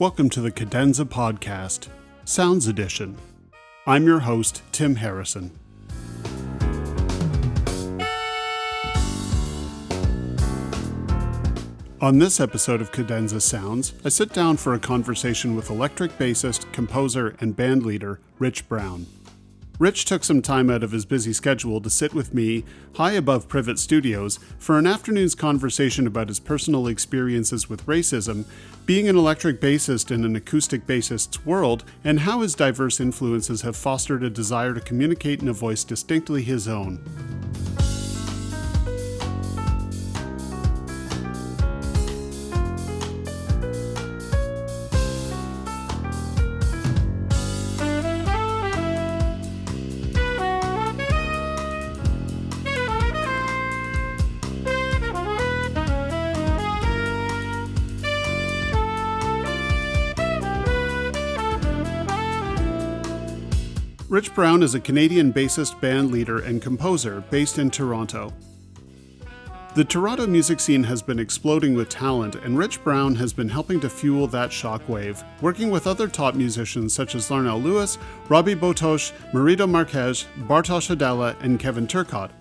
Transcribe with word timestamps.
Welcome 0.00 0.30
to 0.30 0.40
the 0.40 0.50
Cadenza 0.50 1.04
Podcast, 1.04 1.88
Sounds 2.24 2.66
Edition. 2.66 3.18
I'm 3.86 4.06
your 4.06 4.20
host, 4.20 4.62
Tim 4.72 4.94
Harrison. 4.94 5.50
On 12.00 12.18
this 12.18 12.40
episode 12.40 12.80
of 12.80 12.92
Cadenza 12.92 13.42
Sounds, 13.42 13.92
I 14.02 14.08
sit 14.08 14.32
down 14.32 14.56
for 14.56 14.72
a 14.72 14.78
conversation 14.78 15.54
with 15.54 15.68
electric 15.68 16.16
bassist, 16.16 16.72
composer, 16.72 17.36
and 17.38 17.54
bandleader 17.54 18.16
Rich 18.38 18.70
Brown. 18.70 19.04
Rich 19.80 20.04
took 20.04 20.24
some 20.24 20.42
time 20.42 20.68
out 20.68 20.82
of 20.82 20.92
his 20.92 21.06
busy 21.06 21.32
schedule 21.32 21.80
to 21.80 21.88
sit 21.88 22.12
with 22.12 22.34
me, 22.34 22.64
high 22.96 23.12
above 23.12 23.48
Privet 23.48 23.78
Studios, 23.78 24.38
for 24.58 24.78
an 24.78 24.86
afternoon's 24.86 25.34
conversation 25.34 26.06
about 26.06 26.28
his 26.28 26.38
personal 26.38 26.86
experiences 26.86 27.70
with 27.70 27.86
racism, 27.86 28.44
being 28.84 29.08
an 29.08 29.16
electric 29.16 29.58
bassist 29.58 30.10
in 30.10 30.22
an 30.22 30.36
acoustic 30.36 30.86
bassist's 30.86 31.46
world, 31.46 31.84
and 32.04 32.20
how 32.20 32.42
his 32.42 32.54
diverse 32.54 33.00
influences 33.00 33.62
have 33.62 33.74
fostered 33.74 34.22
a 34.22 34.28
desire 34.28 34.74
to 34.74 34.82
communicate 34.82 35.40
in 35.40 35.48
a 35.48 35.54
voice 35.54 35.82
distinctly 35.82 36.42
his 36.42 36.68
own. 36.68 37.02
Rich 64.20 64.34
Brown 64.34 64.62
is 64.62 64.74
a 64.74 64.80
Canadian 64.80 65.32
bassist, 65.32 65.80
band 65.80 66.10
leader, 66.10 66.40
and 66.40 66.60
composer 66.60 67.24
based 67.30 67.58
in 67.58 67.70
Toronto. 67.70 68.34
The 69.74 69.82
Toronto 69.82 70.26
music 70.26 70.60
scene 70.60 70.84
has 70.84 71.00
been 71.00 71.18
exploding 71.18 71.74
with 71.74 71.88
talent, 71.88 72.34
and 72.34 72.58
Rich 72.58 72.84
Brown 72.84 73.14
has 73.14 73.32
been 73.32 73.48
helping 73.48 73.80
to 73.80 73.88
fuel 73.88 74.26
that 74.26 74.50
shockwave, 74.50 75.24
working 75.40 75.70
with 75.70 75.86
other 75.86 76.06
top 76.06 76.34
musicians 76.34 76.92
such 76.92 77.14
as 77.14 77.30
Larnell 77.30 77.62
Lewis, 77.62 77.96
Robi 78.28 78.54
Botos, 78.54 79.12
Marito 79.32 79.66
Marques, 79.66 80.26
Bartosz 80.40 80.94
Hadala, 80.94 81.34
and 81.42 81.58
Kevin 81.58 81.86
Turcotte. 81.86 82.32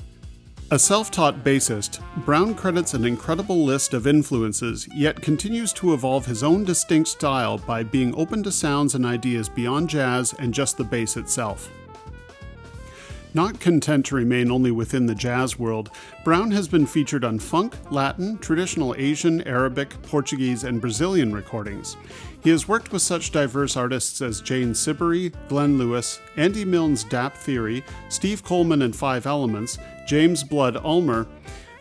A 0.72 0.78
self 0.78 1.09
taught 1.09 1.44
bassist, 1.44 2.00
Brown 2.25 2.53
credits 2.53 2.94
an 2.94 3.03
incredible 3.03 3.66
list 3.66 3.95
of 3.95 4.06
influences, 4.06 4.88
yet 4.94 5.20
continues 5.20 5.73
to 5.73 5.95
evolve 5.95 6.28
his 6.28 6.44
own 6.44 6.64
distinct 6.64 7.09
style 7.09 7.58
by 7.58 7.81
being 7.81 8.14
open 8.14 8.44
to 8.44 8.52
sounds 8.52 8.94
and 8.94 9.03
ideas 9.03 9.50
beyond 9.50 9.89
jazz 9.89 10.36
and 10.38 10.53
just 10.53 10.78
the 10.78 10.84
bass 10.84 11.17
itself. 11.17 11.72
Not 13.34 13.59
content 13.59 14.06
to 14.08 14.16
remain 14.16 14.52
only 14.52 14.70
within 14.70 15.08
the 15.08 15.16
jazz 15.16 15.58
world, 15.58 15.89
Brown 16.23 16.52
has 16.52 16.67
been 16.67 16.86
featured 16.86 17.26
on 17.26 17.39
funk, 17.39 17.76
Latin, 17.89 18.38
traditional 18.38 18.94
Asian, 18.95 19.42
Arabic, 19.48 20.00
Portuguese, 20.04 20.66
and 20.66 20.80
Brazilian 20.80 21.33
recordings. 21.33 21.98
He 22.42 22.50
has 22.52 22.68
worked 22.68 22.94
with 22.94 23.02
such 23.02 23.32
diverse 23.32 23.76
artists 23.76 24.22
as 24.22 24.40
Jane 24.40 24.73
Siberry, 24.73 25.34
Glenn 25.50 25.78
Lewis, 25.78 26.20
Andy 26.38 26.64
Milne's 26.64 27.04
Dap 27.04 27.36
Theory, 27.36 27.84
Steve 28.08 28.44
Coleman 28.44 28.82
and 28.82 28.95
Five 28.95 29.26
Elements, 29.26 29.78
James 30.08 30.44
Blood 30.44 30.78
Ulmer, 30.78 31.28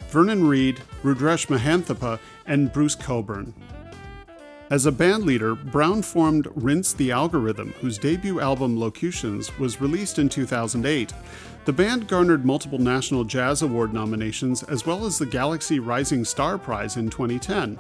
Vernon 0.09 0.48
Reid, 0.48 0.81
Rudresh 1.03 1.47
Mahanthappa, 1.47 2.19
and 2.47 2.73
Bruce 2.73 2.96
Cockburn. 2.96 3.55
As 4.70 4.85
a 4.85 4.92
bandleader, 4.92 5.70
Brown 5.70 6.02
formed 6.02 6.48
Rinse 6.55 6.92
the 6.92 7.11
Algorithm, 7.11 7.73
whose 7.80 7.96
debut 7.96 8.40
album 8.40 8.79
Locutions 8.79 9.57
was 9.58 9.80
released 9.80 10.19
in 10.19 10.29
2008. 10.29 11.13
The 11.64 11.73
band 11.73 12.08
garnered 12.08 12.45
multiple 12.45 12.79
National 12.79 13.25
Jazz 13.25 13.63
Award 13.63 13.95
nominations 13.95 14.63
as 14.64 14.85
well 14.85 15.07
as 15.07 15.19
the 15.19 15.27
Galaxie 15.27 15.79
Rising 15.79 16.25
Star 16.25 16.58
Prize 16.58 16.96
in 16.96 17.08
2010. 17.08 17.79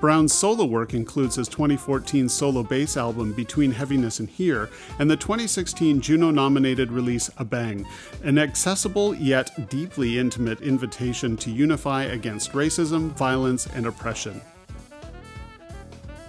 Brown's 0.00 0.32
solo 0.32 0.64
work 0.64 0.94
includes 0.94 1.36
his 1.36 1.46
2014 1.48 2.26
solo 2.28 2.62
bass 2.62 2.96
album 2.96 3.34
Between 3.34 3.70
Heaviness 3.70 4.18
and 4.18 4.28
Here 4.30 4.70
and 4.98 5.10
the 5.10 5.16
2016 5.16 6.00
Juno 6.00 6.30
nominated 6.30 6.90
release 6.90 7.28
Abeng, 7.38 7.84
an 8.24 8.38
accessible 8.38 9.14
yet 9.14 9.68
deeply 9.68 10.18
intimate 10.18 10.62
invitation 10.62 11.36
to 11.36 11.50
unify 11.50 12.04
against 12.04 12.52
racism, 12.52 13.10
violence, 13.10 13.66
and 13.66 13.84
oppression. 13.84 14.40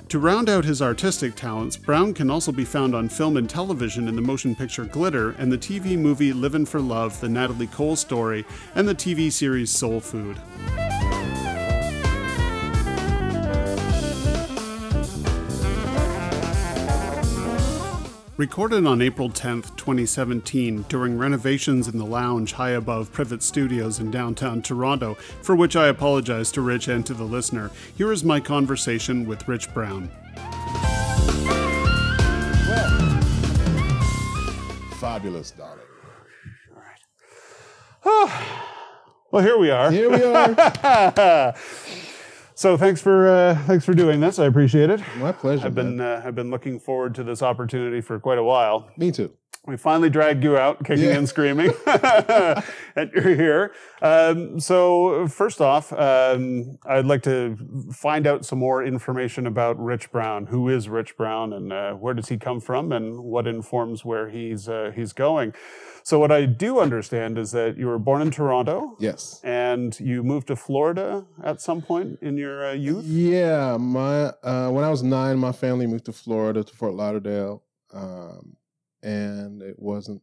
To 0.10 0.20
round 0.20 0.50
out 0.50 0.66
his 0.66 0.82
artistic 0.82 1.36
talents, 1.36 1.78
Brown 1.78 2.14
can 2.14 2.30
also 2.30 2.52
be 2.52 2.66
found 2.66 2.94
on 2.94 3.08
film 3.08 3.38
and 3.38 3.50
television 3.50 4.10
in 4.10 4.18
the 4.18 4.22
motion 4.22 4.54
picture 4.54 4.84
Glitter 4.84 5.30
and 5.38 5.50
the 5.50 5.58
TV 5.58 5.98
movie 5.98 6.34
Livin' 6.34 6.66
for 6.66 6.82
Love, 6.82 7.22
the 7.22 7.30
Natalie 7.30 7.68
Cole 7.68 7.96
story, 7.96 8.44
and 8.76 8.86
the 8.86 8.96
TV 8.96 9.32
series 9.32 9.72
Soul 9.72 10.02
Food. 10.02 10.36
Recorded 18.42 18.88
on 18.88 19.04
April 19.04 19.30
10, 19.30 19.62
2017, 19.62 20.86
during 20.90 21.16
renovations 21.16 21.88
in 21.88 22.00
the 22.00 22.06
lounge 22.08 22.54
high 22.54 22.72
above 22.72 23.12
Privet 23.12 23.44
Studios 23.44 24.00
in 24.00 24.10
downtown 24.10 24.64
Toronto, 24.64 25.14
for 25.44 25.56
which 25.56 25.76
I 25.76 25.90
apologize 25.90 26.52
to 26.54 26.62
Rich 26.62 26.88
and 26.88 27.06
to 27.06 27.14
the 27.14 27.24
listener, 27.24 27.70
here 27.96 28.12
is 28.12 28.24
my 28.24 28.40
conversation 28.40 29.28
with 29.28 29.48
Rich 29.48 29.72
Brown. 29.76 30.10
Fabulous, 34.96 35.52
darling. 35.52 35.86
Well, 39.32 39.44
here 39.44 39.58
we 39.58 39.70
are. 39.70 39.92
Here 39.92 40.10
we 40.10 40.24
are. 40.24 41.54
So 42.62 42.78
thanks 42.78 43.02
for 43.02 43.28
uh, 43.28 43.56
thanks 43.66 43.86
for 43.86 43.96
doing 43.96 44.20
this. 44.20 44.38
I 44.38 44.46
appreciate 44.46 44.92
it. 44.92 45.02
My 45.18 45.32
pleasure. 45.32 45.66
I've 45.66 45.74
been 45.74 46.00
uh, 46.00 46.22
I've 46.24 46.36
been 46.36 46.52
looking 46.52 46.80
forward 46.80 47.16
to 47.16 47.24
this 47.24 47.42
opportunity 47.42 48.02
for 48.02 48.20
quite 48.20 48.38
a 48.38 48.44
while. 48.44 48.88
Me 48.98 49.10
too. 49.12 49.34
We 49.66 49.78
finally 49.78 50.12
dragged 50.12 50.44
you 50.44 50.58
out, 50.58 50.84
kicking 50.86 51.06
Yeah. 51.06 51.18
and 51.18 51.28
screaming, 51.28 51.72
and 51.88 53.12
you're 53.16 53.36
here. 53.36 53.72
Um, 54.04 54.60
so 54.60 55.28
first 55.28 55.60
off, 55.60 55.92
um, 55.94 56.78
I'd 56.86 57.06
like 57.08 57.24
to 57.24 57.58
find 57.92 58.28
out 58.28 58.46
some 58.46 58.60
more 58.60 58.84
information 58.86 59.48
about 59.48 59.80
Rich 59.80 60.12
Brown. 60.12 60.46
Who 60.46 60.70
is 60.70 60.88
Rich 60.88 61.18
Brown, 61.18 61.54
and 61.54 61.74
uh, 61.74 61.94
where 61.94 62.14
does 62.14 62.30
he 62.30 62.38
come 62.38 62.60
from, 62.60 62.92
and 62.92 63.24
what 63.24 63.48
informs 63.48 64.06
where 64.06 64.30
he's 64.30 64.70
uh, 64.70 64.92
he's 64.96 65.14
going? 65.14 65.56
So 66.04 66.18
what 66.20 66.32
I 66.32 66.46
do 66.46 66.80
understand 66.80 67.38
is 67.38 67.52
that 67.52 67.78
you 67.78 67.88
were 67.88 68.00
born 68.00 68.22
in 68.22 68.32
Toronto, 68.32 68.96
Yes. 69.00 69.40
and 69.44 69.98
you 70.00 70.24
moved 70.24 70.48
to 70.48 70.56
Florida 70.56 71.26
at 71.44 71.62
some 71.62 71.82
point 71.82 72.20
in 72.22 72.38
your 72.38 72.66
uh, 72.70 72.74
youth. 72.74 73.06
Yeah. 73.06 73.78
My 73.78 74.34
uh, 74.44 74.70
when 74.72 74.84
I 74.84 74.90
was 74.90 75.04
nine, 75.04 75.38
my 75.38 75.52
family 75.52 75.88
moved 75.88 76.06
to 76.06 76.14
Florida 76.14 76.64
to 76.64 76.74
Fort 76.76 76.94
Lauderdale, 76.96 77.64
um, 77.94 78.56
and 79.04 79.62
it 79.62 79.78
wasn't 79.80 80.22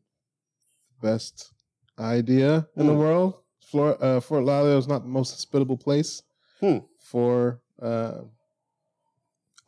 the 1.01 1.09
best 1.09 1.53
idea 1.99 2.67
in 2.77 2.87
the 2.87 2.93
Hmm. 2.93 2.99
world. 2.99 3.35
Flor- 3.61 4.03
uh, 4.03 4.21
Fort 4.21 4.45
Lauderdale 4.45 4.79
is 4.79 4.89
not 4.89 5.03
the 5.03 5.09
most 5.09 5.31
hospitable 5.31 5.77
place 5.77 6.23
Hmm. 6.61 6.79
for. 6.99 7.61
Uh, 7.81 8.23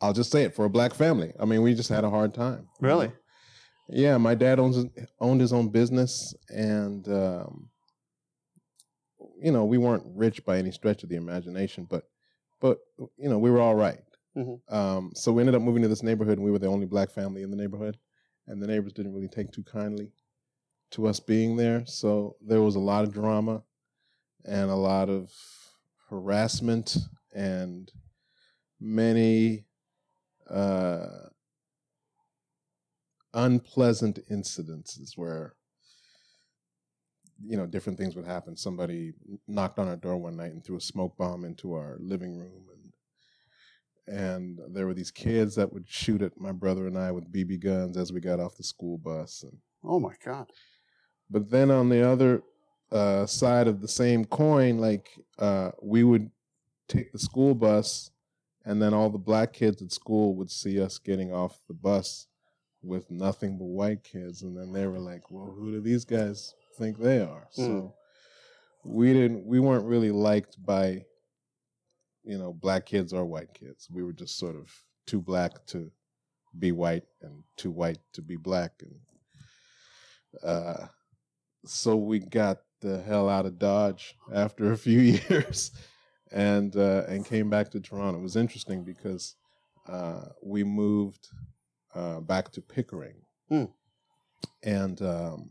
I'll 0.01 0.13
just 0.13 0.31
say 0.31 0.43
it 0.43 0.55
for 0.55 0.65
a 0.65 0.69
black 0.69 0.93
family. 0.95 1.31
I 1.39 1.45
mean, 1.45 1.61
we 1.61 1.75
just 1.75 1.89
had 1.89 2.03
a 2.03 2.09
hard 2.09 2.33
time. 2.33 2.67
Really? 2.79 3.11
Yeah, 3.91 4.17
my 4.17 4.33
dad 4.35 4.59
owns 4.59 4.85
owned 5.19 5.41
his 5.41 5.53
own 5.53 5.69
business, 5.69 6.33
and 6.49 7.07
um, 7.09 7.69
you 9.39 9.51
know 9.51 9.65
we 9.65 9.77
weren't 9.77 10.03
rich 10.15 10.43
by 10.45 10.57
any 10.57 10.71
stretch 10.71 11.03
of 11.03 11.09
the 11.09 11.15
imagination, 11.15 11.85
but 11.89 12.09
but 12.59 12.79
you 13.17 13.29
know 13.29 13.39
we 13.39 13.51
were 13.51 13.61
all 13.61 13.75
right. 13.75 13.99
Mhm. 14.35 14.61
Um, 14.73 15.11
so 15.13 15.31
we 15.31 15.41
ended 15.41 15.55
up 15.55 15.61
moving 15.61 15.81
to 15.83 15.87
this 15.89 16.03
neighborhood, 16.03 16.37
and 16.37 16.45
we 16.45 16.51
were 16.51 16.59
the 16.59 16.67
only 16.67 16.85
black 16.85 17.11
family 17.11 17.43
in 17.43 17.51
the 17.51 17.57
neighborhood, 17.57 17.97
and 18.47 18.61
the 18.61 18.67
neighbors 18.67 18.93
didn't 18.93 19.13
really 19.13 19.27
take 19.27 19.51
too 19.51 19.63
kindly 19.63 20.11
to 20.91 21.07
us 21.07 21.19
being 21.19 21.57
there. 21.57 21.85
So 21.85 22.37
there 22.41 22.61
was 22.61 22.75
a 22.75 22.79
lot 22.79 23.03
of 23.03 23.13
drama 23.13 23.63
and 24.45 24.71
a 24.71 24.75
lot 24.75 25.09
of 25.09 25.31
harassment 26.09 26.97
and 27.33 27.91
many 28.79 29.65
uh, 30.49 31.29
unpleasant 33.33 34.19
incidences 34.29 35.17
where 35.17 35.55
you 37.43 37.57
know 37.57 37.65
different 37.65 37.97
things 37.97 38.15
would 38.15 38.25
happen 38.25 38.55
somebody 38.55 39.13
knocked 39.47 39.79
on 39.79 39.87
our 39.87 39.95
door 39.95 40.17
one 40.17 40.35
night 40.37 40.51
and 40.51 40.63
threw 40.63 40.77
a 40.77 40.81
smoke 40.81 41.17
bomb 41.17 41.43
into 41.43 41.73
our 41.73 41.97
living 41.99 42.37
room 42.37 42.65
and 42.73 42.93
and 44.07 44.59
there 44.75 44.85
were 44.85 44.93
these 44.93 45.11
kids 45.11 45.55
that 45.55 45.71
would 45.71 45.87
shoot 45.87 46.21
at 46.21 46.39
my 46.39 46.51
brother 46.51 46.87
and 46.87 46.97
I 46.97 47.11
with 47.11 47.31
BB 47.31 47.63
guns 47.63 47.97
as 47.97 48.11
we 48.11 48.19
got 48.19 48.39
off 48.39 48.57
the 48.57 48.63
school 48.63 48.97
bus 48.97 49.43
and 49.43 49.57
Oh 49.83 49.99
my 49.99 50.13
God. 50.23 50.51
but 51.29 51.49
then 51.49 51.71
on 51.71 51.89
the 51.89 52.07
other 52.07 52.43
uh, 52.91 53.25
side 53.25 53.67
of 53.69 53.79
the 53.79 53.87
same 53.87 54.25
coin, 54.25 54.77
like 54.77 55.09
uh, 55.39 55.71
we 55.81 56.03
would 56.03 56.29
take 56.89 57.11
the 57.13 57.19
school 57.19 57.55
bus 57.55 58.11
And 58.65 58.81
then 58.81 58.93
all 58.93 59.09
the 59.09 59.17
black 59.17 59.53
kids 59.53 59.81
at 59.81 59.91
school 59.91 60.35
would 60.35 60.51
see 60.51 60.79
us 60.79 60.97
getting 60.99 61.33
off 61.33 61.61
the 61.67 61.73
bus 61.73 62.27
with 62.83 63.09
nothing 63.11 63.57
but 63.57 63.65
white 63.65 64.03
kids. 64.03 64.41
And 64.41 64.57
then 64.57 64.71
they 64.71 64.87
were 64.87 64.99
like, 64.99 65.29
well, 65.31 65.51
who 65.51 65.71
do 65.71 65.81
these 65.81 66.05
guys 66.05 66.53
think 66.77 66.97
they 66.97 67.19
are? 67.19 67.47
Mm. 67.57 67.65
So 67.65 67.93
we 68.83 69.13
didn't, 69.13 69.45
we 69.45 69.59
weren't 69.59 69.85
really 69.85 70.11
liked 70.11 70.63
by, 70.63 71.05
you 72.23 72.37
know, 72.37 72.53
black 72.53 72.85
kids 72.85 73.13
or 73.13 73.25
white 73.25 73.53
kids. 73.53 73.87
We 73.91 74.03
were 74.03 74.13
just 74.13 74.37
sort 74.37 74.55
of 74.55 74.71
too 75.05 75.21
black 75.21 75.65
to 75.67 75.91
be 76.57 76.71
white 76.71 77.03
and 77.21 77.43
too 77.57 77.71
white 77.71 77.99
to 78.13 78.21
be 78.21 78.35
black. 78.35 78.71
And 78.81 80.43
uh, 80.43 80.87
so 81.65 81.95
we 81.95 82.19
got 82.19 82.59
the 82.81 83.01
hell 83.01 83.29
out 83.29 83.45
of 83.45 83.59
Dodge 83.59 84.15
after 84.33 84.71
a 84.71 84.77
few 84.77 84.99
years 85.29 85.71
and 86.31 86.75
uh, 86.75 87.03
and 87.07 87.25
came 87.25 87.49
back 87.49 87.69
to 87.71 87.79
Toronto. 87.79 88.19
It 88.19 88.23
was 88.23 88.35
interesting 88.35 88.83
because 88.83 89.35
uh, 89.87 90.25
we 90.41 90.63
moved 90.63 91.27
uh, 91.95 92.19
back 92.19 92.51
to 92.53 92.61
Pickering, 92.61 93.15
mm. 93.51 93.69
and 94.63 95.01
um, 95.01 95.49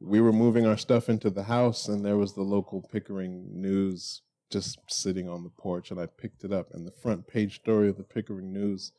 we 0.00 0.20
were 0.20 0.32
moving 0.32 0.66
our 0.66 0.76
stuff 0.76 1.08
into 1.08 1.30
the 1.30 1.44
house, 1.44 1.88
and 1.88 2.04
there 2.04 2.16
was 2.16 2.34
the 2.34 2.42
local 2.42 2.82
Pickering 2.82 3.48
News 3.60 4.22
just 4.50 4.78
sitting 4.88 5.28
on 5.28 5.44
the 5.44 5.50
porch, 5.50 5.90
and 5.90 6.00
I 6.00 6.06
picked 6.06 6.44
it 6.44 6.52
up, 6.52 6.72
and 6.72 6.86
the 6.86 6.92
front 6.92 7.26
page 7.26 7.56
story 7.56 7.88
of 7.88 7.96
the 7.96 8.04
Pickering 8.04 8.52
News 8.52 8.92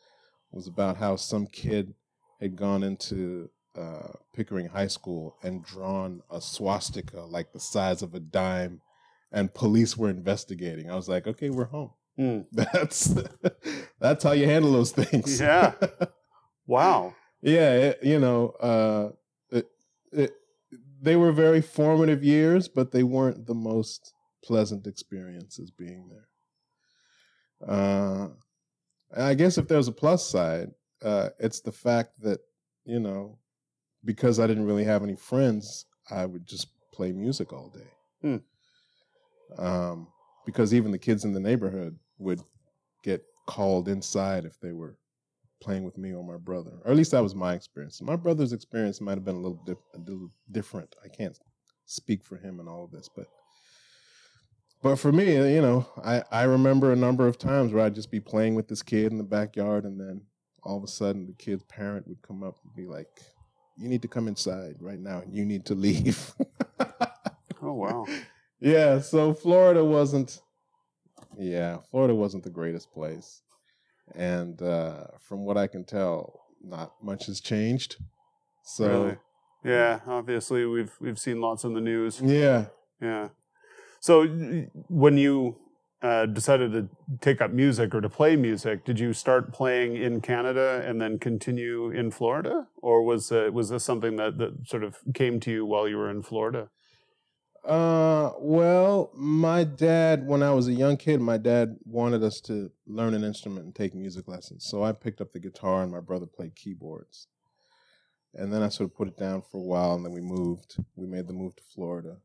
was 0.51 0.67
about 0.67 0.97
how 0.97 1.15
some 1.15 1.47
kid 1.47 1.93
had 2.39 2.55
gone 2.55 2.83
into 2.83 3.49
uh, 3.77 4.09
Pickering 4.33 4.67
High 4.67 4.87
School 4.87 5.35
and 5.43 5.63
drawn 5.63 6.21
a 6.29 6.39
swastika 6.41 7.21
like 7.21 7.53
the 7.53 7.59
size 7.59 8.01
of 8.01 8.13
a 8.13 8.19
dime 8.19 8.81
and 9.31 9.53
police 9.53 9.97
were 9.97 10.09
investigating. 10.09 10.91
I 10.91 10.95
was 10.95 11.09
like, 11.09 11.27
okay, 11.27 11.49
we're 11.49 11.65
home. 11.65 11.91
Mm. 12.17 12.45
That's 12.51 13.15
that's 13.99 14.23
how 14.23 14.33
you 14.33 14.45
handle 14.45 14.71
those 14.71 14.91
things. 14.91 15.39
Yeah. 15.39 15.73
Wow. 16.68 17.15
yeah, 17.42 17.74
it, 17.74 18.00
you 18.04 18.19
know, 18.19 18.50
uh, 18.60 19.10
it, 19.51 19.68
it, 20.12 20.31
they 21.01 21.15
were 21.15 21.31
very 21.31 21.62
formative 21.62 22.24
years, 22.24 22.68
but 22.68 22.92
they 22.92 23.04
weren't 23.04 23.45
the 23.45 23.56
most 23.56 24.13
pleasant 24.44 24.88
experiences 24.88 25.71
being 25.71 26.10
there. 26.10 26.27
Uh, 27.68 28.30
I 29.15 29.33
guess 29.33 29.57
if 29.57 29.68
there's 29.68 29.88
a 29.88 29.94
plus 29.94 30.27
side, 30.27 30.69
uh, 31.01 31.30
it's 31.39 31.62
the 31.62 31.71
fact 31.71 32.19
that 32.21 32.39
you 32.86 33.00
know, 33.00 33.39
because 34.04 34.39
I 34.39 34.48
didn't 34.48 34.65
really 34.65 34.83
have 34.83 35.04
any 35.04 35.15
friends, 35.15 35.86
I 36.12 36.25
would 36.25 36.45
just 36.45 36.68
play 36.92 37.12
music 37.13 37.54
all 37.54 37.69
day. 37.69 37.92
Hmm 38.21 38.38
um, 39.57 40.07
because 40.45 40.74
even 40.74 40.92
the 40.92 40.98
kids 40.98 41.25
in 41.25 41.33
the 41.33 41.39
neighborhood 41.39 41.98
would 42.18 42.42
get 43.04 43.24
called 43.48 43.88
inside 43.88 44.45
if 44.45 44.60
they 44.60 44.71
were 44.71 44.98
playing 45.63 45.83
with 45.83 45.98
me 45.98 46.13
or 46.13 46.24
my 46.24 46.38
brother. 46.38 46.71
Or 46.83 46.92
at 46.92 46.98
least 46.98 47.12
that 47.12 47.24
was 47.24 47.33
my 47.33 47.54
experience. 47.54 48.01
My 48.01 48.18
brother's 48.18 48.54
experience 48.54 49.00
might 49.00 49.15
have 49.15 49.25
been 49.25 49.36
a 49.36 49.39
little, 49.39 49.60
a 49.95 49.98
little 49.98 50.31
different. 50.51 50.95
I 51.04 51.07
can't 51.07 51.38
speak 51.86 52.24
for 52.24 52.38
him 52.38 52.60
and 52.60 52.68
all 52.68 52.83
of 52.83 52.92
this, 52.92 53.10
but 53.15 53.27
but 54.81 54.98
for 54.98 55.13
me, 55.13 55.36
you 55.56 55.62
know, 55.62 55.88
I, 56.04 56.24
I 56.30 56.44
remember 56.44 56.92
a 56.92 56.95
number 56.98 57.25
of 57.25 57.38
times 57.38 57.71
where 57.71 57.86
I'd 57.86 57.95
just 57.95 58.12
be 58.12 58.19
playing 58.19 58.56
with 58.56 58.68
this 58.68 58.83
kid 58.83 59.13
in 59.13 59.18
the 59.18 59.24
backyard, 59.24 59.86
and 59.86 59.98
then 59.98 60.24
all 60.62 60.77
of 60.77 60.83
a 60.83 60.88
sudden 60.88 61.25
the 61.25 61.31
kid's 61.31 61.63
parent 61.63 62.06
would 62.10 62.21
come 62.21 62.44
up 62.44 62.57
and 62.65 62.75
be 62.75 62.86
like, 62.86 63.07
"You 63.77 63.88
need 63.88 64.01
to 64.01 64.10
come 64.10 64.27
inside 64.27 64.75
right 64.81 65.00
now, 65.00 65.19
and 65.19 65.33
you 65.33 65.45
need 65.45 65.65
to 65.68 65.74
leave." 65.74 66.33
oh 67.62 67.74
wow! 67.74 68.06
yeah, 68.60 69.00
so 69.00 69.33
Florida 69.33 69.86
wasn't 69.86 70.42
yeah, 71.38 71.77
Florida 71.89 72.13
wasn't 72.13 72.44
the 72.44 72.50
greatest 72.50 72.92
place. 72.92 73.42
And 74.15 74.61
uh, 74.61 75.05
from 75.19 75.45
what 75.45 75.57
I 75.57 75.67
can 75.67 75.85
tell, 75.85 76.41
not 76.63 76.94
much 77.01 77.25
has 77.27 77.39
changed. 77.41 77.97
So 78.63 78.88
really? 78.88 79.17
Yeah, 79.63 80.00
obviously 80.07 80.65
we've 80.65 80.91
we've 81.00 81.19
seen 81.19 81.41
lots 81.41 81.63
in 81.63 81.73
the 81.73 81.81
news. 81.81 82.21
Yeah. 82.21 82.65
Yeah. 83.01 83.29
So 84.00 84.27
when 84.89 85.17
you 85.17 85.57
uh, 86.01 86.25
decided 86.25 86.73
to 86.73 86.89
take 87.21 87.39
up 87.41 87.51
music 87.51 87.95
or 87.95 88.01
to 88.01 88.09
play 88.09 88.35
music, 88.35 88.83
did 88.83 89.00
you 89.00 89.13
start 89.13 89.53
playing 89.53 89.95
in 89.95 90.19
Canada 90.19 90.83
and 90.85 91.00
then 91.00 91.17
continue 91.17 91.89
in 91.89 92.11
Florida, 92.11 92.67
or 92.81 93.03
was 93.03 93.31
uh, 93.31 93.50
was 93.53 93.69
this 93.69 93.85
something 93.85 94.17
that 94.17 94.38
that 94.38 94.67
sort 94.67 94.83
of 94.83 94.97
came 95.13 95.39
to 95.39 95.51
you 95.51 95.65
while 95.65 95.88
you 95.88 95.97
were 95.97 96.09
in 96.09 96.21
Florida? 96.21 96.69
Uh, 97.63 98.31
well, 98.39 99.10
my 99.15 99.63
dad, 99.63 100.27
when 100.27 100.44
I 100.44 100.51
was 100.51 100.68
a 100.68 100.74
young 100.74 100.98
kid, 100.98 101.21
my 101.21 101.38
dad 101.38 101.77
wanted 101.86 102.21
us 102.21 102.42
to 102.42 102.69
learn 102.86 103.13
an 103.13 103.24
instrument 103.24 103.65
and 103.65 103.74
take 103.74 103.95
music 103.95 104.27
lessons. 104.27 104.65
So 104.65 104.83
I 104.83 104.92
picked 104.92 105.21
up 105.21 105.31
the 105.31 105.39
guitar, 105.39 105.81
and 105.81 105.92
my 105.92 106.01
brother 106.01 106.25
played 106.25 106.56
keyboards. 106.56 107.27
And 108.33 108.51
then 108.51 108.63
I 108.63 108.69
sort 108.69 108.89
of 108.89 108.95
put 108.95 109.07
it 109.07 109.18
down 109.18 109.44
for 109.44 109.60
a 109.60 109.63
while, 109.65 109.94
and 109.94 110.04
then 110.04 110.12
we 110.12 110.19
moved. 110.19 110.75
We 110.95 111.07
made 111.07 111.27
the 111.27 111.33
move 111.33 111.56
to 111.56 111.63
Florida, 111.63 112.18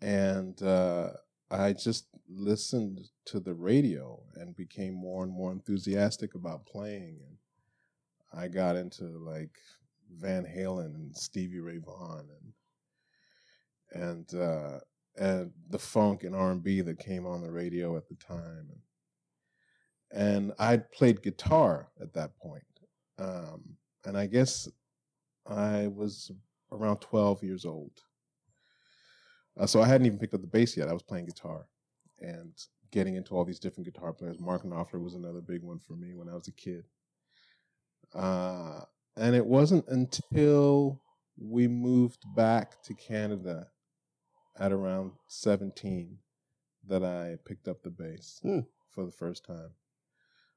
and 0.00 0.62
uh, 0.62 1.10
I 1.50 1.72
just 1.72 2.06
listened 2.28 3.00
to 3.26 3.40
the 3.40 3.54
radio 3.54 4.22
and 4.36 4.56
became 4.56 4.94
more 4.94 5.24
and 5.24 5.32
more 5.32 5.52
enthusiastic 5.52 6.34
about 6.34 6.66
playing. 6.66 7.18
And 7.26 8.40
I 8.40 8.48
got 8.48 8.76
into 8.76 9.04
like 9.04 9.58
Van 10.10 10.44
Halen 10.44 10.94
and 10.94 11.16
Stevie 11.16 11.60
Ray 11.60 11.78
Vaughan 11.78 12.28
and 12.30 12.52
and 13.92 14.32
uh, 14.34 14.78
and 15.16 15.50
the 15.70 15.78
funk 15.78 16.24
and 16.24 16.34
R 16.34 16.52
and 16.52 16.62
B 16.62 16.80
that 16.80 16.98
came 16.98 17.26
on 17.26 17.40
the 17.40 17.50
radio 17.50 17.96
at 17.96 18.08
the 18.08 18.14
time, 18.14 18.68
and, 20.12 20.52
I 20.58 20.78
played 20.78 21.22
guitar 21.22 21.88
at 22.00 22.12
that 22.14 22.36
point. 22.38 22.62
Um, 23.18 23.76
and 24.04 24.16
I 24.16 24.26
guess 24.26 24.68
I 25.46 25.88
was 25.88 26.30
around 26.72 26.98
twelve 26.98 27.42
years 27.42 27.64
old. 27.64 27.92
Uh, 29.58 29.66
so 29.66 29.82
I 29.82 29.86
hadn't 29.88 30.06
even 30.06 30.18
picked 30.18 30.34
up 30.34 30.40
the 30.40 30.46
bass 30.46 30.76
yet. 30.76 30.88
I 30.88 30.92
was 30.92 31.02
playing 31.02 31.26
guitar 31.26 31.66
and 32.20 32.52
getting 32.90 33.16
into 33.16 33.34
all 33.34 33.44
these 33.44 33.58
different 33.58 33.92
guitar 33.92 34.12
players. 34.12 34.38
Mark 34.38 34.64
Knopfler 34.64 35.02
was 35.02 35.14
another 35.14 35.40
big 35.40 35.62
one 35.62 35.80
for 35.80 35.94
me 35.94 36.14
when 36.14 36.28
I 36.28 36.34
was 36.34 36.48
a 36.48 36.52
kid. 36.52 36.84
Uh, 38.14 38.80
and 39.16 39.34
it 39.34 39.44
wasn't 39.44 39.86
until 39.88 41.00
we 41.36 41.68
moved 41.68 42.24
back 42.34 42.80
to 42.82 42.94
Canada 42.94 43.66
at 44.58 44.72
around 44.72 45.12
17 45.28 46.18
that 46.86 47.02
I 47.02 47.36
picked 47.46 47.68
up 47.68 47.82
the 47.82 47.90
bass 47.90 48.40
mm. 48.44 48.66
for 48.90 49.04
the 49.04 49.12
first 49.12 49.44
time. 49.44 49.70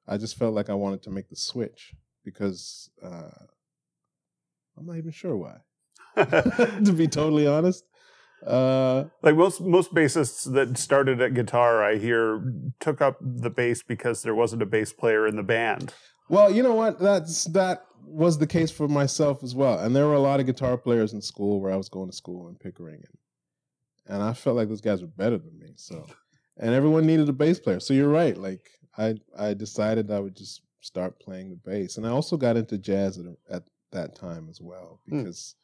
I 0.08 0.18
just 0.18 0.38
felt 0.38 0.54
like 0.54 0.70
I 0.70 0.74
wanted 0.74 1.04
to 1.04 1.12
make 1.12 1.30
the 1.30 1.36
switch 1.36 1.94
because 2.24 2.90
uh, 3.04 3.46
I'm 4.78 4.86
not 4.86 4.98
even 4.98 5.12
sure 5.12 5.36
why. 5.36 5.58
to 6.16 6.94
be 6.96 7.08
totally 7.08 7.48
honest. 7.48 7.84
Uh, 8.46 9.06
like 9.22 9.36
most 9.36 9.62
most 9.62 9.94
bassists 9.94 10.52
that 10.52 10.76
started 10.76 11.22
at 11.22 11.36
guitar, 11.36 11.84
I 11.84 11.98
hear 11.98 12.44
took 12.80 13.00
up 13.00 13.18
the 13.22 13.52
bass 13.52 13.84
because 13.84 14.24
there 14.24 14.34
wasn't 14.34 14.64
a 14.64 14.66
bass 14.66 14.92
player 14.92 15.28
in 15.28 15.36
the 15.36 15.44
band. 15.44 15.94
Well, 16.28 16.52
you 16.52 16.64
know 16.64 16.74
what? 16.74 16.98
That's 16.98 17.44
that 17.46 17.86
was 18.04 18.40
the 18.40 18.48
case 18.48 18.72
for 18.72 18.88
myself 18.88 19.44
as 19.44 19.54
well. 19.54 19.78
And 19.80 19.96
there 19.96 20.08
were 20.08 20.16
a 20.16 20.20
lot 20.20 20.40
of 20.40 20.48
guitar 20.48 20.76
players 20.76 21.14
in 21.14 21.22
school 21.22 21.62
where 21.62 21.72
I 21.72 21.76
was 21.76 21.88
going 21.88 22.10
to 22.10 22.16
school 22.16 22.50
in 22.50 22.56
Pickering, 22.56 22.96
and 22.96 23.18
and 24.12 24.22
I 24.22 24.34
felt 24.34 24.58
like 24.58 24.68
those 24.68 24.82
guys 24.82 25.02
were 25.02 25.08
better 25.08 25.38
than 25.38 25.58
me. 25.58 25.72
So, 25.78 26.06
and 26.58 26.76
everyone 26.76 27.06
needed 27.06 27.30
a 27.30 27.34
bass 27.34 27.60
player. 27.60 27.80
So 27.80 27.94
you're 27.94 28.10
right. 28.10 28.38
Like 28.38 28.70
I, 28.98 29.16
I 29.40 29.54
decided 29.54 30.12
I 30.12 30.20
would 30.20 30.36
just 30.36 30.62
start 30.82 31.20
playing 31.20 31.50
the 31.50 31.56
bass, 31.56 31.98
and 31.98 32.06
I 32.06 32.10
also 32.10 32.36
got 32.36 32.58
into 32.58 32.78
jazz 32.78 33.18
at, 33.18 33.26
at 33.50 33.64
that 33.92 34.16
time 34.16 34.48
as 34.50 34.60
well 34.62 35.00
hmm. 35.08 35.24
because 35.24 35.56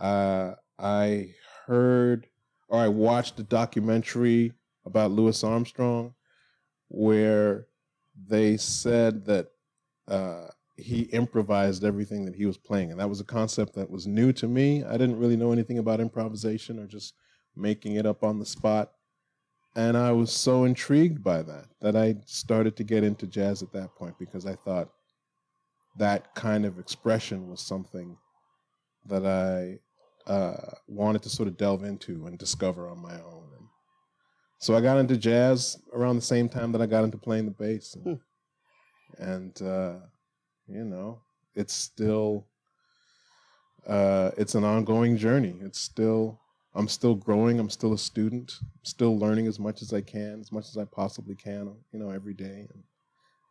mm. 0.00 0.04
uh, 0.04 0.54
I 0.78 1.34
heard 1.66 2.28
or 2.68 2.78
I 2.78 2.88
watched 2.88 3.38
a 3.40 3.42
documentary 3.42 4.52
about 4.86 5.10
Louis 5.10 5.42
Armstrong 5.42 6.14
where 6.88 7.66
they 8.28 8.56
said 8.56 9.24
that 9.26 9.48
uh, 10.06 10.46
he 10.76 11.02
improvised 11.02 11.84
everything 11.84 12.24
that 12.26 12.36
he 12.36 12.46
was 12.46 12.56
playing, 12.56 12.92
and 12.92 13.00
that 13.00 13.08
was 13.08 13.20
a 13.20 13.24
concept 13.24 13.74
that 13.74 13.90
was 13.90 14.06
new 14.06 14.32
to 14.34 14.46
me. 14.46 14.84
I 14.84 14.92
didn't 14.92 15.18
really 15.18 15.36
know 15.36 15.50
anything 15.50 15.78
about 15.78 16.00
improvisation 16.00 16.78
or 16.78 16.86
just 16.86 17.14
making 17.56 17.96
it 17.96 18.06
up 18.06 18.22
on 18.22 18.38
the 18.38 18.46
spot. 18.46 18.92
And 19.76 19.96
I 19.96 20.12
was 20.12 20.32
so 20.32 20.64
intrigued 20.64 21.22
by 21.22 21.42
that 21.42 21.66
that 21.80 21.96
I 21.96 22.16
started 22.26 22.76
to 22.76 22.84
get 22.84 23.04
into 23.04 23.26
jazz 23.26 23.62
at 23.62 23.72
that 23.72 23.94
point 23.94 24.18
because 24.18 24.44
I 24.46 24.56
thought 24.56 24.90
that 25.96 26.34
kind 26.34 26.64
of 26.64 26.78
expression 26.78 27.48
was 27.48 27.60
something 27.60 28.16
that 29.06 29.24
I 29.26 29.78
uh, 30.30 30.72
wanted 30.88 31.22
to 31.22 31.30
sort 31.30 31.48
of 31.48 31.56
delve 31.56 31.84
into 31.84 32.26
and 32.26 32.38
discover 32.38 32.88
on 32.88 32.98
my 32.98 33.14
own. 33.14 33.48
And 33.56 33.66
so 34.58 34.74
I 34.74 34.80
got 34.80 34.98
into 34.98 35.16
jazz 35.16 35.78
around 35.92 36.16
the 36.16 36.22
same 36.22 36.48
time 36.48 36.72
that 36.72 36.82
I 36.82 36.86
got 36.86 37.04
into 37.04 37.18
playing 37.18 37.46
the 37.46 37.52
bass. 37.52 37.94
And, 37.94 38.04
hmm. 38.04 39.22
and 39.22 39.62
uh, 39.62 39.94
you 40.66 40.84
know, 40.84 41.22
it's 41.54 41.74
still, 41.74 42.46
uh, 43.86 44.30
it's 44.36 44.54
an 44.54 44.64
ongoing 44.64 45.16
journey. 45.16 45.56
It's 45.60 45.80
still 45.80 46.40
I'm 46.74 46.88
still 46.88 47.14
growing. 47.14 47.58
I'm 47.58 47.70
still 47.70 47.92
a 47.92 47.98
student. 47.98 48.52
I'm 48.62 48.84
still 48.84 49.18
learning 49.18 49.46
as 49.46 49.58
much 49.58 49.82
as 49.82 49.92
I 49.92 50.00
can, 50.00 50.40
as 50.40 50.52
much 50.52 50.68
as 50.68 50.76
I 50.76 50.84
possibly 50.84 51.34
can, 51.34 51.74
you 51.92 51.98
know, 51.98 52.10
every 52.10 52.34
day. 52.34 52.68
And 52.72 52.82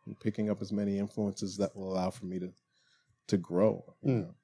and 0.06 0.18
picking 0.20 0.50
up 0.50 0.60
as 0.60 0.72
many 0.72 0.98
influences 0.98 1.56
that 1.58 1.74
will 1.76 1.92
allow 1.92 2.10
for 2.10 2.26
me 2.26 2.38
to 2.38 2.52
to 3.28 3.36
grow. 3.36 3.84
Mm. 4.04 4.34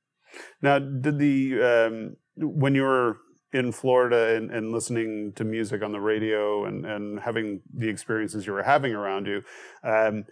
Now, 0.62 0.78
did 0.78 1.18
the 1.18 1.62
um, 1.62 2.16
when 2.36 2.74
you 2.74 2.82
were 2.82 3.18
in 3.52 3.72
Florida 3.72 4.36
and, 4.36 4.50
and 4.50 4.72
listening 4.72 5.32
to 5.36 5.44
music 5.44 5.82
on 5.82 5.92
the 5.92 6.00
radio 6.00 6.64
and, 6.66 6.84
and 6.84 7.20
having 7.20 7.62
the 7.72 7.88
experiences 7.88 8.46
you 8.46 8.52
were 8.52 8.62
having 8.62 8.92
around 8.92 9.26
you, 9.26 9.42
um, 9.82 10.24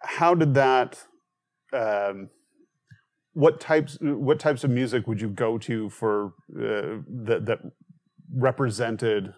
how 0.00 0.34
did 0.34 0.54
that? 0.54 1.04
Um, 1.72 2.30
what 3.34 3.60
types 3.60 3.98
what 4.00 4.38
types 4.38 4.64
of 4.64 4.70
music 4.70 5.06
would 5.06 5.20
you 5.20 5.28
go 5.28 5.58
to 5.58 5.90
for 5.90 6.32
uh, 6.56 7.02
that 7.26 7.44
that 7.46 7.58
represented 8.38 9.34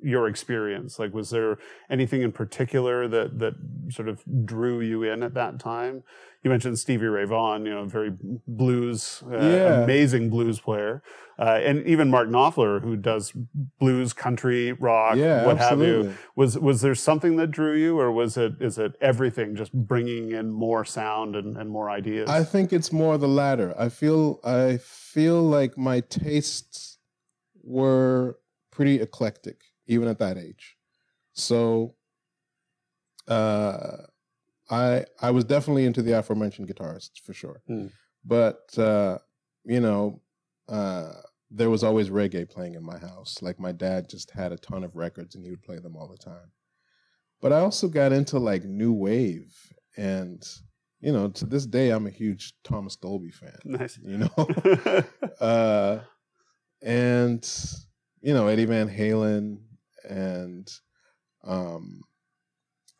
your 0.00 0.28
experience? 0.28 0.98
Like, 0.98 1.14
was 1.14 1.30
there 1.30 1.56
anything 1.88 2.20
in 2.22 2.32
particular 2.32 3.08
that 3.08 3.38
that 3.38 3.54
sort 3.90 4.08
of 4.08 4.22
drew 4.44 4.80
you 4.80 5.02
in 5.02 5.22
at 5.22 5.34
that 5.34 5.58
time? 5.58 6.02
You 6.42 6.50
mentioned 6.50 6.78
Stevie 6.78 7.06
Ray 7.06 7.24
Vaughan, 7.24 7.64
you 7.64 7.72
know, 7.72 7.86
very 7.86 8.12
blues, 8.46 9.22
uh, 9.32 9.38
Yeah. 9.38 9.82
amazing 9.82 10.28
blues 10.28 10.60
player, 10.60 11.02
uh, 11.38 11.58
and 11.62 11.86
even 11.86 12.10
Mark 12.10 12.28
Knopfler, 12.28 12.82
who 12.82 12.96
does 12.96 13.32
blues, 13.78 14.12
country, 14.12 14.72
rock, 14.72 15.16
yeah, 15.16 15.46
what 15.46 15.56
have 15.56 15.80
you. 15.80 16.12
Was 16.36 16.58
was 16.58 16.82
there 16.82 16.94
something 16.94 17.36
that 17.36 17.50
drew 17.50 17.74
you, 17.74 17.98
or 17.98 18.12
was 18.12 18.36
it 18.36 18.60
is 18.60 18.76
it 18.78 18.92
everything 19.00 19.56
just 19.56 19.72
bringing 19.72 20.32
in 20.32 20.50
more 20.52 20.84
sound 20.84 21.34
and, 21.34 21.56
and 21.56 21.70
more 21.70 21.88
ideas? 21.88 22.28
I 22.28 22.44
think 22.44 22.74
it's 22.74 22.92
more 22.92 23.16
the 23.16 23.28
latter. 23.28 23.74
I 23.78 23.88
feel 23.88 24.40
I 24.44 24.76
feel 24.76 25.40
like 25.42 25.78
my 25.78 26.00
tastes 26.00 26.93
were 27.64 28.38
pretty 28.70 29.00
eclectic 29.00 29.62
even 29.86 30.08
at 30.08 30.18
that 30.18 30.38
age. 30.38 30.76
So 31.32 31.94
uh 33.28 33.96
I 34.70 35.04
I 35.20 35.30
was 35.30 35.44
definitely 35.44 35.86
into 35.86 36.02
the 36.02 36.18
aforementioned 36.18 36.68
guitarists 36.68 37.20
for 37.24 37.32
sure. 37.32 37.62
Hmm. 37.66 37.86
But 38.24 38.76
uh 38.78 39.18
you 39.64 39.80
know, 39.80 40.20
uh 40.68 41.12
there 41.50 41.70
was 41.70 41.84
always 41.84 42.10
reggae 42.10 42.48
playing 42.50 42.74
in 42.74 42.84
my 42.84 42.98
house. 42.98 43.38
Like 43.40 43.60
my 43.60 43.72
dad 43.72 44.08
just 44.08 44.30
had 44.30 44.52
a 44.52 44.56
ton 44.56 44.82
of 44.82 44.96
records 44.96 45.34
and 45.34 45.44
he 45.44 45.50
would 45.50 45.62
play 45.62 45.78
them 45.78 45.96
all 45.96 46.08
the 46.08 46.18
time. 46.18 46.50
But 47.40 47.52
I 47.52 47.60
also 47.60 47.88
got 47.88 48.12
into 48.12 48.38
like 48.38 48.64
new 48.64 48.92
wave 48.92 49.54
and 49.96 50.42
you 51.00 51.12
know, 51.12 51.28
to 51.28 51.44
this 51.44 51.66
day 51.66 51.90
I'm 51.90 52.06
a 52.06 52.10
huge 52.10 52.54
Thomas 52.64 52.96
Dolby 52.96 53.30
fan, 53.30 53.58
nice. 53.64 53.98
you 54.02 54.18
know. 54.18 54.32
uh 55.40 56.00
and 56.84 57.44
you 58.20 58.32
know, 58.32 58.46
Eddie 58.46 58.66
Van 58.66 58.88
Halen 58.88 59.58
and 60.08 60.70
um 61.42 62.02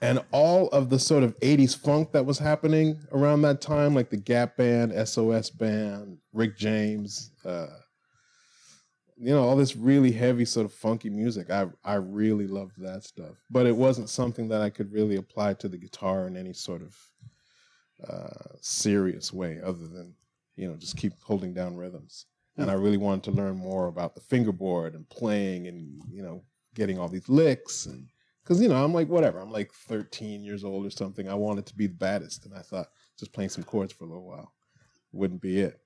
and 0.00 0.22
all 0.32 0.68
of 0.68 0.90
the 0.90 0.98
sort 0.98 1.22
of 1.22 1.38
80s 1.40 1.74
funk 1.74 2.12
that 2.12 2.26
was 2.26 2.38
happening 2.38 3.00
around 3.12 3.40
that 3.42 3.62
time, 3.62 3.94
like 3.94 4.10
the 4.10 4.18
Gap 4.18 4.56
Band, 4.56 4.92
SOS 5.08 5.48
Band, 5.48 6.18
Rick 6.34 6.58
James, 6.58 7.30
uh, 7.46 7.68
you 9.16 9.30
know, 9.30 9.42
all 9.42 9.56
this 9.56 9.76
really 9.76 10.12
heavy 10.12 10.44
sort 10.44 10.66
of 10.66 10.72
funky 10.72 11.08
music. 11.08 11.50
I 11.50 11.68
I 11.84 11.94
really 11.94 12.46
loved 12.46 12.80
that 12.82 13.04
stuff, 13.04 13.36
but 13.50 13.66
it 13.66 13.76
wasn't 13.76 14.10
something 14.10 14.48
that 14.48 14.60
I 14.60 14.70
could 14.70 14.92
really 14.92 15.16
apply 15.16 15.54
to 15.54 15.68
the 15.68 15.78
guitar 15.78 16.26
in 16.26 16.36
any 16.36 16.52
sort 16.52 16.82
of 16.82 16.96
uh, 18.08 18.56
serious 18.60 19.32
way, 19.32 19.60
other 19.62 19.86
than 19.86 20.14
you 20.56 20.68
know 20.68 20.76
just 20.76 20.96
keep 20.96 21.12
holding 21.22 21.54
down 21.54 21.76
rhythms. 21.76 22.26
And 22.56 22.70
I 22.70 22.74
really 22.74 22.96
wanted 22.96 23.24
to 23.24 23.30
learn 23.32 23.56
more 23.56 23.88
about 23.88 24.14
the 24.14 24.20
fingerboard 24.20 24.94
and 24.94 25.08
playing, 25.08 25.66
and 25.66 26.00
you 26.10 26.22
know, 26.22 26.42
getting 26.74 26.98
all 26.98 27.08
these 27.08 27.28
licks 27.28 27.86
and 27.86 28.06
because 28.42 28.60
you 28.60 28.68
know 28.68 28.82
I'm 28.84 28.92
like 28.92 29.08
whatever 29.08 29.40
I'm 29.40 29.50
like 29.50 29.72
13 29.72 30.44
years 30.44 30.64
old 30.64 30.86
or 30.86 30.90
something. 30.90 31.28
I 31.28 31.34
wanted 31.34 31.66
to 31.66 31.74
be 31.74 31.86
the 31.86 31.94
baddest, 31.94 32.46
and 32.46 32.54
I 32.54 32.60
thought 32.60 32.88
just 33.18 33.32
playing 33.32 33.50
some 33.50 33.64
chords 33.64 33.92
for 33.92 34.04
a 34.04 34.08
little 34.08 34.26
while 34.26 34.52
wouldn't 35.12 35.40
be 35.40 35.60
it. 35.60 35.80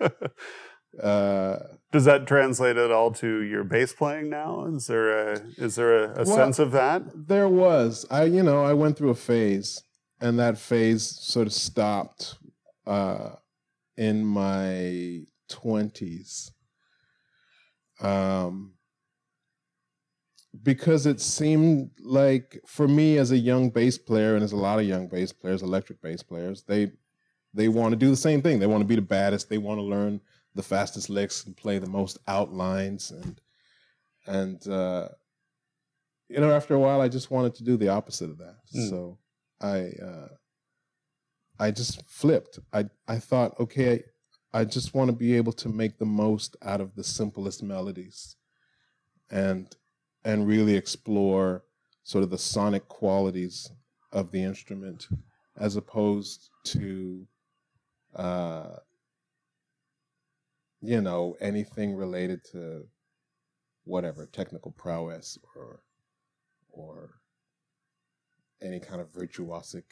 Uh, 1.02 1.56
Does 1.90 2.04
that 2.04 2.26
translate 2.26 2.76
at 2.76 2.90
all 2.90 3.12
to 3.12 3.40
your 3.40 3.64
bass 3.64 3.94
playing 3.94 4.28
now? 4.28 4.66
Is 4.66 4.88
there 4.88 5.32
a 5.32 5.42
is 5.56 5.76
there 5.76 6.04
a, 6.04 6.10
a 6.20 6.24
Well, 6.24 6.36
sense 6.36 6.58
of 6.58 6.70
that? 6.72 7.02
there 7.14 7.48
was 7.48 8.04
I 8.10 8.24
you 8.24 8.42
know 8.42 8.62
I 8.62 8.74
went 8.74 8.98
through 8.98 9.08
a 9.08 9.14
phase, 9.14 9.82
and 10.20 10.38
that 10.38 10.58
phase 10.58 11.02
sort 11.02 11.46
of 11.46 11.54
stopped 11.54 12.36
uh, 12.86 13.30
in 13.96 14.22
my 14.22 15.22
20s. 15.54 16.50
Um, 18.00 18.74
because 20.62 21.06
it 21.06 21.20
seemed 21.20 21.90
like 22.00 22.60
for 22.66 22.86
me 22.86 23.16
as 23.16 23.30
a 23.30 23.38
young 23.38 23.70
bass 23.70 23.96
player 23.96 24.34
and 24.34 24.44
as 24.44 24.52
a 24.52 24.56
lot 24.56 24.78
of 24.78 24.84
young 24.86 25.08
bass 25.08 25.32
players 25.32 25.62
electric 25.62 26.00
bass 26.02 26.22
players 26.22 26.62
they 26.64 26.90
they 27.54 27.68
want 27.68 27.92
to 27.92 27.96
do 27.96 28.10
the 28.10 28.16
same 28.16 28.42
thing 28.42 28.58
they 28.58 28.66
want 28.66 28.82
to 28.82 28.86
be 28.86 28.96
the 28.96 29.00
baddest 29.02 29.48
they 29.48 29.56
want 29.58 29.78
to 29.78 29.82
learn 29.84 30.20
the 30.54 30.62
fastest 30.62 31.08
licks 31.08 31.46
and 31.46 31.56
play 31.56 31.78
the 31.78 31.86
most 31.88 32.18
outlines 32.28 33.12
and 33.12 33.40
and 34.26 34.68
uh 34.68 35.08
you 36.28 36.38
know 36.38 36.50
after 36.52 36.74
a 36.74 36.78
while 36.78 37.00
i 37.00 37.08
just 37.08 37.30
wanted 37.30 37.54
to 37.54 37.64
do 37.64 37.76
the 37.78 37.88
opposite 37.88 38.28
of 38.30 38.36
that 38.38 38.56
Mm. 38.76 38.90
so 38.90 39.18
i 39.62 39.90
uh 40.04 40.28
i 41.58 41.70
just 41.70 42.02
flipped 42.10 42.58
i 42.74 42.84
i 43.08 43.18
thought 43.18 43.58
okay 43.58 44.02
i 44.52 44.64
just 44.64 44.94
want 44.94 45.08
to 45.08 45.16
be 45.16 45.36
able 45.36 45.52
to 45.52 45.68
make 45.68 45.98
the 45.98 46.04
most 46.04 46.56
out 46.62 46.80
of 46.80 46.94
the 46.94 47.04
simplest 47.04 47.62
melodies 47.62 48.36
and 49.30 49.76
and 50.24 50.46
really 50.46 50.74
explore 50.76 51.64
sort 52.04 52.24
of 52.24 52.30
the 52.30 52.38
sonic 52.38 52.88
qualities 52.88 53.70
of 54.12 54.30
the 54.30 54.42
instrument 54.42 55.08
as 55.58 55.76
opposed 55.76 56.50
to 56.64 57.26
uh 58.16 58.76
you 60.80 61.00
know 61.00 61.36
anything 61.40 61.94
related 61.94 62.40
to 62.44 62.84
whatever 63.84 64.26
technical 64.26 64.72
prowess 64.72 65.38
or 65.56 65.80
or 66.72 67.22
any 68.62 68.80
kind 68.80 69.00
of 69.00 69.12
virtuosic. 69.12 69.84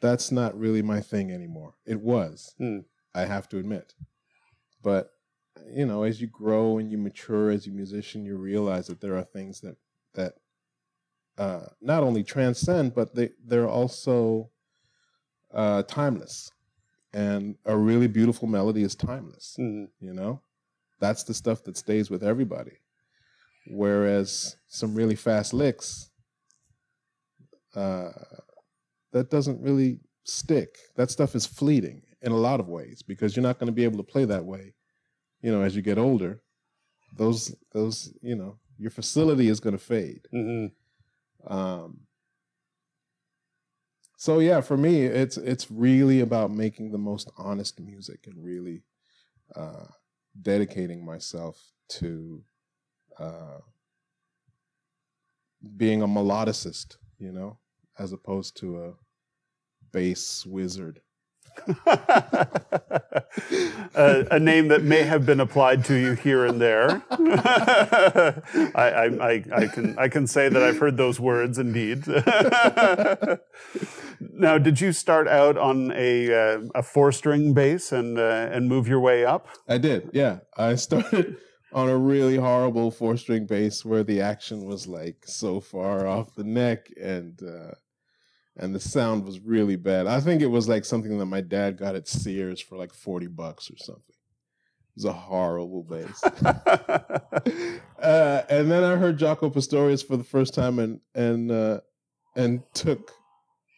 That's 0.00 0.32
not 0.32 0.58
really 0.58 0.82
my 0.82 1.00
thing 1.00 1.30
anymore. 1.30 1.74
It 1.86 2.00
was. 2.00 2.54
Hmm. 2.58 2.78
I 3.14 3.24
have 3.24 3.48
to 3.48 3.58
admit. 3.58 3.94
But 4.82 5.12
you 5.72 5.86
know 5.86 6.02
as 6.02 6.20
you 6.20 6.26
grow 6.26 6.78
and 6.78 6.90
you 6.90 6.98
mature 6.98 7.50
as 7.50 7.66
a 7.66 7.70
musician 7.70 8.24
you 8.24 8.36
realize 8.36 8.86
that 8.88 9.00
there 9.00 9.16
are 9.16 9.22
things 9.24 9.60
that 9.60 9.76
that 10.14 10.34
uh 11.38 11.66
not 11.80 12.02
only 12.02 12.24
transcend 12.24 12.94
but 12.94 13.14
they 13.14 13.30
they're 13.46 13.68
also 13.68 14.50
uh 15.54 15.82
timeless. 15.84 16.50
And 17.14 17.56
a 17.66 17.76
really 17.76 18.08
beautiful 18.08 18.48
melody 18.48 18.82
is 18.82 18.94
timeless 18.94 19.56
Mm. 19.58 19.88
you 20.00 20.14
know? 20.14 20.40
That's 21.00 21.24
the 21.24 21.34
stuff 21.34 21.62
that 21.64 21.76
stays 21.76 22.10
with 22.10 22.22
everybody. 22.22 22.78
Whereas 23.66 24.56
some 24.68 24.94
really 24.94 25.16
fast 25.16 25.52
licks 25.54 26.10
uh 27.74 28.10
that 29.12 29.30
doesn't 29.30 29.60
really 29.60 30.00
stick. 30.24 30.76
That 30.96 31.10
stuff 31.10 31.34
is 31.34 31.44
fleeting 31.46 32.02
in 32.22 32.32
a 32.32 32.36
lot 32.36 32.60
of 32.60 32.68
ways 32.68 33.02
because 33.02 33.36
you're 33.36 33.42
not 33.42 33.58
going 33.58 33.66
to 33.66 33.72
be 33.72 33.84
able 33.84 33.98
to 33.98 34.02
play 34.02 34.24
that 34.24 34.44
way 34.44 34.74
you 35.42 35.50
know 35.52 35.62
as 35.62 35.76
you 35.76 35.82
get 35.82 35.98
older. 35.98 36.40
Those 37.16 37.54
those 37.72 38.14
you 38.22 38.36
know 38.36 38.58
your 38.78 38.90
facility 38.90 39.48
is 39.48 39.60
going 39.60 39.76
to 39.76 39.84
fade. 39.84 40.26
Hmm 40.30 40.66
um 41.46 41.98
so 44.16 44.38
yeah 44.38 44.60
for 44.60 44.76
me 44.76 45.02
it's 45.02 45.36
it's 45.36 45.70
really 45.70 46.20
about 46.20 46.52
making 46.52 46.92
the 46.92 46.98
most 46.98 47.30
honest 47.36 47.80
music 47.80 48.26
and 48.26 48.44
really 48.44 48.82
uh 49.56 49.86
dedicating 50.40 51.04
myself 51.04 51.60
to 51.88 52.42
uh 53.18 53.58
being 55.76 56.02
a 56.02 56.06
melodicist 56.06 56.96
you 57.18 57.32
know 57.32 57.58
as 57.98 58.12
opposed 58.12 58.56
to 58.56 58.84
a 58.84 58.92
bass 59.90 60.46
wizard 60.46 61.00
a, 63.94 64.26
a 64.30 64.38
name 64.38 64.68
that 64.68 64.82
may 64.82 65.02
have 65.02 65.26
been 65.26 65.40
applied 65.40 65.84
to 65.86 65.94
you 65.94 66.12
here 66.14 66.46
and 66.46 66.60
there. 66.60 67.02
I, 68.74 69.10
I, 69.20 69.44
I, 69.52 69.66
can 69.66 69.98
I 69.98 70.08
can 70.08 70.26
say 70.26 70.48
that 70.48 70.62
I've 70.62 70.78
heard 70.78 70.96
those 70.96 71.20
words 71.20 71.58
indeed. 71.58 72.06
now, 74.32 74.56
did 74.58 74.80
you 74.80 74.92
start 74.92 75.28
out 75.28 75.58
on 75.58 75.92
a 75.94 76.32
uh, 76.32 76.60
a 76.74 76.82
four 76.82 77.12
string 77.12 77.52
bass 77.54 77.92
and 77.92 78.18
uh, 78.18 78.48
and 78.52 78.68
move 78.68 78.88
your 78.88 79.00
way 79.00 79.24
up? 79.24 79.48
I 79.68 79.78
did, 79.78 80.10
yeah. 80.12 80.40
I 80.56 80.74
started 80.76 81.36
on 81.72 81.88
a 81.88 81.96
really 81.96 82.36
horrible 82.36 82.90
four 82.90 83.16
string 83.16 83.46
bass 83.46 83.82
where 83.84 84.04
the 84.04 84.20
action 84.20 84.66
was 84.66 84.86
like 84.86 85.24
so 85.26 85.60
far 85.60 86.06
off 86.06 86.34
the 86.34 86.44
neck 86.44 86.90
and 87.00 87.40
uh 87.42 87.72
and 88.56 88.74
the 88.74 88.80
sound 88.80 89.24
was 89.24 89.40
really 89.40 89.76
bad. 89.76 90.06
I 90.06 90.20
think 90.20 90.42
it 90.42 90.46
was 90.46 90.68
like 90.68 90.84
something 90.84 91.18
that 91.18 91.26
my 91.26 91.40
dad 91.40 91.78
got 91.78 91.94
at 91.94 92.08
Sears 92.08 92.60
for 92.60 92.76
like 92.76 92.92
40 92.92 93.28
bucks 93.28 93.70
or 93.70 93.76
something. 93.78 94.02
It 94.08 94.96
was 94.96 95.04
a 95.06 95.12
horrible 95.12 95.82
bass. 95.84 96.22
uh, 98.02 98.42
and 98.50 98.70
then 98.70 98.84
I 98.84 98.96
heard 98.96 99.18
Jaco 99.18 99.52
Pastorius 99.52 100.02
for 100.02 100.16
the 100.18 100.24
first 100.24 100.52
time 100.52 100.78
and 100.78 101.00
and 101.14 101.50
uh 101.50 101.80
and 102.36 102.62
took 102.74 103.12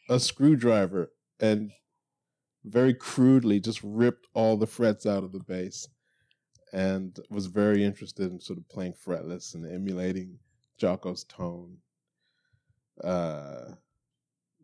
a 0.09 0.19
screwdriver 0.19 1.13
and 1.41 1.71
very 2.65 2.95
crudely 2.95 3.61
just 3.61 3.81
ripped 3.83 4.27
all 4.35 4.57
the 4.57 4.67
frets 4.67 5.07
out 5.07 5.23
of 5.23 5.33
the 5.33 5.41
bass 5.41 5.87
and 6.73 7.21
was 7.31 7.47
very 7.47 7.85
interested 7.85 8.31
in 8.31 8.41
sort 8.41 8.59
of 8.59 8.69
playing 8.69 8.95
fretless 8.95 9.55
and 9.55 9.71
emulating 9.71 10.39
Jaco's 10.81 11.25
tone. 11.25 11.77
Uh, 13.03 13.75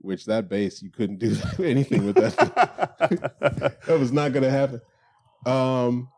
which 0.00 0.24
that 0.26 0.48
bass 0.48 0.82
you 0.82 0.90
couldn't 0.90 1.18
do 1.18 1.36
anything 1.62 2.06
with 2.06 2.16
that. 2.16 2.36
that 3.86 3.98
was 3.98 4.12
not 4.12 4.32
going 4.32 4.42
to 4.42 4.50
happen. 4.50 4.80
Um, 5.46 6.08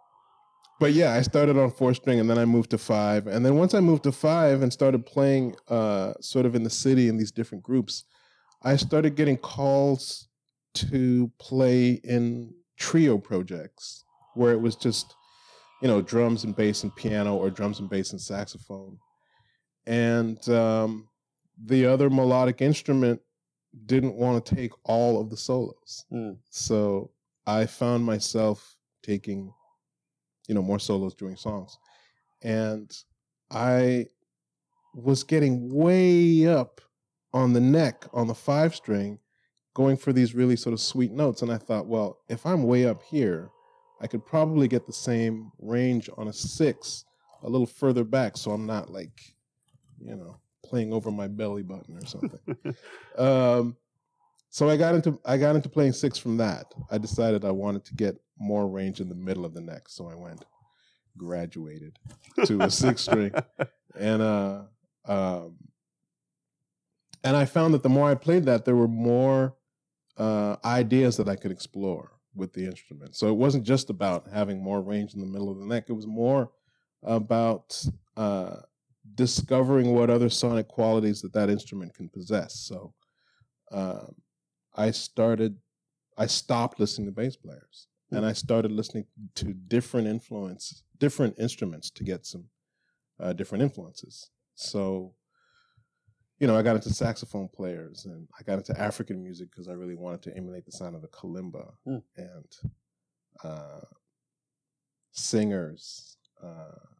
but 0.81 0.95
yeah, 0.95 1.13
I 1.13 1.23
started 1.23 1.57
on 1.57 1.71
four 1.71 1.95
string 1.95 2.19
and 2.19 2.29
then 2.29 2.39
I 2.39 2.45
moved 2.45 2.71
to 2.71 2.79
five. 2.79 3.29
And 3.29 3.47
then 3.47 3.57
once 3.57 3.73
I 3.73 3.81
moved 3.81 4.03
to 4.05 4.13
five 4.13 4.63
and 4.63 4.73
started 4.73 5.07
playing 5.07 5.55
uh, 5.69 6.15
sort 6.21 6.45
of 6.45 6.57
in 6.57 6.65
the 6.65 6.71
city 6.71 7.09
in 7.09 7.17
these 7.17 7.31
different 7.31 7.63
groups, 7.63 8.05
I 8.63 8.77
started 8.77 9.15
getting 9.15 9.37
calls 9.37 10.29
to 10.75 11.31
play 11.39 12.01
in 12.05 12.53
trio 12.79 13.19
projects 13.19 14.05
where 14.35 14.53
it 14.53 14.61
was 14.61 14.75
just, 14.75 15.15
you 15.83 15.89
know, 15.89 16.03
drums 16.03 16.45
and 16.45 16.57
bass 16.57 16.83
and 16.83 16.95
piano 16.97 17.37
or 17.37 17.51
drums 17.51 17.79
and 17.79 17.89
bass 17.89 18.11
and 18.11 18.21
saxophone. 18.21 18.99
And 19.87 20.49
um, 20.49 21.09
the 21.65 21.87
other 21.87 22.11
melodic 22.11 22.61
instrument 22.61 23.21
didn't 23.87 24.15
want 24.15 24.45
to 24.45 24.55
take 24.55 24.73
all 24.85 25.21
of 25.21 25.31
the 25.31 25.37
solos. 25.37 26.05
Mm. 26.13 26.37
So 26.51 27.11
I 27.47 27.67
found 27.67 28.05
myself 28.05 28.77
taking, 29.03 29.53
you 30.49 30.55
know, 30.55 30.63
more 30.63 30.79
solos 30.79 31.15
during 31.15 31.37
songs. 31.37 31.79
And 32.43 32.91
I 33.51 34.07
was 34.95 35.25
getting 35.25 35.73
way 35.73 36.47
up 36.47 36.81
on 37.33 37.53
the 37.53 37.61
neck 37.61 38.05
on 38.13 38.27
the 38.27 38.35
five 38.35 38.75
string, 38.75 39.19
going 39.75 39.97
for 39.97 40.13
these 40.13 40.35
really 40.35 40.57
sort 40.57 40.75
of 40.75 40.81
sweet 40.81 41.13
notes. 41.13 41.43
And 41.43 41.51
I 41.51 41.57
thought, 41.57 41.87
well, 41.87 42.19
if 42.29 42.45
I'm 42.45 42.65
way 42.65 42.87
up 42.87 43.03
here, 43.03 43.51
I 44.01 44.07
could 44.07 44.27
probably 44.27 44.69
get 44.69 44.87
the 44.87 44.93
same 44.93 45.51
range 45.59 46.11
on 46.17 46.29
a 46.29 46.33
six 46.33 47.05
a 47.43 47.49
little 47.49 47.67
further 47.67 48.05
back. 48.05 48.37
So 48.37 48.51
I'm 48.51 48.67
not 48.67 48.91
like, 48.91 49.35
you 49.99 50.15
know, 50.17 50.37
playing 50.73 50.91
over 50.91 51.11
my 51.11 51.29
belly 51.29 51.63
button 51.63 51.99
or 51.99 52.07
something. 52.07 52.75
um, 53.19 53.77
so 54.49 54.71
I 54.71 54.79
got 54.79 54.95
into 54.95 55.21
I 55.23 55.37
got 55.37 55.55
into 55.55 55.69
playing 55.69 55.93
six 55.93 56.17
from 56.17 56.39
that. 56.39 56.73
I 56.91 56.97
decided 56.97 57.45
I 57.45 57.51
wanted 57.51 57.85
to 57.85 57.95
get 57.95 58.17
more 58.39 58.67
range 58.67 58.99
in 58.99 59.11
the 59.11 59.15
middle 59.15 59.45
of 59.45 59.53
the 59.53 59.61
neck, 59.61 59.91
so 59.91 60.09
I 60.09 60.15
went 60.15 60.47
graduated 61.19 61.99
to 62.47 62.63
a 62.63 62.71
six 62.71 63.03
string, 63.07 63.33
and 63.99 64.23
uh, 64.23 64.63
um, 65.05 65.57
and 67.23 67.37
I 67.37 67.45
found 67.45 67.75
that 67.75 67.83
the 67.83 67.91
more 67.91 68.11
I 68.11 68.15
played 68.15 68.47
that, 68.47 68.65
there 68.65 68.77
were 68.77 68.89
more 68.89 69.55
uh, 70.17 70.57
ideas 70.65 71.19
that 71.19 71.29
I 71.29 71.37
could 71.37 71.51
explore 71.51 72.13
with 72.35 72.55
the 72.55 72.65
instrument. 72.65 73.15
So 73.15 73.29
it 73.29 73.37
wasn't 73.37 73.65
just 73.65 73.91
about 73.91 74.27
having 74.33 74.63
more 74.63 74.81
range 74.81 75.13
in 75.13 75.21
the 75.21 75.27
middle 75.27 75.51
of 75.51 75.59
the 75.59 75.67
neck; 75.67 75.85
it 75.89 75.93
was 75.93 76.07
more 76.07 76.51
about 77.03 77.79
uh, 78.17 78.57
discovering 79.15 79.95
what 79.95 80.11
other 80.11 80.29
sonic 80.29 80.69
qualities 80.69 81.21
that 81.23 81.33
that 81.33 81.51
instrument 81.51 81.95
can 81.95 82.09
possess. 82.09 82.61
So 82.61 82.95
um, 83.71 84.15
I 84.75 84.91
started, 84.91 85.57
I 86.17 86.27
stopped 86.27 86.79
listening 86.79 87.07
to 87.07 87.13
bass 87.13 87.37
players 87.37 87.89
mm-hmm. 88.07 88.17
and 88.17 88.27
I 88.27 88.33
started 88.33 88.73
listening 88.73 89.07
to 89.37 89.55
different 89.55 90.07
influence, 90.07 90.85
different 90.99 91.39
instruments 91.39 91.91
to 91.91 92.05
get 92.05 92.27
some 92.27 92.45
uh, 93.21 93.33
different 93.33 93.63
influences. 93.63 94.31
So, 94.55 95.15
you 96.39 96.47
know, 96.47 96.57
I 96.57 96.63
got 96.63 96.77
into 96.77 96.91
saxophone 96.91 97.49
players 97.49 98.05
and 98.07 98.29
I 98.39 98.43
got 98.43 98.59
into 98.59 98.79
African 98.81 99.23
music 99.23 99.51
because 99.51 99.69
I 99.69 99.73
really 99.73 99.95
wanted 99.95 100.23
to 100.23 100.37
emulate 100.37 100.65
the 100.65 100.73
sound 100.73 100.97
of 100.97 101.03
the 101.03 101.09
kalimba 101.09 101.73
mm. 101.87 102.03
and 102.17 102.57
uh, 103.45 103.81
singers. 105.13 106.17
Uh, 106.43 106.92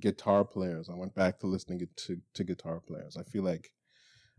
guitar 0.00 0.44
players. 0.44 0.88
I 0.88 0.94
went 0.94 1.14
back 1.14 1.38
to 1.40 1.46
listening 1.46 1.86
to 1.96 2.20
to 2.34 2.44
guitar 2.44 2.80
players. 2.80 3.16
I 3.16 3.22
feel 3.22 3.42
like 3.42 3.72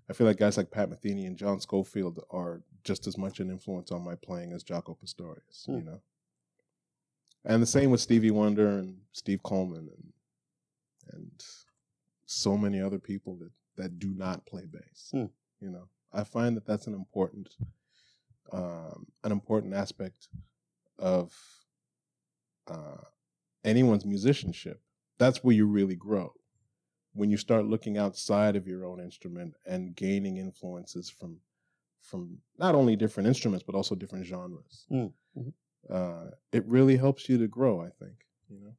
I 0.10 0.14
feel 0.14 0.28
like 0.28 0.38
guys 0.38 0.58
like 0.58 0.72
Pat 0.72 0.90
Metheny 0.90 1.28
and 1.28 1.38
John 1.38 1.60
Scofield 1.60 2.24
are 2.32 2.62
just 2.84 3.08
as 3.08 3.18
much 3.18 3.40
an 3.40 3.50
influence 3.50 3.92
on 3.92 4.04
my 4.04 4.16
playing 4.16 4.54
as 4.54 4.64
Jaco 4.64 4.98
Pastorius, 5.00 5.66
hmm. 5.66 5.76
you 5.76 5.84
know. 5.84 6.02
And 7.46 7.62
the 7.62 7.68
same 7.68 7.92
with 7.92 8.02
Stevie 8.02 8.32
Wonder 8.32 8.68
and 8.70 8.98
Steve 9.12 9.44
Coleman 9.44 9.90
and 9.96 10.14
and 11.14 11.44
so 12.26 12.58
many 12.58 12.82
other 12.82 13.00
people 13.00 13.36
that 13.38 13.52
that 13.78 14.00
do 14.00 14.14
not 14.14 14.46
play 14.46 14.66
bass. 14.66 15.10
Hmm. 15.12 15.26
You 15.62 15.72
know, 15.72 15.88
I 16.14 16.24
find 16.24 16.56
that 16.58 16.66
that's 16.66 16.88
an 16.88 16.94
important 16.94 17.56
um, 18.52 19.08
an 19.24 19.32
important 19.32 19.74
aspect 19.74 20.30
of 21.00 21.34
uh, 22.68 23.04
anyone's 23.64 24.06
musicianship 24.06 24.82
that's 25.18 25.44
where 25.44 25.56
you 25.56 25.66
really 25.66 25.96
grow. 25.96 26.34
When 27.14 27.30
you 27.30 27.38
start 27.38 27.66
looking 27.66 27.98
outside 27.98 28.56
of 28.56 28.68
your 28.68 28.86
own 28.86 29.00
instrument 29.00 29.56
and 29.66 29.96
gaining 29.96 30.38
influences 30.38 31.10
from 31.10 31.40
from 32.02 32.38
not 32.58 32.76
only 32.76 32.96
different 32.96 33.28
instruments 33.28 33.64
but 33.66 33.76
also 33.76 33.96
different 33.96 34.26
genres. 34.26 34.86
Mm, 34.92 35.12
mm-hmm. 35.38 35.50
uh, 35.94 36.32
it 36.54 36.66
really 36.66 36.96
helps 36.96 37.28
you 37.28 37.38
to 37.38 37.48
grow 37.48 37.82
i 37.82 37.90
think 38.00 38.16
you 38.50 38.60
know 38.62 38.74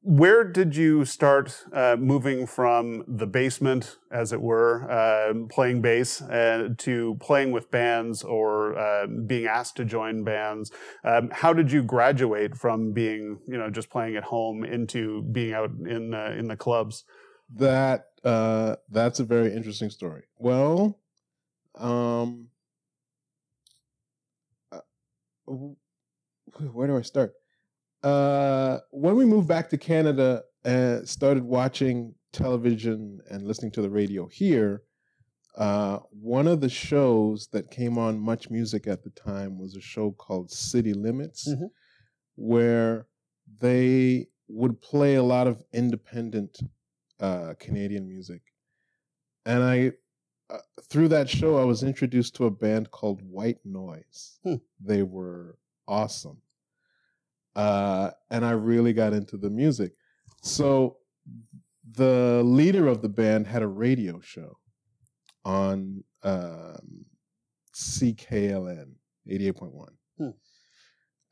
where 0.00 0.44
did 0.44 0.76
you 0.76 1.04
start 1.04 1.64
uh, 1.72 1.96
moving 1.98 2.46
from 2.46 3.04
the 3.08 3.26
basement, 3.26 3.96
as 4.12 4.32
it 4.32 4.40
were, 4.40 4.88
uh, 4.90 5.34
playing 5.50 5.82
bass, 5.82 6.22
uh, 6.22 6.68
to 6.78 7.16
playing 7.20 7.50
with 7.50 7.70
bands 7.70 8.22
or 8.22 8.78
uh, 8.78 9.06
being 9.26 9.46
asked 9.46 9.76
to 9.76 9.84
join 9.84 10.22
bands? 10.22 10.70
Um, 11.04 11.30
how 11.32 11.52
did 11.52 11.72
you 11.72 11.82
graduate 11.82 12.56
from 12.56 12.92
being, 12.92 13.40
you 13.48 13.58
know, 13.58 13.70
just 13.70 13.90
playing 13.90 14.16
at 14.16 14.24
home 14.24 14.64
into 14.64 15.22
being 15.22 15.52
out 15.52 15.70
in 15.86 16.14
uh, 16.14 16.34
in 16.38 16.46
the 16.46 16.56
clubs? 16.56 17.04
That 17.54 18.06
uh, 18.24 18.76
that's 18.90 19.20
a 19.20 19.24
very 19.24 19.52
interesting 19.52 19.90
story. 19.90 20.24
Well, 20.36 21.00
um, 21.76 22.48
where 25.46 26.86
do 26.86 26.96
I 26.96 27.02
start? 27.02 27.34
Uh, 28.02 28.78
when 28.90 29.16
we 29.16 29.24
moved 29.24 29.48
back 29.48 29.68
to 29.70 29.78
Canada 29.78 30.42
and 30.64 31.08
started 31.08 31.44
watching 31.44 32.14
television 32.32 33.20
and 33.30 33.46
listening 33.46 33.72
to 33.72 33.82
the 33.82 33.90
radio 33.90 34.26
here, 34.26 34.82
uh, 35.56 35.98
one 36.10 36.46
of 36.46 36.60
the 36.60 36.68
shows 36.68 37.48
that 37.52 37.70
came 37.70 37.98
on 37.98 38.18
Much 38.18 38.50
Music 38.50 38.86
at 38.86 39.02
the 39.02 39.10
time 39.10 39.58
was 39.58 39.74
a 39.74 39.80
show 39.80 40.12
called 40.12 40.50
City 40.50 40.92
Limits, 40.92 41.48
mm-hmm. 41.48 41.66
where 42.36 43.08
they 43.60 44.28
would 44.48 44.80
play 44.80 45.16
a 45.16 45.22
lot 45.22 45.46
of 45.46 45.62
independent 45.72 46.60
uh, 47.20 47.54
Canadian 47.58 48.06
music. 48.06 48.42
And 49.46 49.62
I, 49.64 49.92
uh, 50.50 50.58
through 50.84 51.08
that 51.08 51.28
show, 51.28 51.58
I 51.58 51.64
was 51.64 51.82
introduced 51.82 52.36
to 52.36 52.46
a 52.46 52.50
band 52.50 52.90
called 52.92 53.20
White 53.22 53.58
Noise. 53.64 54.38
Hmm. 54.44 54.56
They 54.80 55.02
were 55.02 55.58
awesome 55.88 56.40
uh, 57.56 58.10
and 58.30 58.44
I 58.44 58.52
really 58.52 58.92
got 58.92 59.12
into 59.12 59.36
the 59.36 59.50
music. 59.50 59.92
So 60.42 60.98
the 61.90 62.42
leader 62.44 62.86
of 62.86 63.02
the 63.02 63.08
band 63.08 63.46
had 63.46 63.62
a 63.62 63.66
radio 63.66 64.20
show 64.20 64.58
on 65.44 66.04
um, 66.22 67.04
CKLN 67.74 68.92
88.1. 69.28 69.88
Hmm. 70.16 70.28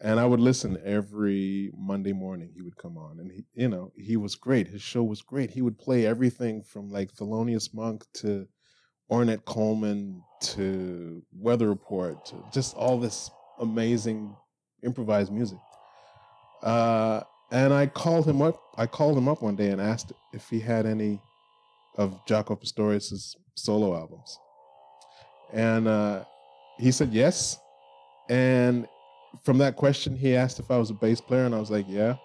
And 0.01 0.21
I 0.21 0.27
would 0.27 0.41
listen 0.41 0.79
every 0.85 1.71
Monday 1.77 2.13
morning. 2.13 2.51
He 2.55 2.61
would 2.61 2.77
come 2.77 2.99
on, 2.99 3.19
and 3.19 3.33
he, 3.33 3.45
you 3.55 3.69
know, 3.69 3.93
he 3.97 4.17
was 4.19 4.35
great. 4.35 4.69
His 4.69 4.83
show 4.83 5.03
was 5.03 5.23
great. 5.23 5.51
He 5.51 5.63
would 5.63 5.79
play 5.79 6.05
everything 6.05 6.63
from 6.63 6.91
like 6.91 7.15
Thelonious 7.15 7.73
Monk 7.73 8.05
to 8.15 8.47
Ornette 9.11 9.47
Coleman 9.47 10.23
to 10.43 11.23
Weather 11.33 11.69
Report 11.69 12.27
to 12.27 12.45
just 12.53 12.75
all 12.77 12.99
this 12.99 13.31
amazing 13.59 14.37
improvised 14.85 15.33
music. 15.33 15.59
Uh, 16.67 17.23
and 17.53 17.73
I 17.73 17.87
called 17.87 18.27
him 18.27 18.43
up. 18.43 18.61
I 18.77 18.87
called 18.87 19.17
him 19.17 19.29
up 19.29 19.41
one 19.41 19.55
day 19.55 19.71
and 19.71 19.81
asked 19.81 20.13
if 20.33 20.49
he 20.51 20.59
had 20.59 20.85
any 20.85 21.23
of 21.97 22.21
Jaco 22.27 22.59
Pastorius's 22.59 23.37
solo 23.55 23.97
albums, 23.97 24.37
and 25.53 25.87
uh, 25.87 26.25
he 26.77 26.91
said 26.91 27.13
yes. 27.13 27.57
And 28.29 28.89
from 29.45 29.59
that 29.59 29.77
question, 29.77 30.17
he 30.17 30.35
asked 30.35 30.59
if 30.59 30.73
I 30.73 30.77
was 30.77 30.91
a 30.91 30.95
bass 30.95 31.21
player, 31.21 31.45
and 31.45 31.55
I 31.55 31.61
was 31.61 31.71
like, 31.71 31.87
yeah. 31.89 32.17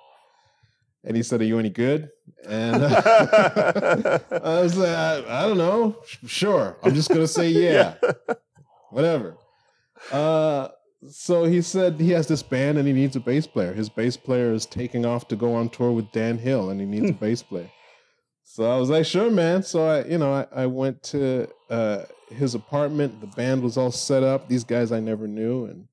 And 1.04 1.16
he 1.16 1.22
said, 1.22 1.40
"Are 1.42 1.46
you 1.46 1.60
any 1.60 1.70
good?" 1.70 2.10
And 2.48 2.82
uh, 2.82 4.20
I 4.32 4.60
was 4.60 4.76
like, 4.76 4.90
I, 4.90 5.44
I, 5.44 5.48
don't 5.48 5.60
know. 5.60 5.98
Sure, 6.26 6.78
I'm 6.82 6.96
just 6.96 7.10
gonna 7.10 7.28
say 7.28 7.50
yeah, 7.52 7.94
yeah. 8.02 8.36
whatever." 8.90 9.38
Uh, 10.12 10.70
so 11.10 11.46
he 11.46 11.62
said 11.62 12.00
he 12.00 12.12
has 12.12 12.28
this 12.28 12.44
band 12.44 12.78
and 12.78 12.88
he 12.88 12.94
needs 12.94 13.16
a 13.16 13.20
bass 13.20 13.48
player. 13.48 13.74
His 13.74 13.90
bass 13.90 14.18
player 14.18 14.54
is 14.54 14.66
taking 14.66 15.06
off 15.06 15.28
to 15.30 15.36
go 15.36 15.56
on 15.56 15.70
tour 15.70 15.92
with 15.92 16.12
Dan 16.12 16.38
Hill 16.38 16.70
and 16.70 16.80
he 16.80 16.86
needs 16.86 17.10
a 17.10 17.14
bass 17.20 17.42
player. 17.42 17.70
So 18.44 18.70
I 18.70 18.78
was 18.78 18.90
like, 18.90 19.06
sure, 19.06 19.32
man. 19.32 19.64
So 19.64 19.86
I, 19.86 20.04
you 20.06 20.18
know, 20.18 20.34
I, 20.34 20.46
I 20.64 20.66
went 20.66 21.02
to 21.04 21.48
uh, 21.70 22.04
his 22.30 22.54
apartment. 22.54 23.22
The 23.22 23.28
band 23.28 23.64
was 23.64 23.78
all 23.78 23.92
set 23.92 24.24
up. 24.24 24.48
These 24.48 24.66
guys 24.66 24.92
I 24.92 25.00
never 25.00 25.28
knew, 25.28 25.66
and 25.66 25.88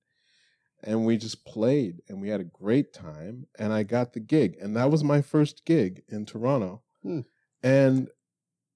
and 0.82 1.04
we 1.04 1.16
just 1.16 1.44
played, 1.44 2.02
and 2.08 2.20
we 2.20 2.28
had 2.28 2.40
a 2.40 2.44
great 2.44 2.92
time. 2.92 3.46
And 3.58 3.72
I 3.72 3.84
got 3.84 4.12
the 4.12 4.20
gig, 4.20 4.56
and 4.60 4.76
that 4.76 4.90
was 4.90 5.04
my 5.04 5.22
first 5.22 5.64
gig 5.66 6.02
in 6.08 6.26
Toronto. 6.26 6.82
Hmm. 7.02 7.20
And 7.62 8.08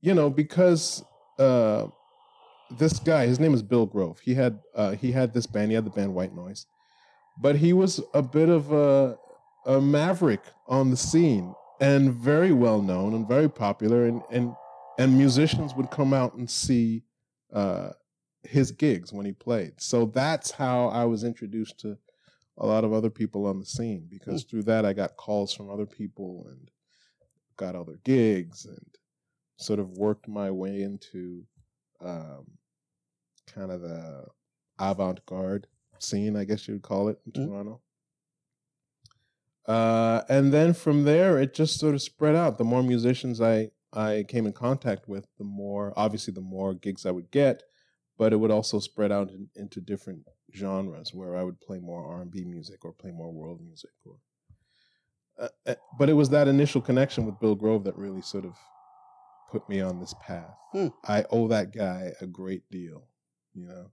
you 0.01 0.15
know, 0.15 0.31
because 0.31 1.03
uh, 1.39 1.87
this 2.79 2.99
guy, 2.99 3.27
his 3.27 3.41
name 3.41 3.55
is 3.55 3.63
Bill 3.63 3.87
Grove. 3.87 4.21
He 4.21 4.35
had 4.35 4.61
uh, 4.75 4.93
he 4.93 5.13
had 5.13 5.33
this 5.33 5.47
band. 5.47 5.71
He 5.71 5.75
had 5.75 5.85
the 5.85 5.91
band 5.91 6.15
White 6.15 6.35
Noise, 6.35 6.67
but 7.41 7.57
he 7.57 7.73
was 7.73 8.01
a 8.15 8.23
bit 8.23 8.49
of 8.49 8.73
a 8.73 9.17
a 9.67 9.81
maverick 9.81 10.43
on 10.67 10.91
the 10.91 10.97
scene 10.97 11.55
and 11.81 12.13
very 12.13 12.53
well 12.53 12.83
known 12.83 13.15
and 13.15 13.29
very 13.29 13.49
popular 13.49 14.07
and 14.07 14.23
and 14.31 14.55
and 14.99 15.17
musicians 15.17 15.75
would 15.75 15.91
come 15.91 16.13
out 16.13 16.35
and 16.35 16.51
see 16.51 17.05
uh, 17.53 17.91
his 18.43 18.71
gigs 18.73 19.13
when 19.13 19.25
he 19.25 19.33
played. 19.33 19.73
So 19.79 20.07
that's 20.07 20.51
how 20.51 20.89
I 20.89 21.05
was 21.05 21.25
introduced 21.25 21.81
to 21.81 21.97
a 22.59 22.67
lot 22.67 22.85
of 22.85 22.93
other 22.93 23.11
people 23.11 23.47
on 23.47 23.59
the 23.59 23.65
scene 23.65 24.07
because 24.11 24.45
through 24.45 24.65
that 24.65 24.85
I 24.85 24.93
got 24.93 25.17
calls 25.17 25.55
from 25.55 25.71
other 25.71 25.87
people 25.87 26.47
and 26.51 26.71
got 27.57 27.75
other 27.75 27.99
gigs 28.05 28.67
and 28.67 28.87
sort 29.57 29.79
of 29.79 29.97
worked 29.97 30.29
my 30.29 30.51
way 30.51 30.83
into 30.83 31.45
um, 32.01 32.47
kind 33.55 33.71
of 33.71 33.81
the 33.81 34.27
avant-garde 34.79 35.67
scene, 35.99 36.37
I 36.37 36.45
guess 36.45 36.67
you 36.67 36.75
would 36.75 36.83
call 36.83 37.09
it 37.09 37.21
in 37.27 37.33
Mm. 37.33 37.47
Toronto. 37.49 37.81
Uh, 39.67 40.23
and 40.29 40.53
then 40.53 40.75
from 40.75 41.05
there, 41.05 41.39
it 41.39 41.55
just 41.55 41.79
sort 41.79 41.95
of 41.95 42.03
spread 42.03 42.35
out. 42.35 42.59
The 42.59 42.65
more 42.65 42.83
musicians 42.83 43.41
I 43.41 43.71
I 43.95 44.25
came 44.27 44.47
in 44.47 44.55
contact 44.55 45.07
with, 45.07 45.27
the 45.37 45.45
more 45.45 45.93
obviously 45.97 46.33
the 46.33 46.41
more 46.41 46.73
gigs 46.75 47.05
I 47.05 47.11
would 47.11 47.31
get, 47.31 47.63
but 48.17 48.33
it 48.33 48.37
would 48.37 48.51
also 48.51 48.79
spread 48.79 49.13
out 49.13 49.31
in, 49.31 49.51
into 49.55 49.81
different 49.83 50.25
genres 50.55 51.13
where 51.13 51.37
I 51.37 51.43
would 51.43 51.61
play 51.61 51.79
more 51.79 52.07
R 52.07 52.23
and 52.23 52.31
B 52.31 52.45
music 52.45 52.85
or 52.85 52.93
play 52.93 53.11
more 53.11 53.31
world 53.31 53.61
music. 53.61 53.91
Or, 54.07 54.17
uh, 55.39 55.49
uh, 55.67 55.75
but 55.99 56.09
it 56.09 56.15
was 56.15 56.31
that 56.31 56.49
initial 56.49 56.81
connection 56.81 57.27
with 57.27 57.39
Bill 57.39 57.55
Grove 57.55 57.85
that 57.85 57.97
really 57.97 58.23
sort 58.23 58.47
of 58.47 58.57
put 59.51 59.69
me 59.69 59.81
on 59.83 60.01
this 60.01 60.15
path. 60.23 60.57
Hmm. 60.73 60.89
I 61.05 61.25
owe 61.31 61.47
that 61.49 61.73
guy 61.75 62.13
a 62.21 62.27
great 62.27 62.69
deal. 62.71 63.07
You 63.55 63.67
know, 63.67 63.91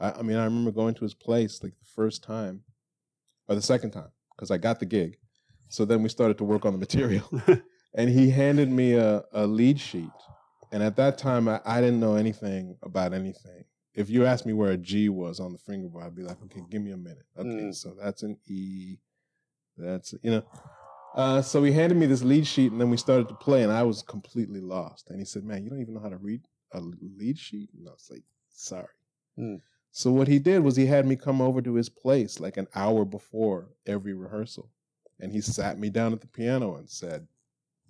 I, 0.00 0.12
I 0.12 0.22
mean, 0.22 0.36
I 0.36 0.44
remember 0.44 0.70
going 0.70 0.94
to 0.94 1.04
his 1.04 1.14
place 1.14 1.62
like 1.62 1.72
the 1.78 1.86
first 1.94 2.22
time 2.22 2.62
or 3.48 3.54
the 3.54 3.62
second 3.62 3.90
time 3.92 4.10
because 4.34 4.50
I 4.50 4.58
got 4.58 4.80
the 4.80 4.86
gig. 4.86 5.18
So 5.68 5.84
then 5.84 6.02
we 6.02 6.08
started 6.08 6.38
to 6.38 6.44
work 6.44 6.64
on 6.64 6.72
the 6.72 6.78
material, 6.78 7.28
and 7.94 8.08
he 8.08 8.30
handed 8.30 8.70
me 8.70 8.94
a, 8.94 9.22
a 9.32 9.46
lead 9.46 9.78
sheet. 9.78 10.08
And 10.72 10.82
at 10.82 10.96
that 10.96 11.18
time, 11.18 11.46
I, 11.48 11.60
I 11.64 11.80
didn't 11.80 12.00
know 12.00 12.14
anything 12.14 12.76
about 12.82 13.12
anything. 13.12 13.64
If 13.94 14.08
you 14.08 14.24
asked 14.24 14.46
me 14.46 14.52
where 14.54 14.70
a 14.72 14.76
G 14.78 15.08
was 15.10 15.40
on 15.40 15.52
the 15.52 15.58
fingerboard, 15.58 16.04
I'd 16.04 16.14
be 16.14 16.22
like, 16.22 16.42
okay, 16.44 16.62
give 16.70 16.80
me 16.82 16.92
a 16.92 16.96
minute. 16.96 17.26
Okay, 17.36 17.48
Mm. 17.48 17.74
so 17.74 17.94
that's 18.00 18.22
an 18.22 18.38
E. 18.46 18.96
That's, 19.76 20.14
you 20.22 20.30
know. 20.30 20.42
Uh, 21.14 21.42
so 21.42 21.62
he 21.64 21.72
handed 21.72 21.98
me 21.98 22.06
this 22.06 22.22
lead 22.22 22.46
sheet, 22.46 22.70
and 22.72 22.80
then 22.80 22.90
we 22.90 22.96
started 22.96 23.28
to 23.28 23.34
play, 23.34 23.62
and 23.62 23.72
I 23.72 23.82
was 23.82 24.02
completely 24.02 24.60
lost. 24.60 25.10
And 25.10 25.18
he 25.18 25.24
said, 25.24 25.44
man, 25.44 25.64
you 25.64 25.70
don't 25.70 25.80
even 25.80 25.94
know 25.94 26.00
how 26.00 26.10
to 26.10 26.16
read 26.16 26.42
a 26.72 26.80
lead 26.80 27.38
sheet? 27.38 27.70
And 27.76 27.88
I 27.88 27.92
was 27.92 28.08
like, 28.10 28.22
sorry. 28.58 28.88
Mm. 29.38 29.60
So 29.90 30.12
what 30.12 30.28
he 30.28 30.38
did 30.38 30.62
was 30.62 30.76
he 30.76 30.86
had 30.86 31.06
me 31.06 31.16
come 31.16 31.40
over 31.40 31.62
to 31.62 31.74
his 31.74 31.88
place 31.88 32.40
like 32.40 32.56
an 32.56 32.66
hour 32.74 33.04
before 33.04 33.70
every 33.86 34.12
rehearsal. 34.12 34.70
And 35.20 35.32
he 35.32 35.40
sat 35.40 35.78
me 35.78 35.90
down 35.90 36.12
at 36.12 36.20
the 36.20 36.28
piano 36.28 36.76
and 36.76 36.88
said, 36.88 37.26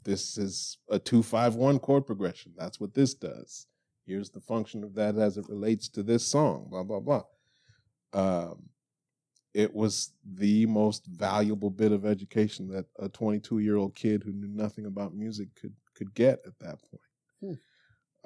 This 0.04 0.38
is 0.38 0.78
a 0.88 0.98
251 0.98 1.78
chord 1.80 2.06
progression. 2.06 2.52
That's 2.56 2.80
what 2.80 2.94
this 2.94 3.14
does. 3.14 3.66
Here's 4.06 4.30
the 4.30 4.40
function 4.40 4.84
of 4.84 4.94
that 4.94 5.16
as 5.16 5.36
it 5.36 5.48
relates 5.48 5.88
to 5.90 6.02
this 6.02 6.26
song, 6.26 6.68
blah, 6.70 6.82
blah, 6.82 7.00
blah. 7.00 7.24
Um, 8.14 8.70
it 9.52 9.74
was 9.74 10.12
the 10.24 10.64
most 10.66 11.06
valuable 11.06 11.68
bit 11.68 11.92
of 11.92 12.06
education 12.06 12.68
that 12.68 12.86
a 12.98 13.08
22 13.08 13.58
year 13.58 13.76
old 13.76 13.94
kid 13.94 14.22
who 14.22 14.32
knew 14.32 14.48
nothing 14.48 14.86
about 14.86 15.14
music 15.14 15.48
could 15.60 15.74
could 15.94 16.14
get 16.14 16.40
at 16.46 16.58
that 16.60 16.78
point. 16.90 17.02
Hmm. 17.40 17.52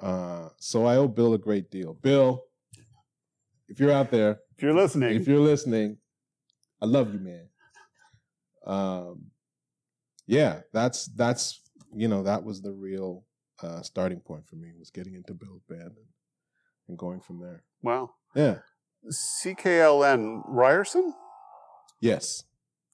Uh, 0.03 0.49
so 0.57 0.85
I 0.85 0.97
owe 0.97 1.07
Bill 1.07 1.33
a 1.33 1.37
great 1.37 1.71
deal. 1.71 1.93
Bill, 1.93 2.43
if 3.69 3.79
you're 3.79 3.91
out 3.91 4.11
there, 4.11 4.39
If 4.57 4.61
you're 4.63 4.73
listening, 4.73 5.15
if 5.15 5.27
you're 5.27 5.39
listening, 5.39 5.97
I 6.81 6.85
love 6.85 7.13
you, 7.13 7.19
man. 7.19 7.47
Um, 8.65 9.31
yeah, 10.27 10.61
that's 10.73 11.05
that's 11.15 11.61
you 11.95 12.07
know 12.07 12.23
that 12.23 12.43
was 12.43 12.61
the 12.61 12.71
real 12.73 13.23
uh, 13.61 13.81
starting 13.81 14.19
point 14.19 14.45
for 14.47 14.55
me 14.57 14.71
was 14.77 14.89
getting 14.89 15.13
into 15.15 15.33
Bill's 15.33 15.63
band 15.69 15.81
and, 15.83 16.07
and 16.89 16.97
going 16.97 17.21
from 17.21 17.39
there. 17.39 17.63
wow. 17.81 18.09
Yeah. 18.35 18.57
CKLN 19.09 20.41
Ryerson? 20.47 21.13
Yes. 21.99 22.43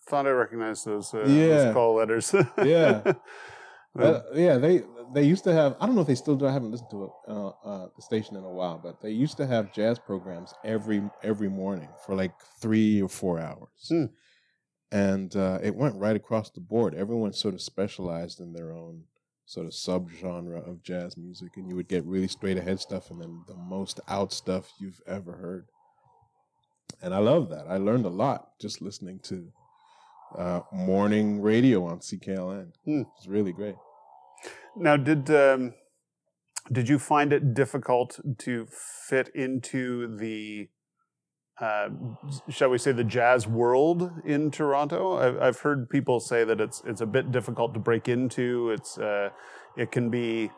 Thought 0.08 0.26
I 0.28 0.32
recognized 0.32 0.86
those, 0.86 1.14
uh, 1.14 1.20
Yeah. 1.28 1.48
those 1.48 1.74
call 1.74 1.96
letters. 1.96 2.34
Yeah. 2.64 3.14
Uh, 3.98 4.22
yeah, 4.34 4.58
they 4.58 4.84
they 5.14 5.24
used 5.24 5.44
to 5.44 5.54
have. 5.54 5.76
I 5.80 5.86
don't 5.86 5.96
know 5.96 6.02
if 6.02 6.08
they 6.08 6.16
still 6.16 6.36
do. 6.36 6.46
I 6.46 6.52
haven't 6.52 6.72
listened 6.72 6.92
to 6.92 7.06
it, 7.06 7.12
uh, 7.28 7.48
uh, 7.50 7.88
the 7.96 8.02
station 8.02 8.36
in 8.36 8.44
a 8.44 8.50
while, 8.50 8.78
but 8.82 9.02
they 9.02 9.12
used 9.12 9.38
to 9.38 9.48
have 9.48 9.74
jazz 9.74 9.98
programs 10.00 10.54
every 10.64 11.02
every 11.24 11.50
morning 11.50 11.90
for 12.06 12.16
like 12.16 12.34
three 12.62 13.02
or 13.02 13.10
four 13.10 13.40
hours, 13.40 13.70
Hmm. 13.88 14.06
and 14.92 15.36
uh, 15.36 15.60
it 15.62 15.76
went 15.76 15.96
right 15.96 16.16
across 16.16 16.50
the 16.52 16.62
board. 16.62 16.94
Everyone 16.96 17.34
sort 17.34 17.54
of 17.56 17.62
specialized 17.62 18.40
in 18.40 18.54
their 18.54 18.72
own 18.72 19.06
sort 19.46 19.66
of 19.66 19.74
subgenre 19.74 20.68
of 20.68 20.84
jazz 20.84 21.18
music, 21.18 21.58
and 21.58 21.68
you 21.68 21.76
would 21.76 21.88
get 21.88 22.06
really 22.06 22.28
straight 22.28 22.58
ahead 22.58 22.80
stuff, 22.80 23.10
and 23.10 23.20
then 23.22 23.44
the 23.48 23.56
most 23.56 24.00
out 24.08 24.32
stuff 24.32 24.72
you've 24.80 25.02
ever 25.08 25.34
heard. 25.34 25.68
And 27.02 27.14
I 27.14 27.20
love 27.20 27.50
that. 27.50 27.66
I 27.68 27.78
learned 27.78 28.06
a 28.06 28.10
lot 28.10 28.60
just 28.60 28.82
listening 28.82 29.20
to 29.24 29.52
uh, 30.38 30.62
morning 30.72 31.42
radio 31.42 31.86
on 31.86 32.00
CKLN. 32.00 32.72
Hmm. 32.86 33.02
It's 33.18 33.28
really 33.28 33.52
great. 33.52 33.76
Now, 34.76 34.98
did 34.98 35.30
um, 35.30 35.74
did 36.72 36.88
you 36.88 37.00
find 37.00 37.34
it 37.34 37.54
difficult 37.54 38.20
to 38.40 38.68
fit 38.70 39.30
into 39.34 40.16
the, 40.18 40.70
uh, 41.60 41.90
shall 42.50 42.70
we 42.70 42.78
say, 42.78 42.92
the 42.92 43.04
jazz 43.04 43.48
world 43.48 44.12
in 44.24 44.52
Toronto? 44.52 45.18
I've, 45.18 45.42
I've 45.42 45.60
heard 45.60 45.90
people 45.90 46.20
say 46.20 46.44
that 46.44 46.62
it's 46.62 46.82
it's 46.86 47.02
a 47.02 47.06
bit 47.06 47.32
difficult 47.32 47.74
to 47.74 47.80
break 47.80 48.08
into. 48.08 48.70
It's 48.70 48.98
uh, 48.98 49.30
it 49.76 49.92
can 49.92 50.10
be 50.10 50.52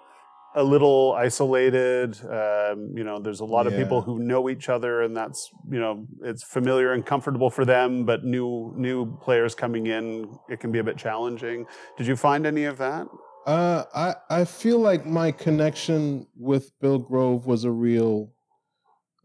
a 0.55 0.63
little 0.63 1.13
isolated. 1.13 2.19
Um, 2.25 2.91
you 2.95 3.03
know, 3.03 3.19
there's 3.19 3.39
a 3.39 3.45
lot 3.45 3.67
of 3.67 3.75
people 3.75 4.01
who 4.01 4.19
know 4.19 4.49
each 4.49 4.69
other, 4.69 5.01
and 5.01 5.15
that's 5.15 5.49
you 5.69 5.79
know 5.79 6.05
it's 6.23 6.43
familiar 6.43 6.93
and 6.93 7.05
comfortable 7.05 7.49
for 7.49 7.65
them. 7.65 8.05
But 8.05 8.23
new 8.23 8.73
new 8.75 9.17
players 9.17 9.55
coming 9.55 9.87
in, 9.87 10.37
it 10.49 10.59
can 10.59 10.71
be 10.71 10.79
a 10.79 10.83
bit 10.83 10.97
challenging. 10.97 11.65
Did 11.97 12.07
you 12.07 12.15
find 12.15 12.45
any 12.45 12.65
of 12.65 12.77
that? 12.77 13.07
Uh, 13.45 13.83
I 13.93 14.15
I 14.29 14.45
feel 14.45 14.79
like 14.79 15.05
my 15.05 15.31
connection 15.31 16.27
with 16.35 16.71
Bill 16.79 16.99
Grove 16.99 17.45
was 17.47 17.63
a 17.63 17.71
real 17.71 18.33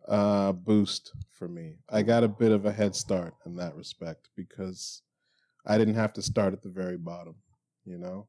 uh, 0.09 0.53
boost 0.53 1.13
for 1.33 1.49
me. 1.49 1.77
I 1.91 2.03
got 2.03 2.25
a 2.25 2.29
bit 2.29 2.53
of 2.53 2.65
a 2.65 2.73
head 2.73 2.95
start 2.95 3.35
in 3.45 3.57
that 3.57 3.75
respect 3.75 4.29
because 4.37 5.03
I 5.67 5.77
didn't 5.77 5.95
have 5.97 6.13
to 6.15 6.23
start 6.23 6.53
at 6.53 6.63
the 6.63 6.69
very 6.69 6.97
bottom, 6.97 7.35
you 7.85 7.99
know. 7.99 8.29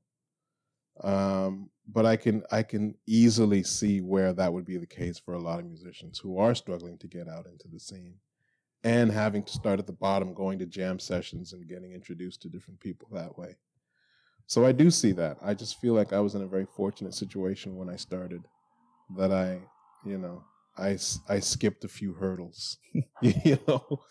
Um, 1.04 1.70
but 1.88 2.06
I 2.06 2.18
can 2.18 2.44
I 2.52 2.64
can 2.64 2.96
easily 3.06 3.64
see 3.64 4.02
where 4.02 4.34
that 4.34 4.52
would 4.52 4.66
be 4.66 4.78
the 4.78 4.86
case 4.86 5.18
for 5.18 5.34
a 5.34 5.40
lot 5.40 5.60
of 5.60 5.66
musicians 5.66 6.20
who 6.20 6.38
are 6.38 6.56
struggling 6.56 6.98
to 7.00 7.08
get 7.08 7.28
out 7.28 7.46
into 7.46 7.68
the 7.68 7.80
scene 7.80 8.16
and 8.84 9.12
having 9.12 9.44
to 9.44 9.54
start 9.54 9.80
at 9.80 9.88
the 9.88 9.94
bottom, 9.94 10.34
going 10.34 10.60
to 10.60 10.66
jam 10.66 11.00
sessions 11.00 11.54
and 11.54 11.68
getting 11.68 11.94
introduced 11.94 12.42
to 12.42 12.50
different 12.50 12.80
people 12.80 13.08
that 13.12 13.38
way. 13.38 13.56
So 14.46 14.66
I 14.66 14.72
do 14.72 14.90
see 14.92 15.12
that. 15.14 15.38
I 15.42 15.54
just 15.54 15.80
feel 15.82 15.94
like 15.94 16.14
I 16.14 16.20
was 16.20 16.36
in 16.36 16.42
a 16.42 16.48
very 16.48 16.66
fortunate 16.66 17.14
situation 17.14 17.76
when 17.76 17.90
I 17.90 17.98
started 17.98 18.44
that 19.18 19.32
I, 19.32 19.60
you 20.06 20.18
know, 20.18 20.44
I, 20.78 20.98
I 21.28 21.40
skipped 21.40 21.84
a 21.84 21.90
few 21.90 22.14
hurdles, 22.14 22.78
you 23.22 23.58
know. 23.68 24.04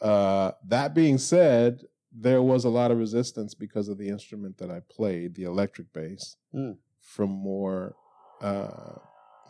Uh, 0.00 0.52
that 0.66 0.94
being 0.94 1.16
said, 1.16 1.84
there 2.14 2.42
was 2.42 2.64
a 2.64 2.68
lot 2.68 2.90
of 2.90 2.98
resistance 2.98 3.54
because 3.54 3.88
of 3.88 3.96
the 3.96 4.08
instrument 4.08 4.58
that 4.58 4.70
I 4.70 4.80
played, 4.90 5.34
the 5.34 5.44
electric 5.44 5.92
bass, 5.92 6.36
Mm. 6.54 6.76
From 7.02 7.30
more 7.30 7.94
uh, 8.40 8.94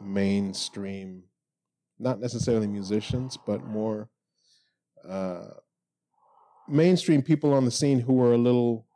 mainstream, 0.01 1.25
not 1.99 2.21
necessarily 2.21 2.67
musicians, 2.67 3.39
but 3.47 3.65
more 3.65 4.09
uh, 5.09 5.49
mainstream 6.69 7.23
people 7.23 7.53
on 7.53 7.65
the 7.65 7.71
scene 7.71 8.01
who 8.01 8.15
were 8.15 8.33
a 8.33 8.39
little 8.39 8.87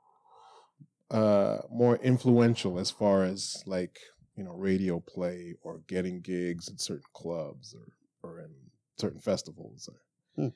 uh, 1.10 1.58
more 1.70 1.96
influential 1.96 2.78
as 2.78 2.90
far 2.90 3.22
as 3.22 3.62
like 3.66 3.98
you 4.36 4.42
know 4.42 4.52
radio 4.52 5.00
play 5.00 5.54
or 5.62 5.80
getting 5.86 6.20
gigs 6.20 6.68
at 6.68 6.80
certain 6.80 7.04
clubs 7.14 7.74
or 7.74 8.28
or 8.28 8.40
in 8.40 8.50
certain 8.98 9.20
festivals. 9.20 9.88
Hmm. 10.34 10.48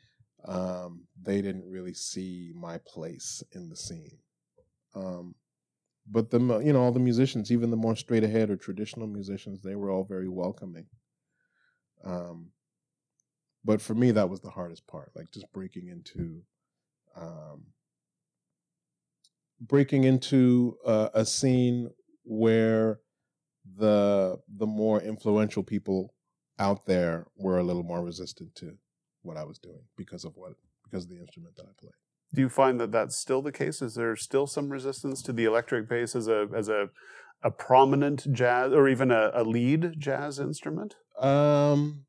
Um, 0.44 1.04
they 1.22 1.42
didn't 1.42 1.68
really 1.68 1.94
see 1.94 2.52
my 2.56 2.78
place 2.86 3.42
in 3.52 3.68
the 3.68 3.76
scene. 3.76 4.18
Um, 4.94 5.34
but 6.10 6.30
the 6.30 6.38
you 6.64 6.72
know 6.72 6.82
all 6.82 6.92
the 6.92 7.00
musicians, 7.00 7.52
even 7.52 7.70
the 7.70 7.76
more 7.76 7.96
straight 7.96 8.24
ahead 8.24 8.50
or 8.50 8.56
traditional 8.56 9.06
musicians, 9.06 9.60
they 9.62 9.76
were 9.76 9.90
all 9.90 10.04
very 10.04 10.28
welcoming. 10.28 10.86
Um, 12.04 12.50
but 13.64 13.80
for 13.80 13.94
me, 13.94 14.10
that 14.12 14.28
was 14.28 14.40
the 14.40 14.50
hardest 14.50 14.86
part, 14.86 15.12
like 15.14 15.30
just 15.32 15.52
breaking 15.52 15.88
into, 15.88 16.42
um, 17.14 17.66
breaking 19.60 20.04
into 20.04 20.76
uh, 20.84 21.10
a 21.14 21.24
scene 21.24 21.90
where 22.24 23.00
the 23.76 24.38
the 24.56 24.66
more 24.66 25.00
influential 25.00 25.62
people 25.62 26.14
out 26.58 26.86
there 26.86 27.26
were 27.36 27.58
a 27.58 27.62
little 27.64 27.82
more 27.82 28.02
resistant 28.02 28.54
to 28.54 28.76
what 29.22 29.36
I 29.36 29.44
was 29.44 29.58
doing 29.58 29.82
because 29.96 30.24
of 30.24 30.36
what 30.36 30.52
because 30.84 31.04
of 31.04 31.10
the 31.10 31.18
instrument 31.18 31.56
that 31.56 31.66
I 31.66 31.72
play. 31.78 31.92
Do 32.32 32.40
you 32.40 32.48
find 32.48 32.80
that 32.80 32.92
that's 32.92 33.16
still 33.16 33.42
the 33.42 33.52
case? 33.52 33.82
Is 33.82 33.94
there 33.94 34.14
still 34.14 34.46
some 34.46 34.68
resistance 34.68 35.22
to 35.22 35.32
the 35.32 35.44
electric 35.44 35.88
bass 35.88 36.14
as 36.14 36.28
a 36.28 36.46
as 36.54 36.68
a 36.68 36.90
a 37.42 37.50
prominent 37.50 38.32
jazz 38.32 38.72
or 38.72 38.88
even 38.88 39.10
a, 39.10 39.30
a 39.34 39.42
lead 39.42 39.94
jazz 39.98 40.38
instrument? 40.38 40.96
Um, 41.18 42.04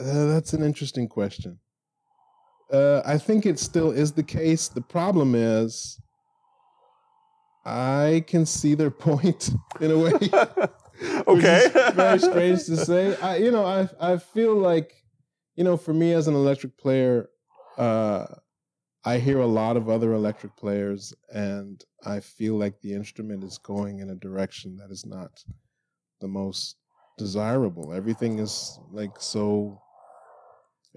uh, 0.00 0.26
that's 0.26 0.52
an 0.52 0.62
interesting 0.62 1.08
question. 1.08 1.58
Uh, 2.72 3.02
I 3.04 3.18
think 3.18 3.46
it 3.46 3.58
still 3.58 3.90
is 3.90 4.12
the 4.12 4.22
case. 4.22 4.68
The 4.68 4.80
problem 4.80 5.34
is, 5.34 6.00
I 7.64 8.24
can 8.26 8.46
see 8.46 8.74
their 8.74 8.90
point 9.08 9.50
in 9.80 9.90
a 9.90 9.98
way. 9.98 10.12
okay, 11.26 11.66
very 11.94 12.18
strange 12.18 12.64
to 12.66 12.76
say. 12.76 13.16
I, 13.16 13.36
you 13.36 13.50
know, 13.50 13.64
I 13.64 13.88
I 14.00 14.16
feel 14.18 14.54
like, 14.54 14.92
you 15.56 15.64
know, 15.64 15.76
for 15.76 15.92
me 15.92 16.12
as 16.12 16.26
an 16.26 16.34
electric 16.34 16.78
player, 16.78 17.28
uh, 17.80 18.26
I 19.04 19.18
hear 19.18 19.40
a 19.40 19.46
lot 19.46 19.78
of 19.78 19.88
other 19.88 20.12
electric 20.12 20.54
players, 20.56 21.14
and 21.32 21.82
I 22.04 22.20
feel 22.20 22.56
like 22.56 22.80
the 22.80 22.92
instrument 22.92 23.42
is 23.42 23.56
going 23.56 24.00
in 24.00 24.10
a 24.10 24.14
direction 24.14 24.76
that 24.76 24.90
is 24.90 25.06
not 25.06 25.42
the 26.20 26.28
most 26.28 26.76
desirable. 27.16 27.94
Everything 27.94 28.38
is 28.38 28.78
like 28.92 29.12
so 29.18 29.80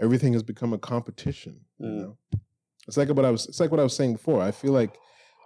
everything 0.01 0.33
has 0.33 0.43
become 0.43 0.73
a 0.73 0.77
competition. 0.77 1.61
You 1.79 1.87
mm. 1.87 2.01
know, 2.01 2.17
it's 2.87 2.97
like 2.97 3.07
what 3.09 3.25
I 3.25 3.31
was. 3.31 3.47
It's 3.47 3.61
like 3.61 3.71
what 3.71 3.79
I 3.79 3.83
was 3.83 3.95
saying 3.95 4.13
before. 4.13 4.41
I 4.41 4.51
feel 4.51 4.73
like 4.73 4.97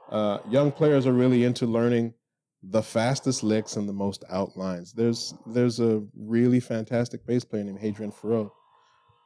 uh, 0.10 0.40
young 0.50 0.72
players 0.72 1.06
are 1.06 1.14
really 1.14 1.44
into 1.44 1.68
learning 1.68 2.16
the 2.64 2.82
fastest 2.82 3.44
licks 3.44 3.76
and 3.76 3.88
the 3.88 3.94
most 3.94 4.24
outlines. 4.32 4.94
There's 4.94 5.36
there's 5.46 5.80
a 5.80 6.04
really 6.16 6.60
fantastic 6.60 7.28
bass 7.28 7.44
player 7.44 7.64
named 7.64 7.80
Hadrien 7.80 8.12
Feraud 8.12 8.50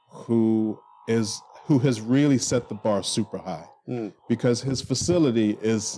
who 0.09 0.77
is 1.07 1.41
who 1.71 1.79
has 1.79 2.01
really 2.01 2.37
set 2.37 2.67
the 2.67 2.75
bar 2.75 3.01
super 3.01 3.37
high 3.37 3.65
mm. 3.87 4.11
because 4.27 4.61
his 4.61 4.81
facility 4.81 5.57
is 5.61 5.97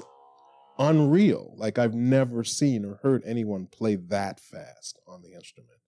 unreal. 0.78 1.52
Like 1.58 1.80
I've 1.80 1.96
never 1.96 2.44
seen 2.44 2.86
or 2.86 3.00
heard 3.02 3.24
anyone 3.26 3.66
play 3.66 3.96
that 3.96 4.40
fast 4.40 5.00
on 5.08 5.24
the 5.24 5.34
instrument. 5.34 5.80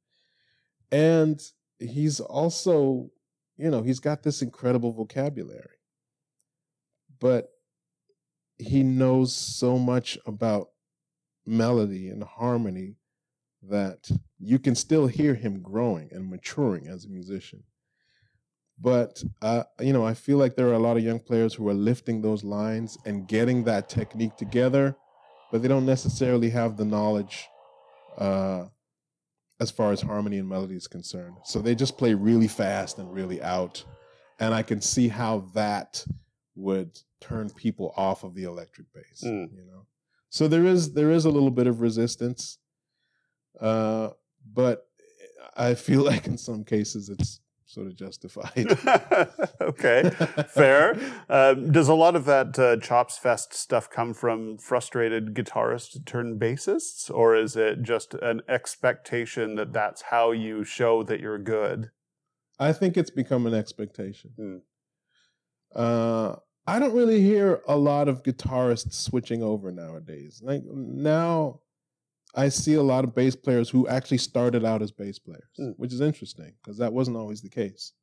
And 0.91 1.39
he's 1.77 2.19
also 2.19 3.11
you 3.57 3.69
know, 3.69 3.83
he's 3.83 3.99
got 3.99 4.23
this 4.23 4.41
incredible 4.41 4.91
vocabulary, 4.91 5.77
but 7.19 7.51
he 8.57 8.81
knows 8.81 9.35
so 9.35 9.77
much 9.77 10.17
about 10.25 10.69
melody 11.45 12.09
and 12.09 12.23
harmony 12.23 12.95
that 13.61 14.09
you 14.39 14.57
can 14.57 14.73
still 14.73 15.05
hear 15.05 15.35
him 15.35 15.61
growing 15.61 16.09
and 16.11 16.27
maturing 16.27 16.87
as 16.87 17.05
a 17.05 17.09
musician. 17.09 17.63
But 18.79 19.23
uh, 19.41 19.63
you 19.79 19.93
know, 19.93 20.05
I 20.05 20.13
feel 20.13 20.37
like 20.37 20.55
there 20.55 20.67
are 20.67 20.73
a 20.73 20.79
lot 20.79 20.97
of 20.97 21.03
young 21.03 21.19
players 21.19 21.53
who 21.53 21.67
are 21.69 21.73
lifting 21.73 22.21
those 22.21 22.43
lines 22.43 22.97
and 23.05 23.27
getting 23.27 23.63
that 23.63 23.89
technique 23.89 24.35
together, 24.35 24.95
but 25.51 25.61
they 25.61 25.67
don't 25.67 25.85
necessarily 25.85 26.49
have 26.49 26.75
the 26.77 26.85
knowledge 26.85 27.47
uh, 28.17 28.65
as 29.59 29.71
far 29.71 29.91
as 29.91 30.01
harmony 30.01 30.37
and 30.37 30.49
melody 30.49 30.75
is 30.75 30.87
concerned. 30.87 31.37
So 31.45 31.61
they 31.61 31.75
just 31.75 31.97
play 31.97 32.13
really 32.13 32.47
fast 32.47 32.97
and 32.97 33.13
really 33.13 33.41
out. 33.41 33.83
And 34.39 34.53
I 34.53 34.63
can 34.63 34.81
see 34.81 35.07
how 35.07 35.49
that 35.53 36.05
would 36.55 36.99
turn 37.21 37.49
people 37.49 37.93
off 37.95 38.23
of 38.23 38.35
the 38.35 38.43
electric 38.43 38.87
bass, 38.93 39.23
mm. 39.23 39.49
you 39.53 39.65
know. 39.65 39.85
So 40.29 40.49
there 40.49 40.65
is 40.65 40.93
there 40.93 41.11
is 41.11 41.23
a 41.23 41.29
little 41.29 41.51
bit 41.51 41.67
of 41.67 41.79
resistance. 41.79 42.57
Uh, 43.59 44.09
but 44.53 44.85
I 45.55 45.75
feel 45.75 46.03
like 46.11 46.27
in 46.27 46.37
some 46.37 46.63
cases 46.63 47.09
it's 47.09 47.39
sort 47.65 47.87
of 47.87 47.95
justified. 47.95 48.67
okay, 49.61 50.09
fair. 50.47 50.97
Um, 51.29 51.71
does 51.71 51.87
a 51.87 51.93
lot 51.93 52.15
of 52.15 52.25
that 52.25 52.57
uh, 52.57 52.77
Chops 52.77 53.17
Fest 53.17 53.53
stuff 53.53 53.89
come 53.89 54.13
from 54.13 54.57
frustrated 54.57 55.33
guitarists 55.33 56.03
turned 56.05 56.39
bassists, 56.39 57.09
or 57.09 57.35
is 57.35 57.55
it 57.55 57.81
just 57.81 58.13
an 58.15 58.41
expectation 58.47 59.55
that 59.55 59.73
that's 59.73 60.03
how 60.03 60.31
you 60.31 60.63
show 60.63 61.03
that 61.03 61.19
you're 61.19 61.39
good? 61.39 61.89
I 62.59 62.71
think 62.71 62.97
it's 62.97 63.09
become 63.09 63.45
an 63.47 63.53
expectation. 63.53 64.31
Hmm. 64.37 64.57
Uh, 65.75 66.35
I 66.67 66.79
don't 66.79 66.93
really 66.93 67.21
hear 67.21 67.61
a 67.67 67.77
lot 67.77 68.07
of 68.07 68.23
guitarists 68.23 68.93
switching 68.93 69.43
over 69.43 69.71
nowadays. 69.71 70.41
Like 70.43 70.63
now, 70.65 71.59
I 72.35 72.49
see 72.49 72.73
a 72.73 72.83
lot 72.83 73.03
of 73.03 73.15
bass 73.15 73.35
players 73.35 73.69
who 73.69 73.87
actually 73.87 74.17
started 74.17 74.65
out 74.65 74.81
as 74.81 74.91
bass 74.91 75.19
players, 75.19 75.49
mm. 75.59 75.73
which 75.77 75.93
is 75.93 76.01
interesting 76.01 76.53
because 76.61 76.77
that 76.77 76.93
wasn't 76.93 77.17
always 77.17 77.41
the 77.41 77.49
case. 77.49 77.93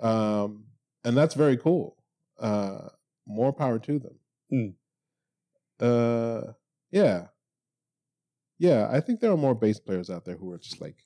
Um, 0.00 0.64
and 1.04 1.16
that's 1.16 1.34
very 1.34 1.56
cool. 1.56 1.96
Uh, 2.40 2.88
more 3.26 3.52
power 3.52 3.78
to 3.78 3.98
them. 3.98 4.18
Mm. 4.52 4.74
Uh, 5.80 6.52
yeah. 6.90 7.26
Yeah, 8.58 8.88
I 8.90 9.00
think 9.00 9.20
there 9.20 9.32
are 9.32 9.36
more 9.36 9.54
bass 9.54 9.80
players 9.80 10.08
out 10.08 10.24
there 10.24 10.36
who 10.36 10.52
are 10.52 10.58
just 10.58 10.80
like, 10.80 10.96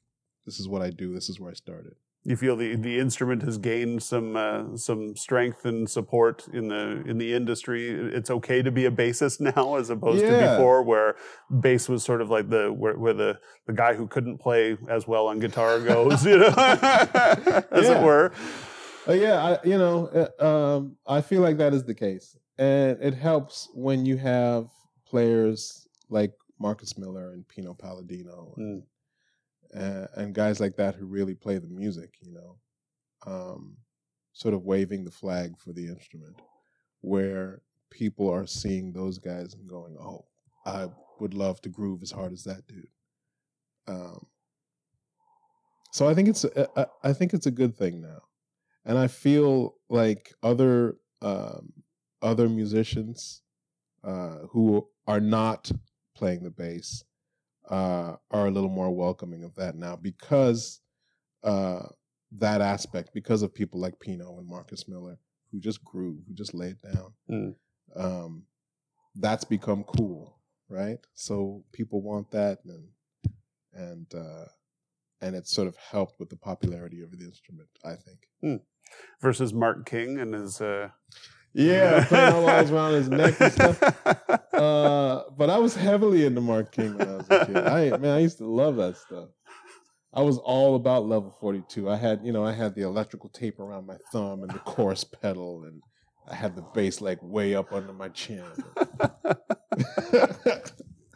this 0.44 0.60
is 0.60 0.68
what 0.68 0.82
I 0.82 0.90
do, 0.90 1.14
this 1.14 1.28
is 1.28 1.40
where 1.40 1.50
I 1.50 1.54
started 1.54 1.94
you 2.26 2.34
feel 2.34 2.56
the 2.56 2.74
the 2.74 2.98
instrument 2.98 3.42
has 3.42 3.56
gained 3.56 4.02
some 4.02 4.36
uh, 4.36 4.76
some 4.76 5.14
strength 5.14 5.64
and 5.64 5.88
support 5.88 6.48
in 6.52 6.68
the 6.68 7.02
in 7.06 7.18
the 7.18 7.32
industry. 7.32 7.88
It's 7.88 8.30
okay 8.30 8.62
to 8.62 8.72
be 8.72 8.84
a 8.84 8.90
bassist 8.90 9.40
now, 9.56 9.76
as 9.76 9.90
opposed 9.90 10.22
yeah. 10.22 10.30
to 10.30 10.50
before, 10.50 10.82
where 10.82 11.14
bass 11.60 11.88
was 11.88 12.02
sort 12.02 12.20
of 12.20 12.28
like 12.28 12.50
the 12.50 12.72
where, 12.72 12.98
where 12.98 13.14
the 13.14 13.38
the 13.66 13.72
guy 13.72 13.94
who 13.94 14.08
couldn't 14.08 14.38
play 14.38 14.76
as 14.88 15.06
well 15.06 15.28
on 15.28 15.38
guitar 15.38 15.78
goes, 15.92 16.26
you 16.26 16.38
know, 16.38 16.48
as 16.56 17.84
yeah. 17.84 18.00
it 18.00 18.04
were. 18.04 18.32
Uh, 19.08 19.12
yeah, 19.12 19.44
I, 19.44 19.58
you 19.64 19.78
know, 19.78 20.28
uh, 20.40 20.44
um, 20.44 20.96
I 21.06 21.20
feel 21.20 21.42
like 21.42 21.58
that 21.58 21.72
is 21.72 21.84
the 21.84 21.94
case, 21.94 22.36
and 22.58 22.98
it 23.00 23.14
helps 23.14 23.68
when 23.72 24.04
you 24.04 24.16
have 24.16 24.66
players 25.08 25.86
like 26.10 26.32
Marcus 26.58 26.98
Miller 26.98 27.30
and 27.30 27.46
Pino 27.46 27.72
Palladino. 27.72 28.52
Mm 28.58 28.62
and, 28.64 28.82
and 29.72 30.34
guys 30.34 30.60
like 30.60 30.76
that 30.76 30.94
who 30.94 31.06
really 31.06 31.34
play 31.34 31.58
the 31.58 31.68
music, 31.68 32.14
you 32.20 32.32
know, 32.32 32.58
um, 33.26 33.76
sort 34.32 34.54
of 34.54 34.64
waving 34.64 35.04
the 35.04 35.10
flag 35.10 35.58
for 35.58 35.72
the 35.72 35.86
instrument, 35.86 36.40
where 37.00 37.62
people 37.90 38.28
are 38.30 38.46
seeing 38.46 38.92
those 38.92 39.18
guys 39.18 39.54
and 39.54 39.68
going, 39.68 39.96
"Oh, 39.98 40.26
I 40.64 40.88
would 41.20 41.34
love 41.34 41.60
to 41.62 41.68
groove 41.68 42.02
as 42.02 42.10
hard 42.10 42.32
as 42.32 42.44
that 42.44 42.66
dude." 42.66 42.88
Um, 43.86 44.26
so 45.92 46.08
I 46.08 46.14
think 46.14 46.28
it's 46.28 46.44
I 47.02 47.12
think 47.12 47.32
it's 47.32 47.46
a 47.46 47.50
good 47.50 47.76
thing 47.76 48.00
now, 48.00 48.22
and 48.84 48.98
I 48.98 49.06
feel 49.06 49.76
like 49.88 50.34
other 50.42 50.98
um, 51.22 51.72
other 52.22 52.48
musicians 52.48 53.42
uh, 54.04 54.40
who 54.50 54.88
are 55.06 55.20
not 55.20 55.70
playing 56.14 56.42
the 56.42 56.50
bass 56.50 57.04
uh, 57.70 58.16
are 58.30 58.46
a 58.46 58.50
little 58.50 58.70
more 58.70 58.90
welcoming 58.90 59.44
of 59.44 59.54
that 59.56 59.74
now 59.74 59.96
because 59.96 60.80
uh, 61.42 61.82
that 62.32 62.60
aspect, 62.60 63.10
because 63.14 63.42
of 63.42 63.54
people 63.54 63.80
like 63.80 63.98
Pino 64.00 64.38
and 64.38 64.48
Marcus 64.48 64.88
Miller 64.88 65.18
who 65.52 65.60
just 65.60 65.84
grew, 65.84 66.18
who 66.26 66.34
just 66.34 66.54
laid 66.54 66.76
down. 66.82 67.12
Mm. 67.30 67.54
Um, 67.94 68.42
that's 69.14 69.44
become 69.44 69.84
cool, 69.84 70.38
right? 70.68 70.98
So 71.14 71.64
people 71.72 72.02
want 72.02 72.30
that, 72.32 72.58
and 72.64 72.88
and 73.72 74.06
uh, 74.14 74.46
and 75.20 75.34
it's 75.34 75.54
sort 75.54 75.68
of 75.68 75.76
helped 75.76 76.18
with 76.20 76.28
the 76.28 76.36
popularity 76.36 77.00
of 77.00 77.10
the 77.10 77.24
instrument, 77.24 77.68
I 77.84 77.94
think. 77.94 78.18
Mm. 78.44 78.60
Versus 79.20 79.54
Mark 79.54 79.86
King 79.86 80.18
and 80.18 80.34
his 80.34 80.60
uh, 80.60 80.90
yeah, 81.52 82.04
playing 82.04 82.34
all 82.34 82.48
eyes 82.48 82.70
around 82.72 82.92
his 82.92 83.08
neck 83.08 83.40
and 83.40 83.52
stuff. 83.52 83.80
Uh, 84.56 85.24
but 85.36 85.50
I 85.50 85.58
was 85.58 85.76
heavily 85.76 86.24
into 86.24 86.40
Mark 86.40 86.72
King 86.72 86.96
when 86.96 87.08
I 87.08 87.16
was 87.16 87.26
a 87.30 87.46
kid. 87.46 87.56
I 87.56 87.96
man, 87.98 88.16
I 88.16 88.20
used 88.20 88.38
to 88.38 88.46
love 88.46 88.76
that 88.76 88.96
stuff. 88.96 89.28
I 90.12 90.22
was 90.22 90.38
all 90.38 90.76
about 90.76 91.06
level 91.06 91.36
42. 91.40 91.90
I 91.90 91.96
had, 91.96 92.20
you 92.24 92.32
know, 92.32 92.42
I 92.42 92.52
had 92.52 92.74
the 92.74 92.82
electrical 92.82 93.28
tape 93.28 93.60
around 93.60 93.86
my 93.86 93.96
thumb 94.10 94.42
and 94.42 94.50
the 94.50 94.58
chorus 94.60 95.04
pedal, 95.04 95.64
and 95.64 95.82
I 96.26 96.34
had 96.34 96.56
the 96.56 96.62
bass 96.62 97.02
like 97.02 97.18
way 97.22 97.54
up 97.54 97.70
under 97.72 97.92
my 97.92 98.08
chin. 98.08 98.42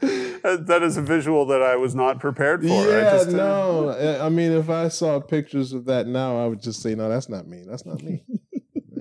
that 0.01 0.81
is 0.83 0.99
a 0.99 1.03
visual 1.03 1.47
that 1.47 1.63
I 1.63 1.77
was 1.77 1.95
not 1.95 2.21
prepared 2.21 2.61
for. 2.61 2.69
Yeah, 2.69 3.13
just, 3.13 3.29
uh, 3.31 3.33
no. 3.33 4.19
I 4.21 4.29
mean, 4.29 4.53
if 4.53 4.69
I 4.69 4.89
saw 4.89 5.19
pictures 5.19 5.73
of 5.73 5.87
that 5.87 6.07
now, 6.07 6.43
I 6.43 6.47
would 6.47 6.61
just 6.61 6.83
say, 6.83 6.95
no, 6.95 7.09
that's 7.09 7.31
not 7.31 7.47
me. 7.47 7.65
That's 7.67 7.87
not 7.87 8.03
me. 8.03 8.23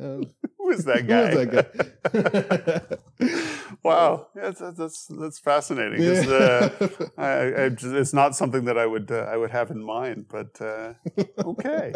Who 0.74 0.76
is 0.76 0.86
that 0.86 1.08
guy? 1.08 1.32
Who 1.32 1.40
is 1.40 1.52
that 1.52 3.02
guy? 3.20 3.76
wow, 3.84 4.28
yeah, 4.36 4.52
that's 4.52 4.78
that's, 4.78 5.08
that's 5.08 5.40
fascinating. 5.40 6.04
Yeah. 6.04 6.22
Uh, 6.30 6.88
I, 7.18 7.28
I, 7.28 7.70
it's 8.00 8.14
not 8.14 8.36
something 8.36 8.66
that 8.66 8.78
I 8.78 8.86
would 8.86 9.12
uh, 9.12 9.28
I 9.34 9.38
would 9.38 9.50
have 9.50 9.72
in 9.72 9.84
mind, 9.84 10.26
but 10.30 10.62
uh, 10.62 10.94
okay. 11.44 11.94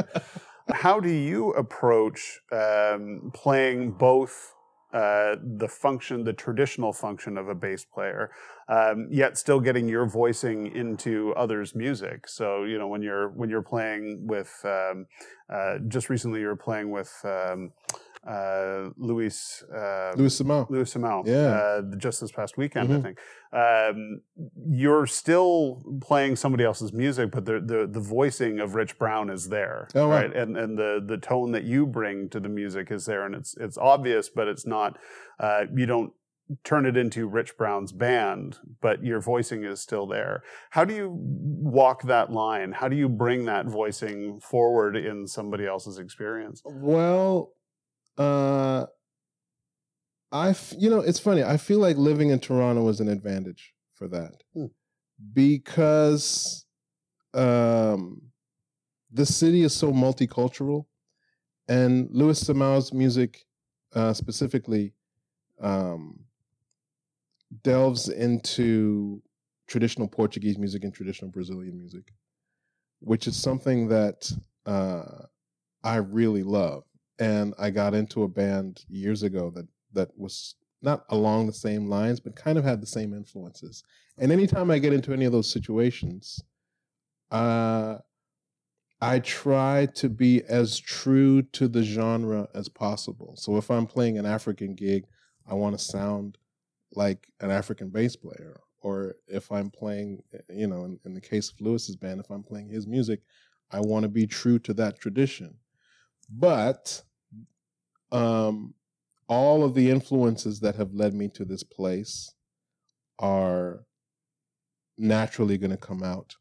How 0.71 0.99
do 0.99 1.09
you 1.09 1.51
approach 1.51 2.39
um, 2.51 3.31
playing 3.33 3.91
both 3.91 4.53
uh, 4.93 5.36
the 5.57 5.67
function, 5.67 6.23
the 6.23 6.33
traditional 6.33 6.93
function 6.93 7.38
of 7.38 7.49
a 7.49 7.55
bass 7.55 7.83
player, 7.83 8.31
um, 8.69 9.07
yet 9.09 9.38
still 9.38 9.59
getting 9.59 9.89
your 9.89 10.05
voicing 10.05 10.67
into 10.75 11.33
others' 11.36 11.73
music. 11.75 12.27
So 12.27 12.63
you 12.63 12.77
know 12.77 12.88
when 12.88 13.01
you're 13.01 13.29
when 13.29 13.49
you're 13.49 13.63
playing 13.63 14.27
with, 14.27 14.53
um, 14.63 15.07
uh, 15.49 15.79
just 15.88 16.09
recently 16.09 16.41
you 16.41 16.47
were 16.47 16.55
playing 16.55 16.91
with. 16.91 17.13
Um, 17.23 17.71
uh, 18.27 18.89
Luis 18.97 19.63
uh, 19.73 20.13
Louis 20.15 20.39
Simão. 20.39 20.69
Louis 20.69 20.91
Simão. 20.93 21.25
Yeah. 21.25 21.55
Uh, 21.55 21.95
just 21.97 22.21
this 22.21 22.31
past 22.31 22.57
weekend, 22.57 22.89
mm-hmm. 22.89 22.99
I 22.99 23.01
think. 23.01 23.19
Um, 23.51 24.21
you're 24.67 25.05
still 25.05 25.83
playing 26.01 26.36
somebody 26.38 26.63
else's 26.63 26.93
music, 26.93 27.31
but 27.31 27.45
the, 27.45 27.59
the 27.59 27.88
the 27.89 27.99
voicing 27.99 28.59
of 28.59 28.75
Rich 28.75 28.97
Brown 28.97 29.29
is 29.29 29.49
there, 29.49 29.88
oh, 29.95 30.07
right? 30.07 30.27
right? 30.27 30.36
And 30.36 30.57
and 30.57 30.77
the 30.77 31.03
the 31.05 31.17
tone 31.17 31.51
that 31.51 31.63
you 31.63 31.86
bring 31.86 32.29
to 32.29 32.39
the 32.39 32.49
music 32.49 32.91
is 32.91 33.05
there, 33.05 33.25
and 33.25 33.36
it's 33.36 33.55
it's 33.57 33.77
obvious, 33.77 34.29
but 34.29 34.47
it's 34.47 34.65
not. 34.65 34.97
Uh, 35.39 35.65
you 35.75 35.86
don't 35.86 36.13
turn 36.63 36.86
it 36.86 36.97
into 36.97 37.27
Rich 37.27 37.57
Brown's 37.57 37.91
band, 37.91 38.59
but 38.81 39.03
your 39.03 39.21
voicing 39.21 39.63
is 39.63 39.81
still 39.81 40.05
there. 40.07 40.43
How 40.71 40.86
do 40.86 40.93
you 40.93 41.09
walk 41.13 42.03
that 42.03 42.31
line? 42.31 42.73
How 42.73 42.88
do 42.88 42.95
you 42.95 43.09
bring 43.09 43.45
that 43.45 43.65
voicing 43.65 44.39
forward 44.39 44.95
in 44.95 45.27
somebody 45.27 45.65
else's 45.65 45.97
experience? 45.97 46.62
Well, 46.65 47.53
uh, 48.17 48.86
I, 50.32 50.49
f- 50.49 50.73
you 50.78 50.89
know, 50.89 50.99
it's 50.99 51.19
funny. 51.19 51.43
I 51.43 51.58
feel 51.58 51.80
like 51.80 51.97
living 51.97 52.30
in 52.30 52.39
Toronto 52.39 52.84
was 52.84 52.99
an 52.99 53.08
advantage 53.08 53.73
for 53.93 54.08
that 54.08 54.43
hmm. 54.54 54.65
because 55.34 56.65
um, 57.34 58.21
the 59.12 59.26
city 59.26 59.63
is 59.63 59.73
so 59.73 59.91
multicultural, 59.91 60.86
and 61.67 62.10
Louis 62.12 62.43
Simão's 62.43 62.91
music, 62.91 63.45
uh, 63.93 64.13
specifically, 64.13 64.93
um, 65.62 66.19
delves 67.62 68.10
into 68.10 69.21
traditional 69.67 70.08
Portuguese 70.08 70.58
music 70.58 70.84
and 70.84 70.93
traditional 70.93 71.30
Brazilian 71.30 71.78
music, 71.78 72.12
which 72.99 73.28
is 73.28 73.36
something 73.36 73.88
that 73.88 74.32
uh, 74.65 75.26
I 75.84 75.97
really 75.97 76.43
love 76.43 76.84
and 77.19 77.54
I 77.60 77.69
got 77.69 77.93
into 77.93 78.23
a 78.23 78.28
band 78.28 78.84
years 78.89 79.23
ago 79.23 79.52
that 79.56 79.67
that 79.93 80.10
was 80.17 80.56
not 80.82 81.06
along 81.10 81.47
the 81.47 81.54
same 81.54 81.88
lines, 81.88 82.19
but 82.19 82.36
kind 82.36 82.58
of 82.58 82.63
had 82.63 82.82
the 82.82 82.88
same 82.88 83.13
influences. 83.13 83.84
And 84.17 84.32
anytime 84.32 84.69
I 84.69 84.80
get 84.80 84.93
into 84.93 85.13
any 85.13 85.26
of 85.26 85.32
those 85.32 85.52
situations, 85.52 86.43
uh, 87.32 87.97
I 89.02 89.19
try 89.19 89.88
to 89.95 90.10
be 90.10 90.43
as 90.43 90.80
true 90.80 91.41
to 91.41 91.67
the 91.67 91.84
genre 91.84 92.47
as 92.54 92.69
possible. 92.69 93.36
So 93.38 93.58
if 93.58 93.69
I'm 93.69 93.88
playing 93.88 94.17
an 94.17 94.26
African 94.26 94.76
gig, 94.76 95.06
I 95.47 95.56
want 95.56 95.78
to 95.78 95.84
sound 95.84 96.38
like 96.93 97.28
an 97.39 97.52
African 97.52 97.89
bass 97.89 98.15
player. 98.15 98.60
Or 98.82 99.15
if 99.28 99.52
I'm 99.52 99.69
playing, 99.69 100.21
you 100.49 100.67
know, 100.67 100.86
in, 100.86 100.99
in 101.06 101.13
the 101.13 101.21
case 101.21 101.49
of 101.52 101.60
Lewis's 101.62 101.95
band, 101.95 102.19
if 102.19 102.30
I'm 102.30 102.43
playing 102.43 102.69
his 102.69 102.88
music, 102.88 103.21
I 103.71 103.80
want 103.80 104.04
to 104.04 104.10
be 104.10 104.28
true 104.28 104.60
to 104.60 104.73
that 104.76 104.99
tradition. 104.99 105.56
But 106.29 107.01
um, 108.12 108.73
all 109.27 109.63
of 109.63 109.73
the 109.73 109.89
influences 109.89 110.59
that 110.62 110.75
have 110.75 110.93
led 110.93 111.13
me 111.13 111.27
to 111.29 111.45
this 111.45 111.63
place 111.63 112.33
are 113.19 113.86
naturally 114.97 115.57
going 115.57 115.71
to 115.71 115.77
come 115.77 116.03
out 116.03 116.36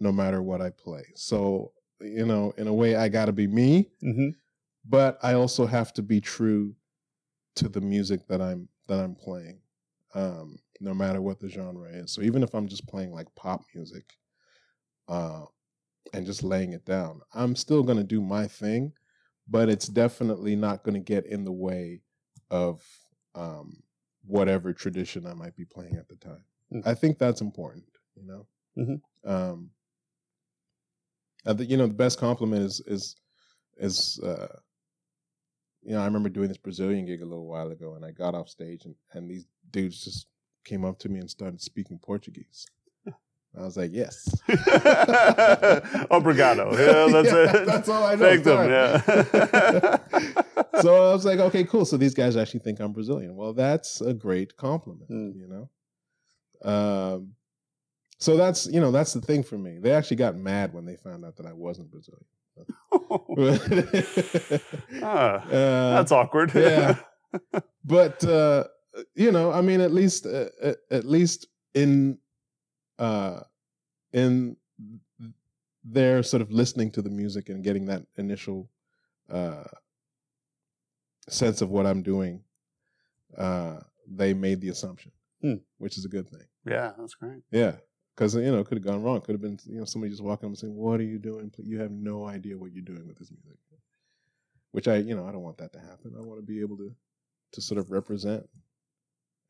no 0.00 0.12
matter 0.12 0.42
what 0.42 0.60
I 0.60 0.70
play. 0.70 1.04
So, 1.14 1.72
you 2.00 2.26
know, 2.26 2.52
in 2.56 2.66
a 2.66 2.74
way, 2.74 2.96
I 2.96 3.08
got 3.08 3.26
to 3.26 3.32
be 3.32 3.46
me, 3.46 3.90
mm-hmm. 4.02 4.30
but 4.88 5.18
I 5.22 5.34
also 5.34 5.66
have 5.66 5.92
to 5.94 6.02
be 6.02 6.20
true 6.20 6.74
to 7.56 7.68
the 7.68 7.80
music 7.80 8.26
that 8.28 8.40
I'm 8.40 8.68
that 8.88 9.00
I'm 9.00 9.14
playing, 9.14 9.60
um, 10.14 10.58
no 10.80 10.92
matter 10.92 11.22
what 11.22 11.40
the 11.40 11.48
genre 11.48 11.88
is. 11.88 12.12
So 12.12 12.22
even 12.22 12.42
if 12.42 12.54
I'm 12.54 12.68
just 12.68 12.86
playing 12.86 13.12
like 13.12 13.28
pop 13.34 13.62
music, 13.74 14.04
uh, 15.08 15.44
and 16.12 16.26
just 16.26 16.42
laying 16.42 16.72
it 16.72 16.84
down, 16.84 17.20
I'm 17.32 17.56
still 17.56 17.82
going 17.82 17.98
to 17.98 18.04
do 18.04 18.20
my 18.20 18.46
thing, 18.46 18.92
but 19.48 19.68
it's 19.68 19.86
definitely 19.86 20.56
not 20.56 20.82
going 20.82 20.94
to 20.94 21.00
get 21.00 21.26
in 21.26 21.44
the 21.44 21.52
way 21.52 22.00
of 22.50 22.82
um, 23.34 23.82
whatever 24.26 24.72
tradition 24.72 25.26
I 25.26 25.34
might 25.34 25.56
be 25.56 25.64
playing 25.64 25.96
at 25.96 26.08
the 26.08 26.16
time. 26.16 26.44
Mm-hmm. 26.72 26.88
I 26.88 26.94
think 26.94 27.18
that's 27.18 27.40
important, 27.40 27.84
you 28.14 28.26
know. 28.26 28.46
Mm-hmm. 28.78 29.30
Um, 29.30 29.70
the, 31.44 31.64
you 31.64 31.76
know, 31.76 31.86
the 31.86 31.94
best 31.94 32.18
compliment 32.18 32.62
is 32.62 32.80
is 32.86 33.16
is 33.76 34.18
uh, 34.20 34.56
you 35.82 35.92
know, 35.92 36.00
I 36.00 36.06
remember 36.06 36.30
doing 36.30 36.48
this 36.48 36.56
Brazilian 36.56 37.04
gig 37.04 37.20
a 37.20 37.26
little 37.26 37.46
while 37.46 37.70
ago, 37.70 37.94
and 37.94 38.04
I 38.04 38.10
got 38.10 38.34
off 38.34 38.48
stage, 38.48 38.84
and 38.84 38.94
and 39.12 39.30
these 39.30 39.46
dudes 39.70 40.02
just 40.02 40.26
came 40.64 40.84
up 40.84 40.98
to 41.00 41.08
me 41.08 41.20
and 41.20 41.30
started 41.30 41.60
speaking 41.60 41.98
Portuguese. 41.98 42.66
I 43.56 43.62
was 43.62 43.76
like, 43.76 43.92
yes. 43.92 44.28
Obrigado. 46.10 46.72
Yeah, 46.84 47.06
that's 47.10 47.32
yeah, 47.32 47.62
it. 47.62 47.66
That's 47.66 47.88
all 47.88 48.04
I 48.04 48.14
know. 48.16 48.28
Thank 48.28 48.44
them. 48.44 48.68
Yeah. 48.68 49.00
so 50.80 51.10
I 51.10 51.12
was 51.12 51.24
like, 51.24 51.38
okay, 51.38 51.64
cool. 51.64 51.84
So 51.84 51.96
these 51.96 52.14
guys 52.14 52.36
actually 52.36 52.60
think 52.60 52.80
I'm 52.80 52.92
Brazilian. 52.92 53.36
Well, 53.36 53.52
that's 53.52 54.00
a 54.00 54.12
great 54.12 54.56
compliment, 54.56 55.08
mm. 55.08 55.36
you 55.38 55.46
know? 55.46 55.68
Um, 56.68 57.34
so 58.18 58.36
that's, 58.36 58.66
you 58.66 58.80
know, 58.80 58.90
that's 58.90 59.12
the 59.12 59.20
thing 59.20 59.42
for 59.42 59.56
me. 59.56 59.78
They 59.78 59.92
actually 59.92 60.16
got 60.16 60.36
mad 60.36 60.72
when 60.74 60.84
they 60.84 60.96
found 60.96 61.24
out 61.24 61.36
that 61.36 61.46
I 61.46 61.52
wasn't 61.52 61.90
Brazilian. 61.90 62.24
ah, 65.02 65.42
uh, 65.46 65.94
that's 65.94 66.12
awkward. 66.12 66.52
yeah. 66.54 66.96
But, 67.84 68.24
uh, 68.24 68.64
you 69.14 69.30
know, 69.30 69.52
I 69.52 69.60
mean, 69.60 69.80
at 69.80 69.92
least, 69.92 70.26
uh, 70.26 70.46
at 70.90 71.04
least 71.04 71.46
in 71.74 72.18
uh, 72.98 73.40
in 74.12 74.56
their 75.84 76.22
sort 76.22 76.40
of 76.40 76.50
listening 76.50 76.90
to 76.92 77.02
the 77.02 77.10
music 77.10 77.48
and 77.48 77.62
getting 77.62 77.86
that 77.86 78.02
initial 78.16 78.70
uh, 79.30 79.64
sense 81.28 81.60
of 81.60 81.70
what 81.70 81.86
I'm 81.86 82.02
doing, 82.02 82.42
uh, 83.36 83.80
they 84.08 84.34
made 84.34 84.60
the 84.60 84.70
assumption, 84.70 85.12
hmm. 85.42 85.54
which 85.78 85.98
is 85.98 86.04
a 86.04 86.08
good 86.08 86.28
thing. 86.28 86.46
Yeah, 86.66 86.92
that's 86.98 87.14
great. 87.14 87.42
Yeah, 87.50 87.76
because 88.14 88.34
you 88.34 88.50
know 88.50 88.60
it 88.60 88.66
could 88.66 88.78
have 88.78 88.86
gone 88.86 89.02
wrong. 89.02 89.20
Could 89.20 89.34
have 89.34 89.42
been 89.42 89.58
you 89.66 89.78
know 89.78 89.84
somebody 89.84 90.10
just 90.10 90.22
walking 90.22 90.46
up 90.46 90.50
and 90.50 90.58
saying, 90.58 90.74
"What 90.74 91.00
are 91.00 91.04
you 91.04 91.18
doing? 91.18 91.52
You 91.58 91.80
have 91.80 91.90
no 91.90 92.26
idea 92.26 92.56
what 92.56 92.72
you're 92.72 92.82
doing 92.82 93.06
with 93.06 93.18
this 93.18 93.30
music." 93.30 93.58
Which 94.72 94.88
I 94.88 94.96
you 94.96 95.14
know 95.14 95.26
I 95.26 95.32
don't 95.32 95.42
want 95.42 95.58
that 95.58 95.72
to 95.74 95.78
happen. 95.78 96.14
I 96.16 96.22
want 96.22 96.40
to 96.40 96.46
be 96.46 96.60
able 96.60 96.76
to 96.78 96.94
to 97.52 97.60
sort 97.60 97.78
of 97.78 97.90
represent 97.90 98.48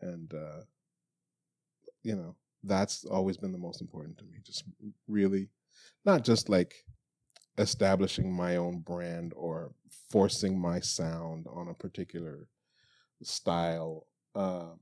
and 0.00 0.32
uh, 0.34 0.60
you 2.02 2.14
know 2.14 2.36
that's 2.64 3.04
always 3.04 3.36
been 3.36 3.52
the 3.52 3.58
most 3.58 3.80
important 3.80 4.18
to 4.18 4.24
me. 4.24 4.38
Just 4.44 4.64
really, 5.08 5.48
not 6.04 6.24
just 6.24 6.48
like 6.48 6.74
establishing 7.58 8.32
my 8.32 8.56
own 8.56 8.80
brand 8.80 9.32
or 9.36 9.72
forcing 10.10 10.58
my 10.58 10.80
sound 10.80 11.46
on 11.52 11.68
a 11.68 11.74
particular 11.74 12.48
style. 13.22 14.06
Uh, 14.34 14.72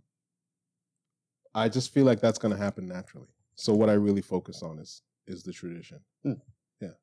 I 1.55 1.69
just 1.69 1.93
feel 1.93 2.07
like 2.07 2.21
that's 2.21 2.39
going 2.39 2.55
to 2.55 2.63
happen 2.63 2.89
naturally. 2.89 3.29
So 3.57 3.75
what 3.75 3.91
I 3.91 3.95
really 3.95 4.23
focus 4.23 4.63
on 4.63 4.79
is 4.79 5.03
is 5.27 5.43
the 5.43 5.53
tradition. 5.53 6.01
Mm. 6.27 6.41
Yeah. 6.81 6.95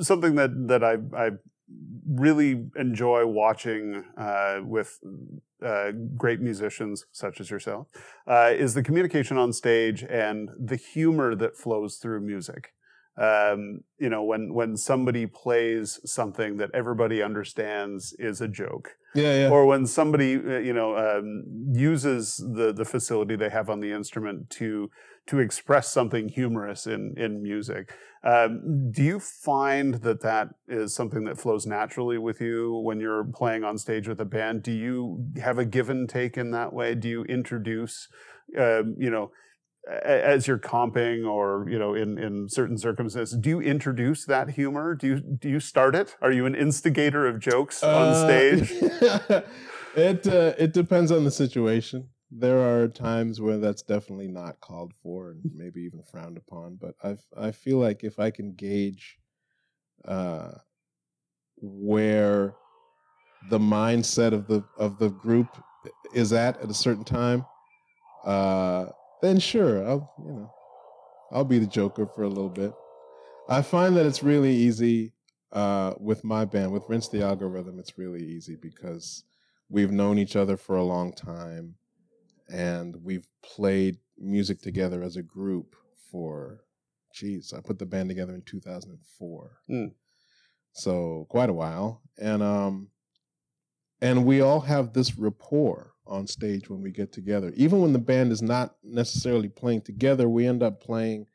Something 0.00 0.34
that 0.36 0.50
that 0.68 0.82
I 0.82 0.96
I 1.16 1.30
really 2.08 2.66
enjoy 2.76 3.26
watching 3.26 4.04
uh, 4.16 4.60
with 4.62 4.98
uh, 5.64 5.90
great 6.16 6.40
musicians 6.40 7.06
such 7.12 7.40
as 7.40 7.50
yourself 7.50 7.88
uh, 8.26 8.52
is 8.54 8.74
the 8.74 8.82
communication 8.82 9.36
on 9.36 9.52
stage 9.52 10.04
and 10.04 10.50
the 10.58 10.76
humor 10.76 11.34
that 11.34 11.56
flows 11.56 11.96
through 11.96 12.20
music. 12.20 12.72
Um, 13.18 13.80
you 13.98 14.10
know, 14.10 14.22
when 14.22 14.52
when 14.52 14.76
somebody 14.76 15.26
plays 15.26 15.98
something 16.04 16.58
that 16.58 16.70
everybody 16.74 17.22
understands 17.22 18.14
is 18.18 18.42
a 18.42 18.48
joke, 18.48 18.90
yeah, 19.14 19.40
yeah. 19.40 19.48
or 19.48 19.64
when 19.64 19.86
somebody 19.86 20.34
uh, 20.34 20.58
you 20.58 20.74
know 20.74 20.98
um, 20.98 21.44
uses 21.72 22.36
the 22.36 22.74
the 22.74 22.84
facility 22.84 23.34
they 23.34 23.48
have 23.48 23.70
on 23.70 23.80
the 23.80 23.90
instrument 23.90 24.50
to 24.50 24.90
to 25.26 25.38
express 25.38 25.92
something 25.92 26.28
humorous 26.28 26.86
in 26.86 27.14
in 27.16 27.42
music. 27.42 27.92
Um, 28.24 28.90
do 28.90 29.02
you 29.02 29.20
find 29.20 29.94
that 29.96 30.20
that 30.22 30.48
is 30.66 30.94
something 30.94 31.24
that 31.24 31.38
flows 31.38 31.66
naturally 31.66 32.18
with 32.18 32.40
you 32.40 32.74
when 32.84 32.98
you're 32.98 33.24
playing 33.24 33.62
on 33.62 33.78
stage 33.78 34.08
with 34.08 34.20
a 34.20 34.24
band? 34.24 34.62
Do 34.62 34.72
you 34.72 35.26
have 35.40 35.58
a 35.58 35.64
give 35.64 35.90
and 35.90 36.08
take 36.08 36.36
in 36.36 36.50
that 36.50 36.72
way? 36.72 36.94
Do 36.94 37.08
you 37.08 37.24
introduce, 37.24 38.08
um, 38.58 38.96
you 38.98 39.10
know? 39.10 39.30
as 40.02 40.48
you're 40.48 40.58
comping 40.58 41.24
or 41.24 41.64
you 41.70 41.78
know 41.78 41.94
in 41.94 42.18
in 42.18 42.48
certain 42.48 42.76
circumstances 42.76 43.38
do 43.38 43.48
you 43.48 43.60
introduce 43.60 44.24
that 44.24 44.50
humor 44.50 44.96
do 44.96 45.06
you 45.06 45.20
do 45.20 45.48
you 45.48 45.60
start 45.60 45.94
it 45.94 46.16
are 46.20 46.32
you 46.32 46.44
an 46.44 46.56
instigator 46.56 47.24
of 47.24 47.38
jokes 47.38 47.84
on 47.84 48.08
uh, 48.08 48.24
stage 48.26 48.72
it 49.96 50.26
uh, 50.26 50.52
it 50.58 50.72
depends 50.72 51.10
on 51.10 51.24
the 51.24 51.30
situation. 51.30 52.08
There 52.30 52.58
are 52.58 52.88
times 52.88 53.40
where 53.40 53.58
that's 53.58 53.82
definitely 53.82 54.28
not 54.28 54.60
called 54.60 54.92
for 55.02 55.30
and 55.30 55.42
maybe 55.54 55.82
even 55.82 56.02
frowned 56.02 56.36
upon. 56.36 56.76
But 56.76 56.94
I 57.02 57.16
I 57.36 57.52
feel 57.52 57.78
like 57.78 58.04
if 58.04 58.18
I 58.18 58.30
can 58.30 58.54
gauge 58.54 59.18
uh, 60.04 60.52
where 61.56 62.54
the 63.50 63.58
mindset 63.58 64.32
of 64.32 64.46
the 64.46 64.64
of 64.76 64.98
the 64.98 65.10
group 65.10 65.48
is 66.14 66.32
at 66.32 66.60
at 66.60 66.70
a 66.70 66.74
certain 66.74 67.04
time, 67.04 67.46
uh, 68.24 68.86
then 69.22 69.38
sure, 69.38 69.86
I'll 69.86 70.12
you 70.18 70.32
know, 70.32 70.52
I'll 71.32 71.44
be 71.44 71.58
the 71.58 71.66
joker 71.66 72.06
for 72.06 72.22
a 72.24 72.28
little 72.28 72.50
bit. 72.50 72.72
I 73.48 73.62
find 73.62 73.96
that 73.96 74.06
it's 74.06 74.22
really 74.24 74.52
easy 74.54 75.12
uh, 75.52 75.94
with 76.00 76.24
my 76.24 76.44
band, 76.44 76.72
with 76.72 76.88
Rinse 76.88 77.08
the 77.08 77.22
Algorithm. 77.22 77.78
It's 77.78 77.96
really 77.98 78.24
easy 78.24 78.56
because 78.56 79.24
we've 79.68 79.92
known 79.92 80.18
each 80.18 80.36
other 80.36 80.56
for 80.56 80.76
a 80.76 80.84
long 80.84 81.12
time, 81.12 81.76
and 82.48 82.96
we've 83.02 83.28
played 83.42 83.98
music 84.18 84.60
together 84.60 85.02
as 85.02 85.16
a 85.16 85.22
group 85.22 85.74
for, 86.10 86.60
geez, 87.14 87.52
I 87.52 87.60
put 87.60 87.78
the 87.78 87.86
band 87.86 88.08
together 88.08 88.34
in 88.34 88.42
2004. 88.42 89.50
Mm. 89.70 89.92
So 90.72 91.26
quite 91.30 91.48
a 91.48 91.54
while, 91.54 92.02
and 92.18 92.42
um, 92.42 92.88
and 94.02 94.26
we 94.26 94.42
all 94.42 94.60
have 94.60 94.92
this 94.92 95.16
rapport 95.16 95.92
on 96.06 96.26
stage 96.26 96.68
when 96.68 96.82
we 96.82 96.90
get 96.90 97.12
together. 97.12 97.50
Even 97.56 97.80
when 97.80 97.94
the 97.94 97.98
band 97.98 98.30
is 98.30 98.42
not 98.42 98.76
necessarily 98.84 99.48
playing 99.48 99.82
together, 99.82 100.28
we 100.28 100.46
end 100.46 100.62
up 100.62 100.82
playing 100.82 101.26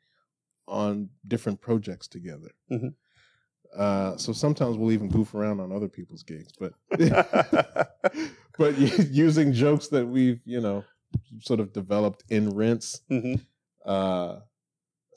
on 0.68 1.08
different 1.26 1.60
projects 1.60 2.06
together. 2.06 2.52
Mhm. 2.70 2.94
Uh, 3.76 4.16
so 4.16 4.32
sometimes 4.32 4.76
we'll 4.76 4.92
even 4.92 5.08
goof 5.08 5.34
around 5.34 5.58
on 5.58 5.72
other 5.72 5.88
people's 5.88 6.22
gigs, 6.22 6.52
but 6.58 6.74
but 8.58 8.78
using 8.78 9.52
jokes 9.52 9.88
that 9.88 10.06
we've 10.06 10.40
you 10.44 10.60
know 10.60 10.84
sort 11.40 11.60
of 11.60 11.72
developed 11.72 12.24
in 12.28 12.54
Rinse. 12.54 13.00
Mhm. 13.10 13.44
Uh, 13.84 14.40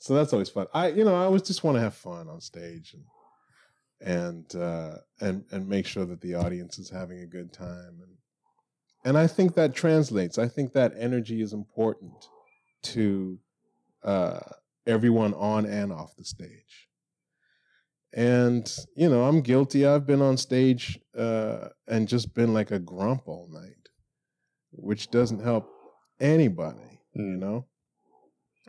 so 0.00 0.14
that's 0.14 0.32
always 0.32 0.50
fun. 0.50 0.66
I 0.74 0.88
you 0.88 1.04
know 1.04 1.14
I 1.14 1.24
always 1.24 1.42
just 1.42 1.64
want 1.64 1.76
to 1.76 1.80
have 1.80 1.94
fun 1.94 2.28
on 2.28 2.40
stage 2.40 2.94
and 2.94 3.04
and 4.00 4.62
uh, 4.62 4.98
and 5.20 5.44
and 5.50 5.68
make 5.68 5.86
sure 5.86 6.04
that 6.04 6.20
the 6.20 6.34
audience 6.34 6.78
is 6.78 6.90
having 6.90 7.20
a 7.20 7.26
good 7.26 7.52
time 7.52 7.98
and 8.02 8.16
and 9.04 9.16
I 9.16 9.28
think 9.28 9.54
that 9.54 9.72
translates. 9.74 10.36
I 10.36 10.48
think 10.48 10.72
that 10.72 10.92
energy 10.98 11.40
is 11.40 11.52
important 11.52 12.28
to 12.82 13.38
uh, 14.02 14.40
everyone 14.86 15.32
on 15.34 15.64
and 15.64 15.92
off 15.92 16.16
the 16.16 16.24
stage. 16.24 16.88
And 18.12 18.68
you 18.96 19.08
know, 19.08 19.24
I'm 19.24 19.42
guilty. 19.42 19.86
I've 19.86 20.06
been 20.06 20.22
on 20.22 20.36
stage 20.36 20.98
uh, 21.16 21.68
and 21.86 22.08
just 22.08 22.34
been 22.34 22.52
like 22.52 22.70
a 22.70 22.78
grump 22.78 23.28
all 23.28 23.48
night, 23.52 23.90
which 24.72 25.10
doesn't 25.10 25.42
help 25.42 25.70
anybody. 26.20 27.00
You 27.14 27.22
Mm. 27.22 27.38
know. 27.38 27.66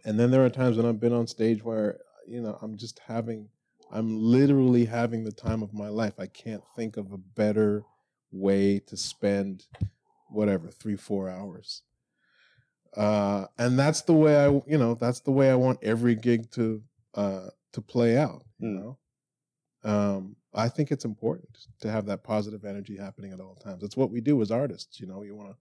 And 0.05 0.19
then 0.19 0.31
there 0.31 0.45
are 0.45 0.49
times 0.49 0.77
when 0.77 0.85
I've 0.85 0.99
been 0.99 1.13
on 1.13 1.27
stage 1.27 1.63
where 1.63 1.99
you 2.27 2.41
know 2.41 2.57
I'm 2.61 2.77
just 2.77 2.99
having, 2.99 3.49
I'm 3.91 4.19
literally 4.21 4.85
having 4.85 5.23
the 5.23 5.31
time 5.31 5.63
of 5.63 5.73
my 5.73 5.89
life. 5.89 6.19
I 6.19 6.27
can't 6.27 6.63
think 6.75 6.97
of 6.97 7.11
a 7.11 7.17
better 7.17 7.83
way 8.31 8.79
to 8.79 8.97
spend 8.97 9.65
whatever 10.29 10.69
three 10.69 10.97
four 10.97 11.29
hours 11.29 11.83
uh 12.95 13.45
and 13.57 13.77
that's 13.77 14.01
the 14.01 14.13
way 14.13 14.35
i 14.37 14.47
you 14.65 14.77
know 14.77 14.95
that's 14.95 15.19
the 15.21 15.31
way 15.31 15.49
i 15.51 15.55
want 15.55 15.79
every 15.83 16.15
gig 16.15 16.49
to 16.51 16.81
uh 17.15 17.47
to 17.71 17.81
play 17.81 18.17
out 18.17 18.43
you 18.59 18.69
Mm. 18.69 18.79
know 18.79 18.97
um 19.89 20.35
i 20.53 20.67
think 20.67 20.91
it's 20.91 21.05
important 21.05 21.67
to 21.79 21.91
have 21.91 22.05
that 22.07 22.23
positive 22.23 22.65
energy 22.65 22.97
happening 22.97 23.31
at 23.33 23.39
all 23.39 23.55
times 23.55 23.83
it's 23.83 23.97
what 23.97 24.11
we 24.11 24.19
do 24.21 24.41
as 24.41 24.51
artists 24.51 24.99
you 24.99 25.07
know 25.07 25.23
you 25.23 25.35
want 25.35 25.49
to 25.49 25.55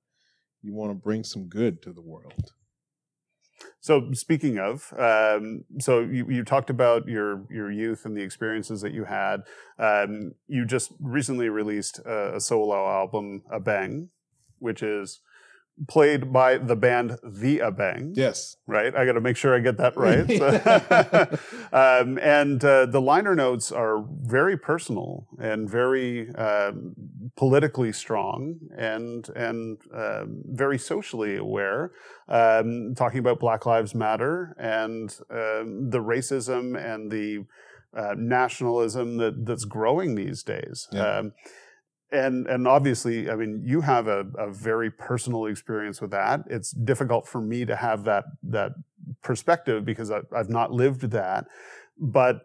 you 0.66 0.74
want 0.74 0.90
to 0.90 0.94
bring 0.94 1.24
some 1.24 1.46
good 1.48 1.80
to 1.82 1.92
the 1.92 2.02
world 2.02 2.50
So 3.80 4.10
speaking 4.12 4.58
of, 4.58 4.92
um, 4.98 5.64
so 5.78 6.00
you, 6.00 6.26
you 6.28 6.44
talked 6.44 6.70
about 6.70 7.06
your 7.08 7.44
your 7.50 7.70
youth 7.70 8.04
and 8.04 8.16
the 8.16 8.22
experiences 8.22 8.80
that 8.82 8.92
you 8.92 9.04
had. 9.04 9.42
Um, 9.78 10.32
you 10.48 10.66
just 10.66 10.92
recently 11.00 11.48
released 11.48 12.00
a, 12.00 12.36
a 12.36 12.40
solo 12.40 12.86
album, 12.86 13.42
Abeng, 13.50 14.08
which 14.58 14.82
is 14.82 15.20
played 15.88 16.32
by 16.32 16.58
the 16.58 16.76
band 16.76 17.18
The 17.22 17.58
Abeng. 17.58 18.12
yes 18.16 18.56
Right, 18.66 18.94
I 18.96 19.06
got 19.06 19.12
to 19.12 19.20
make 19.20 19.36
sure 19.36 19.54
I 19.54 19.60
get 19.60 19.76
that 19.76 19.96
right. 19.96 20.28
um, 21.72 22.18
and 22.18 22.64
uh, 22.64 22.86
the 22.86 23.00
liner 23.00 23.36
notes 23.36 23.70
are 23.70 24.04
very 24.22 24.56
personal 24.56 25.28
and 25.38 25.70
very 25.70 26.34
um, 26.34 26.94
politically 27.36 27.92
strong 27.92 28.58
and 28.76 29.28
and 29.36 29.78
um, 29.94 30.42
very 30.46 30.78
socially 30.78 31.36
aware. 31.36 31.92
Um, 32.28 32.94
talking 32.96 33.20
about 33.20 33.38
Black 33.38 33.66
Lives 33.66 33.94
Matter 33.94 34.56
and 34.58 35.16
um, 35.30 35.90
the 35.90 36.00
racism 36.00 36.76
and 36.76 37.10
the 37.12 37.44
uh, 37.96 38.14
nationalism 38.16 39.16
that 39.18 39.46
that's 39.46 39.64
growing 39.64 40.16
these 40.16 40.42
days. 40.42 40.88
Yeah. 40.90 41.18
Um, 41.18 41.32
and 42.12 42.46
and 42.46 42.68
obviously, 42.68 43.30
I 43.30 43.34
mean, 43.34 43.62
you 43.64 43.80
have 43.80 44.06
a, 44.06 44.26
a 44.38 44.50
very 44.50 44.90
personal 44.90 45.46
experience 45.46 46.00
with 46.00 46.12
that. 46.12 46.40
It's 46.48 46.70
difficult 46.70 47.26
for 47.26 47.40
me 47.40 47.64
to 47.64 47.76
have 47.76 48.04
that 48.04 48.24
that 48.44 48.72
perspective 49.22 49.84
because 49.84 50.10
I, 50.10 50.20
I've 50.34 50.48
not 50.48 50.72
lived 50.72 51.10
that. 51.10 51.46
But 51.98 52.42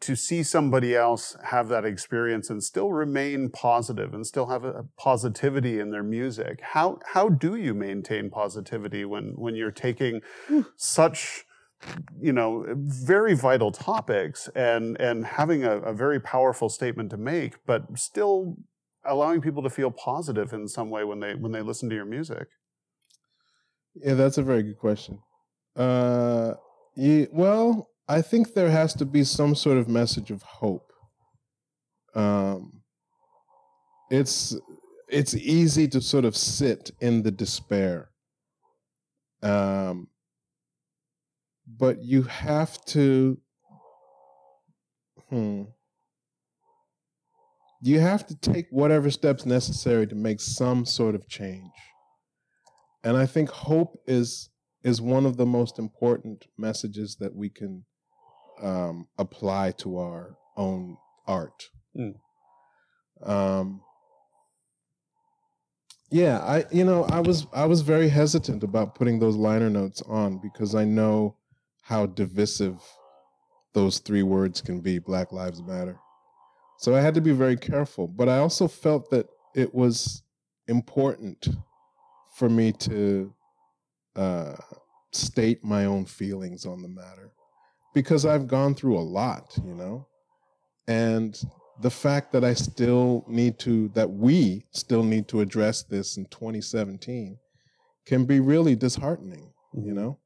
to 0.00 0.14
see 0.14 0.42
somebody 0.44 0.94
else 0.94 1.36
have 1.44 1.68
that 1.68 1.84
experience 1.84 2.50
and 2.50 2.62
still 2.62 2.92
remain 2.92 3.50
positive 3.50 4.14
and 4.14 4.24
still 4.24 4.46
have 4.46 4.64
a, 4.64 4.84
positivity 4.96 5.80
in 5.80 5.90
their 5.90 6.04
music, 6.04 6.60
how 6.62 7.00
how 7.12 7.28
do 7.28 7.56
you 7.56 7.74
maintain 7.74 8.30
positivity 8.30 9.04
when 9.04 9.32
when 9.36 9.56
you're 9.56 9.72
taking 9.72 10.20
hmm. 10.46 10.60
such 10.76 11.44
you 12.20 12.32
know 12.32 12.64
very 12.76 13.34
vital 13.34 13.72
topics 13.72 14.48
and 14.54 14.96
and 15.00 15.26
having 15.26 15.64
a, 15.64 15.78
a 15.78 15.92
very 15.92 16.20
powerful 16.20 16.68
statement 16.68 17.10
to 17.10 17.16
make, 17.16 17.54
but 17.66 17.98
still 17.98 18.56
allowing 19.04 19.40
people 19.40 19.62
to 19.62 19.70
feel 19.70 19.90
positive 19.90 20.52
in 20.52 20.68
some 20.68 20.90
way 20.90 21.04
when 21.04 21.20
they 21.20 21.34
when 21.34 21.52
they 21.52 21.62
listen 21.62 21.88
to 21.88 21.94
your 21.94 22.04
music. 22.04 22.48
Yeah, 23.94 24.14
that's 24.14 24.38
a 24.38 24.42
very 24.42 24.62
good 24.62 24.78
question. 24.78 25.18
Uh, 25.76 26.54
yeah, 26.96 27.26
well, 27.32 27.90
I 28.08 28.22
think 28.22 28.54
there 28.54 28.70
has 28.70 28.94
to 28.94 29.04
be 29.04 29.24
some 29.24 29.54
sort 29.54 29.78
of 29.78 29.88
message 29.88 30.30
of 30.30 30.42
hope. 30.42 30.92
Um, 32.14 32.82
it's 34.10 34.56
it's 35.08 35.34
easy 35.34 35.88
to 35.88 36.00
sort 36.00 36.24
of 36.24 36.36
sit 36.36 36.90
in 37.00 37.22
the 37.22 37.30
despair, 37.30 38.10
um, 39.42 40.08
but 41.66 42.02
you 42.02 42.22
have 42.22 42.82
to. 42.86 43.38
Hmm. 45.28 45.62
You 47.84 47.98
have 47.98 48.26
to 48.28 48.36
take 48.36 48.68
whatever 48.70 49.10
steps 49.10 49.44
necessary 49.44 50.06
to 50.06 50.14
make 50.14 50.40
some 50.40 50.86
sort 50.86 51.14
of 51.16 51.28
change. 51.28 51.72
And 53.04 53.16
i 53.16 53.26
think 53.26 53.50
hope 53.50 54.00
is 54.06 54.48
is 54.84 55.00
one 55.00 55.26
of 55.26 55.36
the 55.36 55.46
most 55.46 55.78
important 55.78 56.46
messages 56.56 57.16
that 57.16 57.34
we 57.34 57.48
can 57.48 57.84
um, 58.60 59.08
apply 59.18 59.72
to 59.72 59.98
our 59.98 60.36
own 60.56 60.96
art. 61.26 61.70
Mm. 61.96 62.14
um, 63.22 63.80
yeah 66.10 66.38
i 66.40 66.64
you 66.70 66.84
know 66.84 67.04
i 67.04 67.20
was 67.20 67.46
i 67.52 67.64
was 67.64 67.80
very 67.82 68.08
hesitant 68.08 68.62
about 68.62 68.94
putting 68.94 69.18
those 69.18 69.36
liner 69.36 69.70
notes 69.70 70.02
on 70.02 70.38
because 70.38 70.74
i 70.74 70.84
know 70.84 71.36
how 71.82 72.06
divisive 72.06 72.80
those 73.74 73.98
three 73.98 74.22
words 74.22 74.60
can 74.60 74.80
be 74.80 74.98
black 74.98 75.32
lives 75.32 75.62
matter 75.62 75.98
so 76.78 76.94
i 76.94 77.00
had 77.00 77.14
to 77.14 77.20
be 77.20 77.32
very 77.32 77.56
careful 77.56 78.06
but 78.06 78.28
i 78.28 78.38
also 78.38 78.66
felt 78.68 79.10
that 79.10 79.26
it 79.54 79.74
was 79.74 80.22
important 80.68 81.48
for 82.34 82.48
me 82.48 82.72
to 82.72 83.32
uh, 84.16 84.54
state 85.12 85.62
my 85.62 85.84
own 85.84 86.04
feelings 86.04 86.64
on 86.66 86.82
the 86.82 86.88
matter 86.88 87.32
because 87.94 88.24
I've 88.24 88.46
gone 88.46 88.74
through 88.74 88.98
a 88.98 89.00
lot, 89.00 89.56
you 89.64 89.74
know, 89.74 90.06
and 90.88 91.38
the 91.80 91.90
fact 91.90 92.32
that 92.32 92.44
I 92.44 92.54
still 92.54 93.24
need 93.28 93.58
to, 93.60 93.88
that 93.90 94.10
we 94.10 94.66
still 94.70 95.02
need 95.02 95.28
to 95.28 95.40
address 95.40 95.82
this 95.82 96.16
in 96.16 96.26
2017 96.26 97.38
can 98.06 98.24
be 98.24 98.40
really 98.40 98.74
disheartening, 98.74 99.52
you 99.74 99.92
know, 99.92 100.18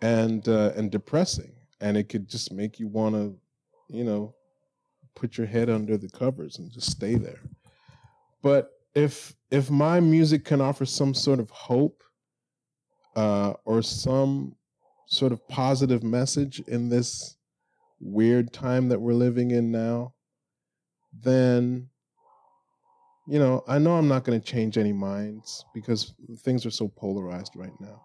and 0.00 0.46
uh, 0.48 0.72
and 0.76 0.90
depressing, 0.90 1.52
and 1.80 1.96
it 1.96 2.08
could 2.08 2.28
just 2.28 2.52
make 2.52 2.78
you 2.78 2.88
want 2.88 3.14
to, 3.14 3.36
you 3.88 4.04
know, 4.04 4.34
put 5.18 5.36
your 5.36 5.46
head 5.46 5.68
under 5.68 5.96
the 5.96 6.08
covers 6.08 6.58
and 6.58 6.70
just 6.70 6.90
stay 6.90 7.16
there. 7.16 7.40
But 8.42 8.70
if 8.94 9.34
if 9.50 9.70
my 9.70 10.00
music 10.00 10.44
can 10.44 10.60
offer 10.60 10.84
some 10.84 11.14
sort 11.14 11.40
of 11.40 11.50
hope 11.50 12.02
uh, 13.16 13.54
or 13.64 13.82
some 13.82 14.54
sort 15.06 15.32
of 15.32 15.46
positive 15.48 16.02
message 16.02 16.60
in 16.68 16.88
this 16.88 17.36
weird 18.00 18.52
time 18.52 18.88
that 18.88 19.00
we're 19.00 19.12
living 19.12 19.50
in 19.50 19.72
now, 19.72 20.14
then 21.12 21.88
you 23.28 23.38
know, 23.38 23.62
I 23.68 23.78
know 23.78 23.94
I'm 23.96 24.08
not 24.08 24.24
going 24.24 24.40
to 24.40 24.46
change 24.46 24.78
any 24.78 24.92
minds 24.92 25.62
because 25.74 26.14
things 26.38 26.64
are 26.64 26.70
so 26.70 26.88
polarized 26.88 27.52
right 27.56 27.78
now. 27.78 28.00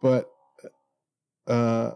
But, 0.00 0.30
uh, 1.48 1.94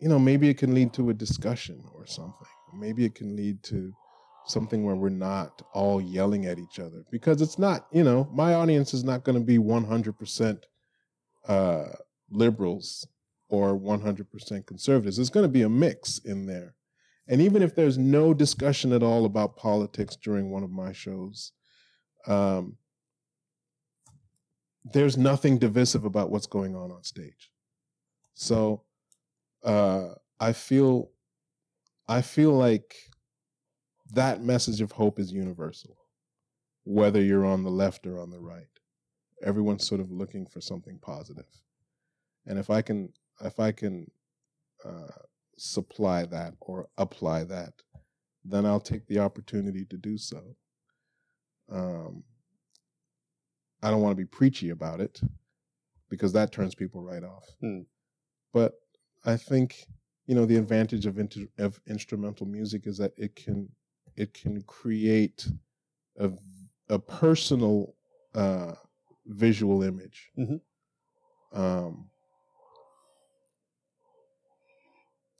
you 0.00 0.08
know, 0.08 0.18
maybe 0.18 0.48
it 0.48 0.58
can 0.58 0.74
lead 0.74 0.92
to 0.94 1.10
a 1.10 1.14
discussion 1.14 1.84
or 1.94 2.04
something. 2.06 2.48
Maybe 2.78 3.04
it 3.04 3.14
can 3.14 3.36
lead 3.36 3.62
to 3.64 3.92
something 4.46 4.84
where 4.84 4.96
we're 4.96 5.08
not 5.08 5.62
all 5.72 6.00
yelling 6.00 6.46
at 6.46 6.58
each 6.58 6.78
other 6.78 7.04
because 7.10 7.40
it's 7.40 7.58
not, 7.58 7.86
you 7.92 8.04
know, 8.04 8.28
my 8.32 8.54
audience 8.54 8.92
is 8.92 9.04
not 9.04 9.24
going 9.24 9.38
to 9.38 9.44
be 9.44 9.58
100% 9.58 10.58
uh, 11.48 11.84
liberals 12.30 13.06
or 13.48 13.78
100% 13.78 14.66
conservatives. 14.66 15.16
There's 15.16 15.30
going 15.30 15.44
to 15.44 15.52
be 15.52 15.62
a 15.62 15.68
mix 15.68 16.18
in 16.18 16.46
there. 16.46 16.74
And 17.26 17.40
even 17.40 17.62
if 17.62 17.74
there's 17.74 17.96
no 17.96 18.34
discussion 18.34 18.92
at 18.92 19.02
all 19.02 19.24
about 19.24 19.56
politics 19.56 20.16
during 20.16 20.50
one 20.50 20.62
of 20.62 20.70
my 20.70 20.92
shows, 20.92 21.52
um, 22.26 22.76
there's 24.84 25.16
nothing 25.16 25.58
divisive 25.58 26.04
about 26.04 26.30
what's 26.30 26.46
going 26.46 26.76
on 26.76 26.90
on 26.90 27.02
stage. 27.02 27.50
So 28.34 28.82
uh, 29.62 30.08
I 30.38 30.52
feel, 30.52 31.10
I 32.08 32.20
feel 32.22 32.52
like 32.52 32.94
that 34.12 34.42
message 34.42 34.80
of 34.80 34.92
hope 34.92 35.18
is 35.18 35.32
universal, 35.32 35.96
whether 36.84 37.22
you're 37.22 37.46
on 37.46 37.62
the 37.64 37.70
left 37.70 38.06
or 38.06 38.18
on 38.18 38.30
the 38.30 38.40
right. 38.40 38.66
Everyone's 39.42 39.86
sort 39.86 40.00
of 40.00 40.10
looking 40.10 40.46
for 40.46 40.60
something 40.60 40.98
positive, 41.00 41.48
and 42.46 42.58
if 42.58 42.70
I 42.70 42.82
can, 42.82 43.12
if 43.42 43.58
I 43.58 43.72
can 43.72 44.10
uh, 44.84 45.08
supply 45.56 46.24
that 46.26 46.54
or 46.60 46.88
apply 46.98 47.44
that, 47.44 47.72
then 48.44 48.66
I'll 48.66 48.80
take 48.80 49.06
the 49.06 49.18
opportunity 49.18 49.84
to 49.86 49.96
do 49.96 50.18
so. 50.18 50.56
Um, 51.70 52.24
I 53.82 53.90
don't 53.90 54.02
want 54.02 54.12
to 54.12 54.22
be 54.22 54.26
preachy 54.26 54.70
about 54.70 55.00
it 55.00 55.20
because 56.08 56.32
that 56.32 56.52
turns 56.52 56.74
people 56.74 57.02
right 57.02 57.24
off. 57.24 57.44
Hmm. 57.60 57.80
But 58.52 58.74
I 59.24 59.36
think 59.36 59.86
you 60.26 60.34
know 60.34 60.46
the 60.46 60.56
advantage 60.56 61.06
of, 61.06 61.18
inter- 61.18 61.48
of 61.58 61.80
instrumental 61.86 62.46
music 62.46 62.86
is 62.86 62.98
that 62.98 63.12
it 63.16 63.36
can 63.36 63.68
it 64.16 64.32
can 64.34 64.62
create 64.62 65.48
a 66.18 66.30
a 66.88 66.98
personal 66.98 67.94
uh, 68.34 68.74
visual 69.26 69.82
image. 69.82 70.30
Mhm. 70.38 70.60
Um, 71.52 72.10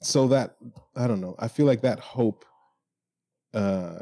so 0.03 0.29
that 0.29 0.57
I 0.97 1.07
don't 1.07 1.21
know. 1.21 1.35
I 1.39 1.49
feel 1.49 1.67
like 1.67 1.83
that 1.83 1.99
hope. 1.99 2.45
Uh, 3.53 4.01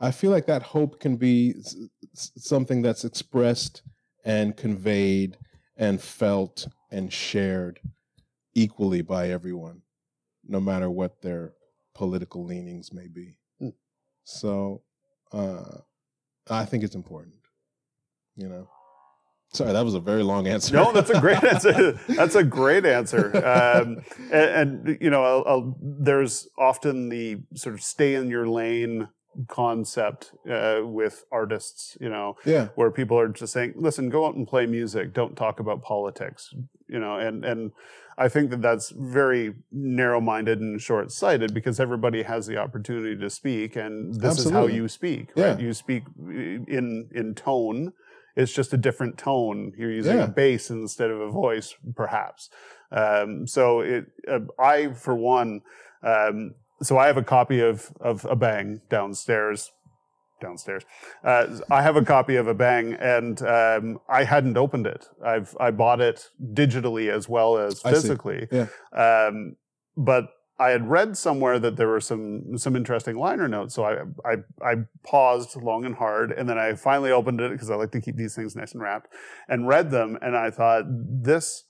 I 0.00 0.10
feel 0.10 0.30
like 0.30 0.46
that 0.46 0.62
hope 0.62 1.00
can 1.00 1.16
be 1.16 1.54
s- 1.58 1.76
s- 2.12 2.32
something 2.36 2.82
that's 2.82 3.04
expressed 3.04 3.82
and 4.24 4.56
conveyed 4.56 5.38
and 5.76 6.00
felt 6.00 6.68
and 6.90 7.12
shared 7.12 7.80
equally 8.54 9.02
by 9.02 9.30
everyone, 9.30 9.82
no 10.46 10.60
matter 10.60 10.90
what 10.90 11.22
their 11.22 11.54
political 11.94 12.44
leanings 12.44 12.92
may 12.92 13.08
be. 13.08 13.36
Hmm. 13.58 13.68
So, 14.24 14.82
uh, 15.32 15.78
I 16.50 16.64
think 16.64 16.84
it's 16.84 16.94
important. 16.94 17.34
You 18.36 18.48
know. 18.48 18.68
Sorry, 19.52 19.72
that 19.74 19.84
was 19.84 19.94
a 19.94 20.00
very 20.00 20.22
long 20.22 20.46
answer. 20.46 20.74
No, 20.74 20.92
that's 20.92 21.10
a 21.10 21.20
great 21.20 21.44
answer. 21.52 21.92
that's 22.08 22.34
a 22.34 22.42
great 22.42 22.86
answer. 22.86 23.36
Um, 23.36 24.02
and, 24.32 24.86
and, 24.86 24.98
you 24.98 25.10
know, 25.10 25.22
I'll, 25.22 25.44
I'll, 25.46 25.76
there's 25.78 26.48
often 26.56 27.10
the 27.10 27.36
sort 27.54 27.74
of 27.74 27.82
stay 27.82 28.14
in 28.14 28.30
your 28.30 28.48
lane 28.48 29.08
concept 29.48 30.32
uh, 30.50 30.80
with 30.84 31.24
artists. 31.32 31.96
You 32.00 32.08
know, 32.08 32.36
yeah. 32.44 32.68
where 32.74 32.90
people 32.90 33.18
are 33.18 33.28
just 33.28 33.52
saying, 33.52 33.74
"Listen, 33.76 34.08
go 34.08 34.26
out 34.26 34.34
and 34.34 34.46
play 34.46 34.66
music. 34.66 35.12
Don't 35.12 35.36
talk 35.36 35.60
about 35.60 35.82
politics." 35.82 36.54
You 36.88 36.98
know, 36.98 37.16
and 37.16 37.44
and 37.44 37.72
I 38.18 38.28
think 38.28 38.50
that 38.50 38.60
that's 38.60 38.90
very 38.90 39.54
narrow-minded 39.70 40.60
and 40.60 40.80
short-sighted 40.80 41.54
because 41.54 41.80
everybody 41.80 42.22
has 42.22 42.46
the 42.46 42.58
opportunity 42.58 43.16
to 43.16 43.30
speak, 43.30 43.76
and 43.76 44.14
this 44.14 44.38
is 44.38 44.50
how 44.50 44.66
you 44.66 44.88
speak. 44.88 45.28
Right? 45.36 45.58
Yeah. 45.58 45.58
You 45.58 45.72
speak 45.72 46.04
in 46.18 47.08
in 47.14 47.34
tone. 47.34 47.92
It's 48.34 48.52
just 48.52 48.72
a 48.72 48.78
different 48.78 49.18
tone. 49.18 49.72
You're 49.76 49.92
using 49.92 50.16
Yeah. 50.16 50.24
a 50.24 50.28
bass 50.28 50.70
instead 50.70 51.10
of 51.10 51.20
a 51.20 51.28
voice, 51.30 51.74
perhaps. 51.94 52.48
Um, 52.90 53.46
so 53.46 53.80
it, 53.80 54.06
uh, 54.26 54.40
I, 54.58 54.92
for 54.92 55.14
one, 55.14 55.60
um, 56.02 56.54
so 56.82 56.98
I 56.98 57.06
have 57.06 57.16
a 57.16 57.22
copy 57.22 57.60
of 57.60 57.92
of 58.00 58.22
Abeng 58.22 58.80
downstairs. 58.88 59.72
Downstairs, 60.40 60.82
uh, 61.22 61.46
I 61.70 61.82
have 61.82 61.94
a 61.94 62.04
copy 62.04 62.34
of 62.34 62.46
Abeng, 62.46 63.00
and 63.00 63.40
um, 63.42 64.00
I 64.08 64.24
hadn't 64.24 64.56
opened 64.56 64.88
it. 64.88 65.06
I've 65.24 65.56
I 65.60 65.70
bought 65.70 66.00
it 66.00 66.30
digitally 66.52 67.12
as 67.12 67.28
well 67.28 67.58
as 67.58 67.80
physically. 67.80 68.48
Yeah. 68.50 68.66
Um, 68.92 69.54
but 69.96 70.30
I 70.58 70.70
had 70.70 70.88
read 70.88 71.16
somewhere 71.16 71.58
that 71.60 71.76
there 71.76 71.88
were 71.88 72.00
some 72.00 72.58
some 72.58 72.74
interesting 72.74 73.16
liner 73.16 73.46
notes, 73.46 73.74
so 73.74 73.84
I 73.84 73.98
I, 74.24 74.36
I 74.64 74.74
paused 75.04 75.56
long 75.62 75.84
and 75.84 75.94
hard, 75.94 76.32
and 76.32 76.48
then 76.48 76.58
I 76.58 76.74
finally 76.74 77.12
opened 77.12 77.40
it 77.40 77.52
because 77.52 77.70
I 77.70 77.76
like 77.76 77.92
to 77.92 78.00
keep 78.00 78.16
these 78.16 78.34
things 78.34 78.56
nice 78.56 78.72
and 78.72 78.82
wrapped, 78.82 79.12
and 79.48 79.68
read 79.68 79.90
them, 79.90 80.18
and 80.20 80.36
I 80.36 80.50
thought 80.50 80.84
this 80.88 81.64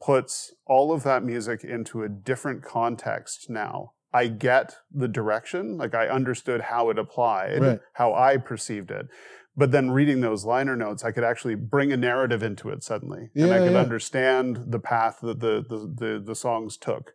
puts 0.00 0.54
all 0.66 0.92
of 0.92 1.02
that 1.02 1.24
music 1.24 1.64
into 1.64 2.02
a 2.02 2.08
different 2.08 2.62
context 2.62 3.48
now. 3.48 3.93
I 4.14 4.28
get 4.28 4.76
the 4.92 5.08
direction, 5.08 5.76
like 5.76 5.94
I 5.94 6.06
understood 6.08 6.60
how 6.62 6.88
it 6.90 6.98
applied, 6.98 7.60
Right. 7.60 7.80
how 7.94 8.14
I 8.14 8.36
perceived 8.36 8.90
it. 8.92 9.08
But 9.56 9.72
then 9.72 9.90
reading 9.90 10.20
those 10.20 10.44
liner 10.44 10.76
notes, 10.76 11.04
I 11.04 11.10
could 11.12 11.24
actually 11.24 11.56
bring 11.56 11.92
a 11.92 11.96
narrative 11.96 12.42
into 12.42 12.70
it 12.70 12.82
suddenly, 12.82 13.30
and 13.34 13.52
I 13.52 13.58
could 13.58 13.72
yeah. 13.72 13.80
understand 13.80 14.64
the 14.68 14.80
path 14.80 15.18
that 15.22 15.40
the, 15.40 15.64
the 15.68 15.78
the 15.94 16.22
the 16.24 16.34
songs 16.34 16.76
took. 16.76 17.12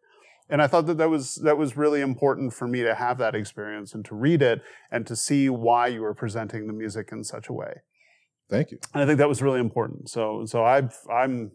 And 0.49 0.61
I 0.61 0.67
thought 0.67 0.87
that 0.87 0.97
that 0.97 1.09
was 1.09 1.35
that 1.43 1.57
was 1.57 1.77
really 1.77 2.01
important 2.01 2.53
for 2.53 2.67
me 2.67 2.81
to 2.83 2.95
have 2.95 3.17
that 3.19 3.35
experience 3.35 3.93
and 3.93 4.03
to 4.05 4.15
read 4.15 4.41
it 4.41 4.61
and 4.91 5.05
to 5.07 5.15
see 5.15 5.49
why 5.49 5.87
you 5.87 6.01
were 6.01 6.13
presenting 6.13 6.67
the 6.67 6.73
music 6.73 7.09
in 7.11 7.23
such 7.23 7.49
a 7.49 7.53
way. 7.53 7.81
Thank 8.49 8.71
you. 8.71 8.79
And 8.93 9.03
I 9.03 9.05
think 9.05 9.19
that 9.19 9.29
was 9.29 9.41
really 9.41 9.59
important. 9.59 10.09
So 10.09 10.45
so 10.45 10.63
I've 10.63 10.97
I'm 11.11 11.51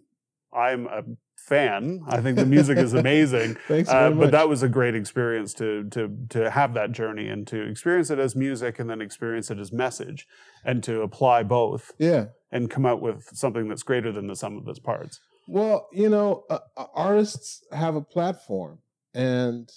I'm 0.53 0.86
a 0.86 1.03
fan. 1.45 2.03
I 2.09 2.20
think 2.20 2.36
the 2.36 2.47
music 2.47 2.78
is 2.78 2.95
amazing. 2.95 3.57
Thanks 3.68 3.90
Uh, 3.90 4.11
but 4.11 4.30
that 4.30 4.49
was 4.49 4.62
a 4.62 4.68
great 4.68 4.95
experience 4.95 5.53
to 5.55 5.84
to 5.90 6.16
to 6.30 6.51
have 6.51 6.74
that 6.74 6.92
journey 6.92 7.28
and 7.28 7.47
to 7.49 7.61
experience 7.62 8.11
it 8.11 8.18
as 8.18 8.34
music 8.34 8.78
and 8.78 8.88
then 8.88 9.01
experience 9.01 9.51
it 9.51 9.59
as 9.59 9.72
message 9.72 10.26
and 10.64 10.82
to 10.84 11.03
apply 11.03 11.42
both 11.42 11.92
yeah. 11.99 12.26
and 12.51 12.70
come 12.70 12.86
out 12.86 13.03
with 13.03 13.28
something 13.34 13.68
that's 13.68 13.82
greater 13.82 14.11
than 14.11 14.26
the 14.26 14.36
sum 14.36 14.57
of 14.57 14.66
its 14.68 14.78
parts. 14.78 15.20
Well, 15.47 15.88
you 15.92 16.09
know, 16.09 16.45
uh, 16.49 16.61
uh, 16.76 16.86
artists 16.95 17.62
have 17.70 17.95
a 17.95 18.01
platform, 18.01 18.78
and 19.12 19.70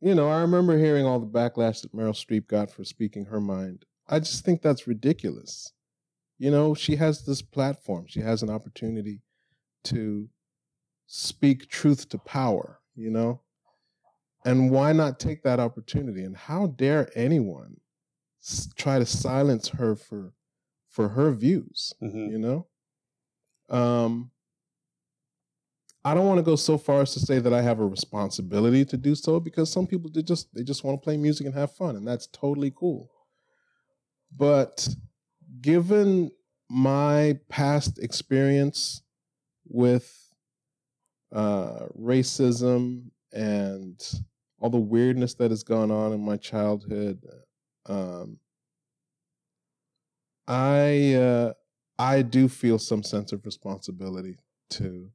you 0.00 0.14
know, 0.14 0.28
I 0.28 0.40
remember 0.40 0.78
hearing 0.78 1.04
all 1.04 1.18
the 1.18 1.26
backlash 1.26 1.82
that 1.82 1.94
Meryl 1.94 2.14
Streep 2.14 2.46
got 2.46 2.70
for 2.70 2.84
speaking 2.84 3.26
her 3.26 3.40
mind. 3.40 3.84
I 4.08 4.20
just 4.20 4.44
think 4.44 4.62
that's 4.62 4.86
ridiculous. 4.86 5.72
You 6.38 6.50
know, 6.50 6.74
she 6.74 6.96
has 6.96 7.24
this 7.24 7.42
platform. 7.42 8.06
She 8.08 8.20
has 8.20 8.42
an 8.42 8.50
opportunity 8.50 9.22
to 9.84 10.28
speak 11.10 11.68
truth 11.68 12.08
to 12.10 12.18
power. 12.18 12.80
You 12.94 13.10
know, 13.10 13.42
and 14.44 14.70
why 14.70 14.92
not 14.92 15.20
take 15.20 15.42
that 15.42 15.60
opportunity? 15.60 16.24
And 16.24 16.36
how 16.36 16.68
dare 16.68 17.10
anyone 17.14 17.80
s- 18.42 18.68
try 18.76 18.98
to 18.98 19.06
silence 19.06 19.68
her 19.70 19.96
for 19.96 20.34
for 20.88 21.10
her 21.10 21.32
views? 21.32 21.94
Mhm. 22.02 22.30
you 22.30 22.38
know 22.38 22.68
um 23.68 24.30
i 26.04 26.14
don't 26.14 26.26
want 26.26 26.38
to 26.38 26.42
go 26.42 26.56
so 26.56 26.76
far 26.78 27.02
as 27.02 27.12
to 27.12 27.20
say 27.20 27.38
that 27.38 27.52
i 27.52 27.62
have 27.62 27.80
a 27.80 27.86
responsibility 27.86 28.84
to 28.84 28.96
do 28.96 29.14
so 29.14 29.38
because 29.40 29.70
some 29.70 29.86
people 29.86 30.10
they 30.10 30.22
just 30.22 30.52
they 30.54 30.62
just 30.62 30.84
want 30.84 31.00
to 31.00 31.04
play 31.04 31.16
music 31.16 31.46
and 31.46 31.54
have 31.54 31.72
fun 31.72 31.96
and 31.96 32.06
that's 32.06 32.26
totally 32.28 32.70
cool 32.70 33.10
but 34.36 34.88
given 35.60 36.30
my 36.68 37.38
past 37.48 37.98
experience 37.98 39.02
with 39.68 40.29
uh 41.32 41.86
racism 41.98 43.10
and 43.32 44.00
all 44.60 44.70
the 44.70 44.78
weirdness 44.78 45.34
that 45.34 45.50
has 45.50 45.62
gone 45.62 45.90
on 45.90 46.12
in 46.12 46.20
my 46.24 46.36
childhood 46.36 47.24
um 47.86 48.38
i 50.48 51.14
uh 51.14 51.52
I 51.98 52.22
do 52.22 52.48
feel 52.48 52.78
some 52.78 53.02
sense 53.02 53.30
of 53.32 53.44
responsibility 53.44 54.38
to 54.70 55.10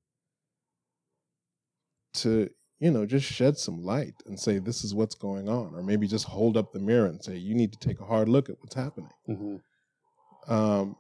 to 2.14 2.50
you 2.80 2.92
know 2.92 3.06
just 3.06 3.26
shed 3.26 3.58
some 3.58 3.84
light 3.84 4.14
and 4.28 4.40
say 4.40 4.60
this 4.60 4.84
is 4.84 4.94
what's 4.94 5.16
going 5.16 5.50
on 5.50 5.74
or 5.74 5.82
maybe 5.82 6.08
just 6.08 6.26
hold 6.26 6.58
up 6.58 6.72
the 6.72 6.80
mirror 6.80 7.08
and 7.08 7.24
say 7.24 7.36
you 7.36 7.56
need 7.56 7.72
to 7.74 7.80
take 7.80 8.00
a 8.00 8.06
hard 8.06 8.30
look 8.30 8.50
at 8.50 8.58
what's 8.60 8.76
happening 8.76 9.10
Mhm. 9.28 9.62
um 10.48 10.96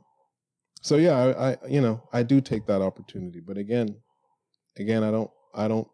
so 0.81 0.95
yeah 0.97 1.15
I, 1.17 1.51
I 1.51 1.57
you 1.67 1.81
know 1.81 2.01
I 2.11 2.23
do 2.23 2.41
take 2.41 2.65
that 2.65 2.81
opportunity 2.81 3.39
but 3.39 3.57
again 3.57 3.95
again 4.77 5.03
I 5.03 5.11
don't 5.11 5.31
I 5.53 5.67
don't 5.67 5.87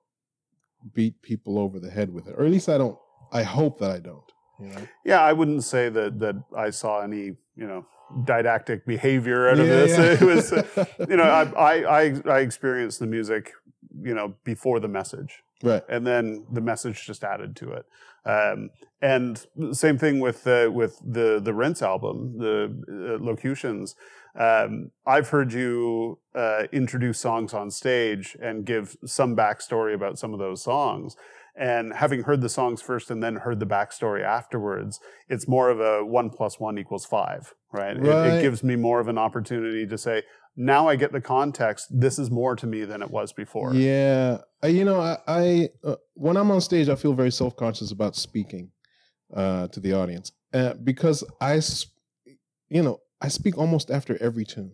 beat 0.94 1.22
people 1.22 1.60
over 1.60 1.80
the 1.80 1.90
head 1.92 2.12
with 2.14 2.28
it 2.28 2.36
or 2.38 2.46
at 2.46 2.52
least 2.52 2.70
I 2.70 2.78
don't 2.78 2.98
I 3.32 3.44
hope 3.44 3.80
that 3.80 3.92
I 3.92 4.00
don't 4.00 4.24
You 4.60 4.68
know? 4.68 4.88
Yeah, 5.06 5.22
I 5.22 5.34
wouldn't 5.34 5.64
say 5.64 5.90
that 5.90 6.20
that 6.20 6.36
I 6.56 6.70
saw 6.72 7.02
any, 7.02 7.24
you 7.56 7.68
know, 7.68 7.86
didactic 8.26 8.86
behavior 8.86 9.48
out 9.50 9.60
of 9.60 9.68
Yeah, 9.68 9.76
this. 9.86 9.92
yeah. 9.98 10.14
It 10.22 10.22
was, 10.34 10.52
you 11.10 11.18
know, 11.18 11.24
I, 11.24 11.44
I 11.72 11.74
I 12.02 12.22
I 12.26 12.40
experienced 12.40 13.00
the 13.00 13.08
music, 13.08 13.54
you 14.10 14.14
know, 14.14 14.28
before 14.44 14.80
the 14.80 14.88
message, 15.00 15.34
right. 15.64 15.84
and 15.90 16.06
then 16.06 16.46
the 16.52 16.62
message 16.62 17.06
just 17.06 17.24
added 17.24 17.56
to 17.58 17.72
it. 17.72 17.86
Um, 18.26 18.70
and 19.02 19.46
same 19.72 19.98
thing 19.98 20.20
with 20.20 20.46
uh, 20.46 20.70
with 20.72 21.00
the 21.04 21.40
the 21.40 21.54
Rinse 21.54 21.82
album, 21.82 22.38
the 22.38 23.18
uh, 23.20 23.24
locutions. 23.24 23.96
Um, 24.40 24.92
I've 25.06 25.30
heard 25.30 25.52
you 25.54 26.20
uh, 26.36 26.64
introduce 26.72 27.20
songs 27.20 27.54
on 27.54 27.70
stage 27.72 28.38
and 28.42 28.64
give 28.66 28.96
some 29.06 29.36
backstory 29.36 29.94
about 29.94 30.18
some 30.20 30.34
of 30.34 30.40
those 30.40 30.62
songs. 30.64 31.16
And 31.54 31.92
having 31.94 32.24
heard 32.24 32.40
the 32.40 32.48
songs 32.48 32.82
first 32.82 33.12
and 33.12 33.22
then 33.22 33.36
heard 33.38 33.60
the 33.60 33.66
backstory 33.66 34.24
afterwards, 34.24 35.02
it's 35.28 35.50
more 35.50 35.70
of 35.70 35.82
a 35.82 36.06
one 36.06 36.30
plus 36.30 36.62
one 36.62 36.78
equals 36.78 37.06
five, 37.06 37.54
right? 37.74 37.98
It, 37.98 38.04
Right. 38.04 38.34
it 38.36 38.42
gives 38.42 38.64
me 38.64 38.78
more 38.78 39.02
of 39.02 39.10
an 39.10 39.18
opportunity 39.18 39.86
to 39.86 39.98
say, 39.98 40.24
now 40.56 40.88
I 40.88 40.96
get 40.96 41.12
the 41.12 41.22
context. 41.22 41.88
This 41.92 42.20
is 42.20 42.30
more 42.30 42.56
to 42.56 42.68
me 42.68 42.84
than 42.86 43.02
it 43.02 43.10
was 43.12 43.34
before. 43.34 43.74
Yeah, 43.74 44.40
you 44.64 44.86
know, 44.86 45.00
I, 45.00 45.18
I 45.28 45.70
uh, 45.84 45.96
when 46.14 46.38
I'm 46.38 46.52
on 46.52 46.62
stage, 46.62 46.90
I 46.90 46.96
feel 46.96 47.14
very 47.14 47.32
self 47.32 47.56
conscious 47.56 47.92
about 47.92 48.16
speaking 48.16 48.72
uh, 49.34 49.68
to 49.70 49.80
the 49.80 49.94
audience 49.94 50.32
uh, 50.54 50.74
because 50.74 51.24
I, 51.40 51.58
s- 51.58 51.88
you 52.70 52.82
know, 52.84 53.00
I 53.22 53.28
speak 53.30 53.58
almost 53.58 53.90
after 53.92 54.22
every 54.22 54.46
tune 54.46 54.74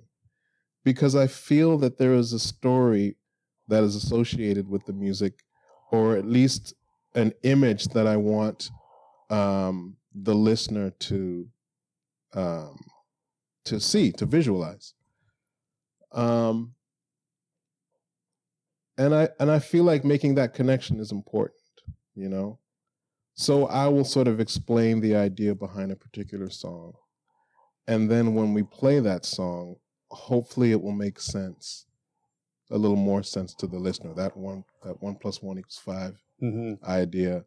because 0.83 1.15
I 1.15 1.27
feel 1.27 1.77
that 1.79 1.97
there 1.97 2.13
is 2.13 2.33
a 2.33 2.39
story 2.39 3.17
that 3.67 3.83
is 3.83 3.95
associated 3.95 4.69
with 4.69 4.85
the 4.85 4.93
music, 4.93 5.43
or 5.91 6.15
at 6.15 6.25
least 6.25 6.73
an 7.15 7.33
image 7.43 7.85
that 7.89 8.07
I 8.07 8.15
want 8.15 8.69
um, 9.29 9.97
the 10.13 10.33
listener 10.33 10.91
to 10.91 11.47
um, 12.33 12.77
to 13.65 13.79
see, 13.79 14.11
to 14.13 14.25
visualize. 14.25 14.93
Um, 16.11 16.75
and 18.97 19.13
I 19.13 19.29
and 19.39 19.51
I 19.51 19.59
feel 19.59 19.83
like 19.83 20.03
making 20.03 20.35
that 20.35 20.53
connection 20.53 20.99
is 20.99 21.11
important, 21.11 21.59
you 22.15 22.29
know. 22.29 22.59
So 23.35 23.67
I 23.67 23.87
will 23.87 24.05
sort 24.05 24.27
of 24.27 24.39
explain 24.39 24.99
the 24.99 25.15
idea 25.15 25.53
behind 25.53 25.91
a 25.91 25.95
particular 25.95 26.49
song, 26.49 26.93
and 27.87 28.09
then 28.09 28.33
when 28.33 28.53
we 28.53 28.63
play 28.63 28.99
that 28.99 29.25
song, 29.25 29.75
hopefully 30.09 30.71
it 30.71 30.81
will 30.81 30.91
make 30.93 31.19
sense, 31.19 31.85
a 32.71 32.77
little 32.77 32.97
more 32.97 33.23
sense 33.23 33.53
to 33.55 33.67
the 33.67 33.77
listener. 33.79 34.13
That 34.13 34.35
one, 34.35 34.63
that 34.83 35.01
one 35.01 35.15
plus 35.15 35.41
one 35.41 35.59
equals 35.59 35.81
five 35.83 36.21
hmm 36.39 36.73
idea 36.83 37.45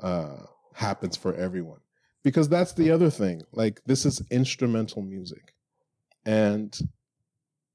uh, 0.00 0.38
happens 0.74 1.16
for 1.16 1.34
everyone 1.34 1.80
because 2.22 2.48
that's 2.48 2.72
the 2.74 2.90
other 2.90 3.10
thing. 3.10 3.42
Like 3.52 3.80
this 3.86 4.04
is 4.04 4.22
instrumental 4.30 5.02
music, 5.02 5.54
and 6.26 6.78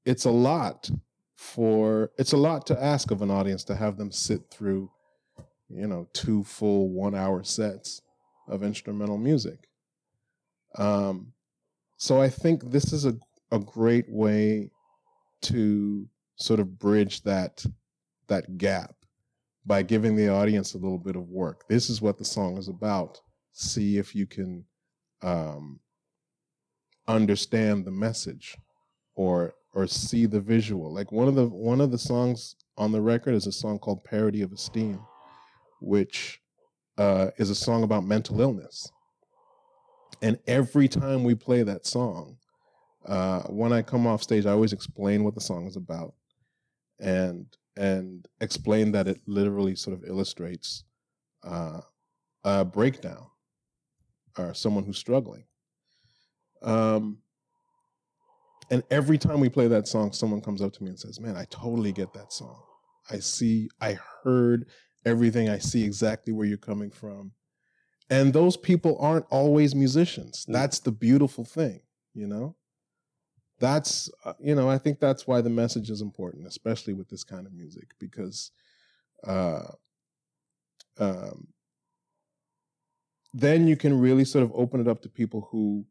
it's 0.08 0.24
a 0.24 0.30
lot 0.30 0.90
for 1.36 2.10
it's 2.16 2.32
a 2.32 2.36
lot 2.36 2.66
to 2.66 2.82
ask 2.82 3.10
of 3.10 3.20
an 3.20 3.30
audience 3.30 3.62
to 3.64 3.76
have 3.76 3.98
them 3.98 4.10
sit 4.10 4.50
through, 4.50 4.90
you 5.68 5.86
know, 5.86 6.08
two 6.14 6.42
full 6.44 6.88
one 6.88 7.14
hour 7.14 7.44
sets 7.44 8.00
of 8.48 8.62
instrumental 8.62 9.18
music. 9.18 9.68
Um, 10.76 11.34
so 11.98 12.22
I 12.22 12.30
think 12.30 12.70
this 12.70 12.92
is 12.92 13.04
a 13.04 13.16
a 13.52 13.58
great 13.58 14.06
way 14.08 14.70
to 15.42 16.08
sort 16.36 16.60
of 16.60 16.78
bridge 16.78 17.22
that 17.22 17.64
that 18.28 18.56
gap 18.56 18.94
by 19.66 19.82
giving 19.82 20.16
the 20.16 20.28
audience 20.28 20.72
a 20.72 20.78
little 20.78 20.98
bit 20.98 21.16
of 21.16 21.28
work. 21.28 21.68
This 21.68 21.90
is 21.90 22.00
what 22.00 22.16
the 22.16 22.24
song 22.24 22.56
is 22.56 22.68
about. 22.68 23.20
See 23.52 23.98
if 23.98 24.14
you 24.14 24.26
can 24.26 24.64
um, 25.20 25.80
understand 27.06 27.84
the 27.84 27.90
message 27.90 28.56
or 29.14 29.54
or 29.74 29.86
see 29.86 30.26
the 30.26 30.40
visual. 30.40 30.92
Like 30.92 31.12
one 31.12 31.28
of 31.28 31.34
the 31.34 31.46
one 31.46 31.80
of 31.80 31.90
the 31.90 31.98
songs 31.98 32.56
on 32.76 32.92
the 32.92 33.00
record 33.00 33.34
is 33.34 33.46
a 33.46 33.52
song 33.52 33.78
called 33.78 34.04
"Parity 34.04 34.42
of 34.42 34.52
Esteem," 34.52 35.00
which 35.80 36.40
uh, 36.96 37.30
is 37.36 37.50
a 37.50 37.54
song 37.54 37.82
about 37.82 38.04
mental 38.04 38.40
illness. 38.40 38.90
And 40.20 40.38
every 40.46 40.88
time 40.88 41.22
we 41.22 41.34
play 41.34 41.62
that 41.62 41.86
song, 41.86 42.38
uh, 43.06 43.42
when 43.42 43.72
I 43.72 43.82
come 43.82 44.06
off 44.06 44.22
stage, 44.22 44.46
I 44.46 44.52
always 44.52 44.72
explain 44.72 45.22
what 45.22 45.34
the 45.34 45.40
song 45.40 45.66
is 45.66 45.76
about, 45.76 46.14
and 46.98 47.46
and 47.76 48.26
explain 48.40 48.92
that 48.92 49.06
it 49.06 49.20
literally 49.26 49.76
sort 49.76 49.96
of 49.96 50.04
illustrates 50.04 50.82
uh, 51.44 51.80
a 52.42 52.64
breakdown 52.64 53.26
or 54.36 54.54
someone 54.54 54.84
who's 54.84 54.98
struggling. 54.98 55.44
Um, 56.62 57.18
and 58.70 58.82
every 58.90 59.18
time 59.18 59.40
we 59.40 59.48
play 59.48 59.68
that 59.68 59.88
song, 59.88 60.12
someone 60.12 60.40
comes 60.40 60.62
up 60.62 60.72
to 60.74 60.82
me 60.82 60.90
and 60.90 60.98
says, 60.98 61.20
"Man, 61.20 61.36
I 61.36 61.44
totally 61.46 61.92
get 61.92 62.12
that 62.12 62.32
song. 62.32 62.62
I 63.10 63.18
see, 63.18 63.68
I 63.80 63.98
heard 64.22 64.66
everything. 65.04 65.48
I 65.48 65.58
see 65.58 65.84
exactly 65.84 66.32
where 66.32 66.46
you're 66.46 66.58
coming 66.58 66.90
from." 66.90 67.32
And 68.10 68.32
those 68.32 68.56
people 68.56 68.96
aren't 69.00 69.26
always 69.30 69.74
musicians. 69.74 70.46
Mm. 70.46 70.52
That's 70.52 70.80
the 70.80 70.92
beautiful 70.92 71.44
thing, 71.44 71.80
you 72.14 72.26
know. 72.26 72.56
That's 73.60 74.10
uh, 74.24 74.34
you 74.40 74.54
know, 74.54 74.68
I 74.68 74.78
think 74.78 75.00
that's 75.00 75.26
why 75.26 75.40
the 75.40 75.50
message 75.50 75.90
is 75.90 76.00
important, 76.00 76.46
especially 76.46 76.94
with 76.94 77.08
this 77.08 77.24
kind 77.24 77.46
of 77.46 77.52
music, 77.52 77.94
because 77.98 78.50
uh, 79.24 79.62
um, 80.98 81.48
then 83.34 83.66
you 83.66 83.76
can 83.76 83.98
really 83.98 84.24
sort 84.24 84.44
of 84.44 84.52
open 84.54 84.80
it 84.80 84.88
up 84.88 85.02
to 85.02 85.08
people 85.08 85.48
who 85.50 85.84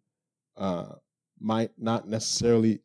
uh, 0.55 0.95
might 1.39 1.71
not 1.77 2.07
necessarily 2.07 2.81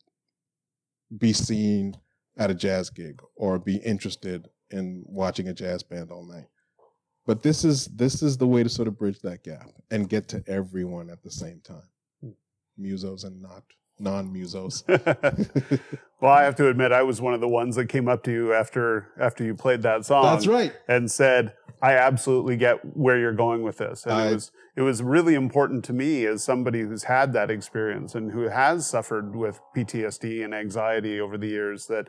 be 1.17 1.33
seen 1.33 1.97
at 2.37 2.51
a 2.51 2.55
jazz 2.55 2.89
gig 2.89 3.21
or 3.35 3.59
be 3.59 3.77
interested 3.77 4.49
in 4.71 5.03
watching 5.05 5.47
a 5.47 5.53
jazz 5.53 5.83
band 5.83 6.11
all 6.11 6.25
night. 6.25 6.47
But 7.25 7.41
this 7.43 7.63
is 7.63 7.85
this 7.87 8.21
is 8.21 8.37
the 8.37 8.47
way 8.47 8.63
to 8.63 8.69
sort 8.69 8.87
of 8.87 8.97
bridge 8.97 9.19
that 9.21 9.43
gap 9.43 9.69
and 9.91 10.09
get 10.09 10.27
to 10.29 10.43
everyone 10.47 11.09
at 11.09 11.21
the 11.23 11.31
same 11.31 11.61
time, 11.63 11.87
hmm. 12.21 12.31
musos 12.79 13.23
and 13.23 13.41
not 13.41 13.63
non-musos. 13.99 14.83
well, 16.21 16.31
I 16.31 16.43
have 16.43 16.55
to 16.55 16.67
admit, 16.69 16.91
I 16.91 17.03
was 17.03 17.21
one 17.21 17.33
of 17.33 17.41
the 17.41 17.47
ones 17.47 17.75
that 17.75 17.87
came 17.89 18.07
up 18.07 18.23
to 18.23 18.31
you 18.31 18.53
after 18.53 19.07
after 19.19 19.43
you 19.43 19.55
played 19.55 19.81
that 19.83 20.05
song. 20.05 20.23
That's 20.23 20.47
right. 20.47 20.73
and 20.87 21.11
said, 21.11 21.53
"I 21.81 21.93
absolutely 21.93 22.57
get 22.57 22.79
where 22.95 23.17
you're 23.17 23.33
going 23.33 23.63
with 23.63 23.77
this." 23.77 24.05
And 24.05 24.13
I- 24.13 24.27
it 24.29 24.33
was 24.33 24.51
it 24.75 24.81
was 24.81 25.03
really 25.03 25.35
important 25.35 25.83
to 25.85 25.93
me 25.93 26.25
as 26.25 26.43
somebody 26.43 26.81
who's 26.81 27.03
had 27.03 27.31
that 27.33 27.51
experience 27.51 28.15
and 28.15 28.31
who 28.31 28.49
has 28.49 28.87
suffered 28.87 29.35
with 29.35 29.59
PTSD 29.75 30.43
and 30.43 30.53
anxiety 30.53 31.19
over 31.19 31.37
the 31.37 31.47
years 31.47 31.85
that 31.87 32.07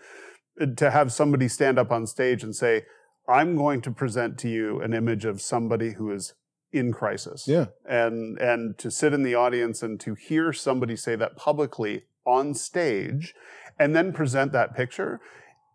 uh, 0.61 0.67
to 0.77 0.91
have 0.91 1.13
somebody 1.13 1.49
stand 1.49 1.79
up 1.79 1.91
on 1.93 2.07
stage 2.07 2.43
and 2.43 2.57
say, 2.57 2.83
"I'm 3.29 3.57
going 3.57 3.81
to 3.83 3.91
present 3.91 4.39
to 4.39 4.49
you 4.49 4.81
an 4.81 4.95
image 4.95 5.25
of 5.25 5.43
somebody 5.43 5.93
who 5.95 6.11
is 6.11 6.35
in 6.75 6.93
crisis." 6.93 7.47
Yeah. 7.47 7.67
and 8.03 8.39
and 8.39 8.77
to 8.79 8.91
sit 8.91 9.13
in 9.15 9.23
the 9.23 9.35
audience 9.35 9.83
and 9.83 9.99
to 10.01 10.15
hear 10.15 10.53
somebody 10.53 10.97
say 10.97 11.15
that 11.17 11.37
publicly 11.37 11.95
on 12.27 12.55
stage 12.55 13.35
and 13.79 13.95
then 13.97 14.13
present 14.13 14.53
that 14.53 14.75
picture 14.75 15.21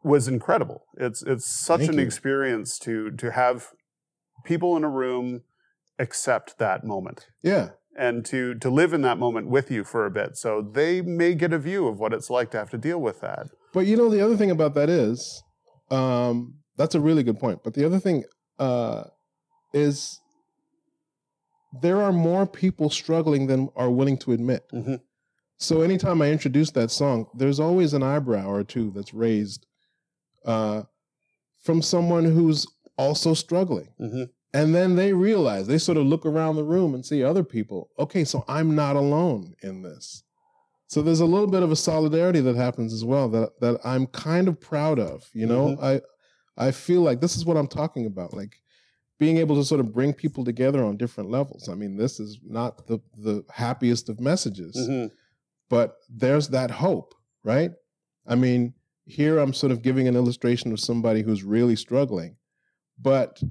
was 0.03 0.27
incredible 0.27 0.79
it's 0.97 1.21
it's 1.23 1.45
such 1.45 1.81
Thank 1.81 1.91
an 1.93 1.99
you. 1.99 2.05
experience 2.05 2.79
to 2.79 3.11
to 3.11 3.31
have 3.31 3.57
people 4.45 4.75
in 4.77 4.83
a 4.83 4.89
room 4.89 5.41
accept 6.05 6.57
that 6.57 6.83
moment 6.83 7.27
Yeah. 7.43 7.65
and 7.97 8.25
to 8.31 8.55
to 8.55 8.69
live 8.69 8.93
in 8.93 9.01
that 9.01 9.17
moment 9.25 9.47
with 9.55 9.69
you 9.69 9.83
for 9.83 10.05
a 10.05 10.11
bit 10.11 10.37
so 10.37 10.49
they 10.79 11.01
may 11.01 11.31
get 11.35 11.51
a 11.53 11.59
view 11.59 11.87
of 11.87 11.99
what 11.99 12.13
it's 12.13 12.29
like 12.29 12.49
to 12.51 12.57
have 12.57 12.69
to 12.71 12.77
deal 12.77 12.99
with 13.07 13.19
that 13.21 13.45
But 13.73 13.85
you 13.89 13.95
know, 13.97 14.09
the 14.09 14.23
other 14.25 14.37
thing 14.37 14.51
about 14.51 14.73
that 14.75 14.89
is, 14.89 15.43
um, 15.91 16.35
that's 16.79 16.95
a 16.95 16.99
really 17.07 17.23
good 17.23 17.39
point. 17.45 17.59
But 17.63 17.73
the 17.77 17.85
other 17.85 17.99
thing 17.99 18.23
uh, 18.57 19.03
is, 19.73 20.19
there 21.71 22.01
are 22.01 22.11
more 22.11 22.45
people 22.47 22.89
struggling 22.89 23.47
than 23.47 23.69
are 23.75 23.91
willing 23.91 24.17
to 24.17 24.31
admit. 24.31 24.65
Mhm. 24.73 25.01
So 25.57 25.81
anytime 25.81 26.21
I 26.21 26.31
introduce 26.31 26.71
that 26.71 26.89
song, 26.89 27.27
there's 27.35 27.59
always 27.59 27.93
an 27.93 28.01
eyebrow 28.03 28.49
or 28.49 28.63
two 28.63 28.91
that's 28.91 29.13
raised 29.13 29.65
uh, 30.45 30.83
from 31.61 31.81
someone 31.81 32.23
who's 32.23 32.65
also 32.97 33.33
struggling. 33.33 33.89
Mhm. 33.99 34.29
And 34.53 34.73
then 34.73 34.95
they 34.95 35.13
realize, 35.13 35.67
they 35.67 35.77
sort 35.77 35.97
of 35.97 36.05
look 36.07 36.25
around 36.25 36.55
the 36.55 36.63
room 36.63 36.95
and 36.95 37.05
see 37.05 37.23
other 37.23 37.43
people. 37.43 37.89
Okay, 37.99 38.23
so 38.23 38.43
I'm 38.47 38.73
not 38.73 38.95
alone 38.95 39.53
in 39.61 39.81
this. 39.83 40.23
So 40.87 41.01
there's 41.03 41.19
a 41.19 41.25
little 41.25 41.45
bit 41.47 41.61
of 41.61 41.71
a 41.71 41.75
solidarity 41.75 42.39
that 42.39 42.55
happens 42.55 42.93
as 42.93 43.03
well 43.05 43.29
that 43.29 43.59
that 43.59 43.79
I'm 43.83 44.07
kind 44.07 44.47
of 44.47 44.59
proud 44.59 44.97
of. 44.97 45.29
You 45.33 45.45
know, 45.45 45.75
Mhm. 45.75 45.83
I 45.83 46.01
I 46.67 46.71
feel 46.71 47.01
like 47.01 47.21
this 47.21 47.37
is 47.37 47.45
what 47.45 47.57
I'm 47.57 47.67
talking 47.67 48.05
about, 48.05 48.33
like 48.33 48.59
being 49.19 49.37
able 49.37 49.55
to 49.55 49.63
sort 49.65 49.81
of 49.81 49.93
bring 49.93 50.13
people 50.13 50.43
together 50.45 50.83
on 50.83 50.97
different 50.97 51.29
levels. 51.29 51.67
I 51.69 51.75
mean, 51.75 51.97
this 51.97 52.19
is 52.19 52.39
not 52.43 52.87
the 52.87 52.99
the 53.17 53.43
happiest 53.51 54.09
of 54.09 54.19
messages, 54.19 54.75
Mhm. 54.77 55.11
but 55.69 55.97
there's 56.09 56.47
that 56.49 56.71
hope, 56.71 57.13
right? 57.43 57.71
I 58.25 58.35
mean, 58.35 58.73
here 59.05 59.37
I'm 59.39 59.53
sort 59.53 59.71
of 59.71 59.81
giving 59.81 60.07
an 60.07 60.15
illustration 60.15 60.71
of 60.71 60.79
somebody 60.79 61.21
who's 61.21 61.43
really 61.43 61.75
struggling, 61.75 62.37
but 62.97 63.41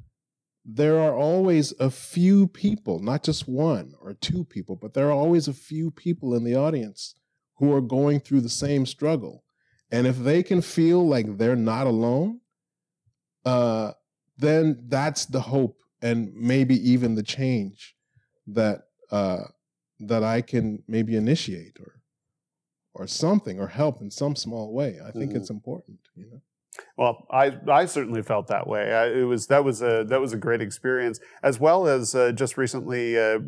there 0.64 0.98
are 0.98 1.14
always 1.16 1.72
a 1.80 1.90
few 1.90 2.46
people, 2.48 2.98
not 3.00 3.22
just 3.22 3.48
one 3.48 3.94
or 4.00 4.12
two 4.14 4.44
people, 4.44 4.76
but 4.76 4.92
there 4.94 5.08
are 5.08 5.12
always 5.12 5.48
a 5.48 5.52
few 5.54 5.90
people 5.90 6.34
in 6.34 6.44
the 6.44 6.54
audience 6.54 7.14
who 7.56 7.72
are 7.72 7.80
going 7.80 8.20
through 8.20 8.40
the 8.42 8.48
same 8.50 8.84
struggle. 8.86 9.44
And 9.90 10.06
if 10.06 10.18
they 10.18 10.42
can 10.42 10.60
feel 10.60 11.06
like 11.06 11.38
they're 11.38 11.56
not 11.56 11.86
alone, 11.86 12.40
uh, 13.44 13.92
then 14.38 14.84
that's 14.88 15.26
the 15.26 15.40
hope 15.40 15.76
and 16.00 16.32
maybe 16.34 16.74
even 16.90 17.14
the 17.14 17.22
change 17.22 17.94
that 18.46 18.82
uh, 19.10 19.44
that 20.00 20.22
I 20.22 20.40
can 20.42 20.82
maybe 20.86 21.16
initiate 21.16 21.78
or 21.80 22.00
or 22.94 23.06
something 23.06 23.60
or 23.60 23.68
help 23.68 24.00
in 24.00 24.10
some 24.10 24.34
small 24.34 24.72
way. 24.72 24.98
I 25.04 25.10
think 25.10 25.30
mm-hmm. 25.30 25.36
it's 25.36 25.50
important, 25.50 25.98
you 26.16 26.26
know. 26.30 26.40
Well, 26.96 27.26
I 27.30 27.56
I 27.68 27.86
certainly 27.86 28.22
felt 28.22 28.46
that 28.48 28.66
way. 28.66 28.92
I, 28.92 29.06
it 29.20 29.24
was 29.24 29.46
that 29.48 29.64
was 29.64 29.82
a 29.82 30.04
that 30.08 30.20
was 30.20 30.32
a 30.32 30.36
great 30.36 30.60
experience, 30.60 31.18
as 31.42 31.58
well 31.58 31.86
as 31.88 32.14
uh, 32.14 32.32
just 32.32 32.56
recently, 32.56 33.18
uh, 33.18 33.38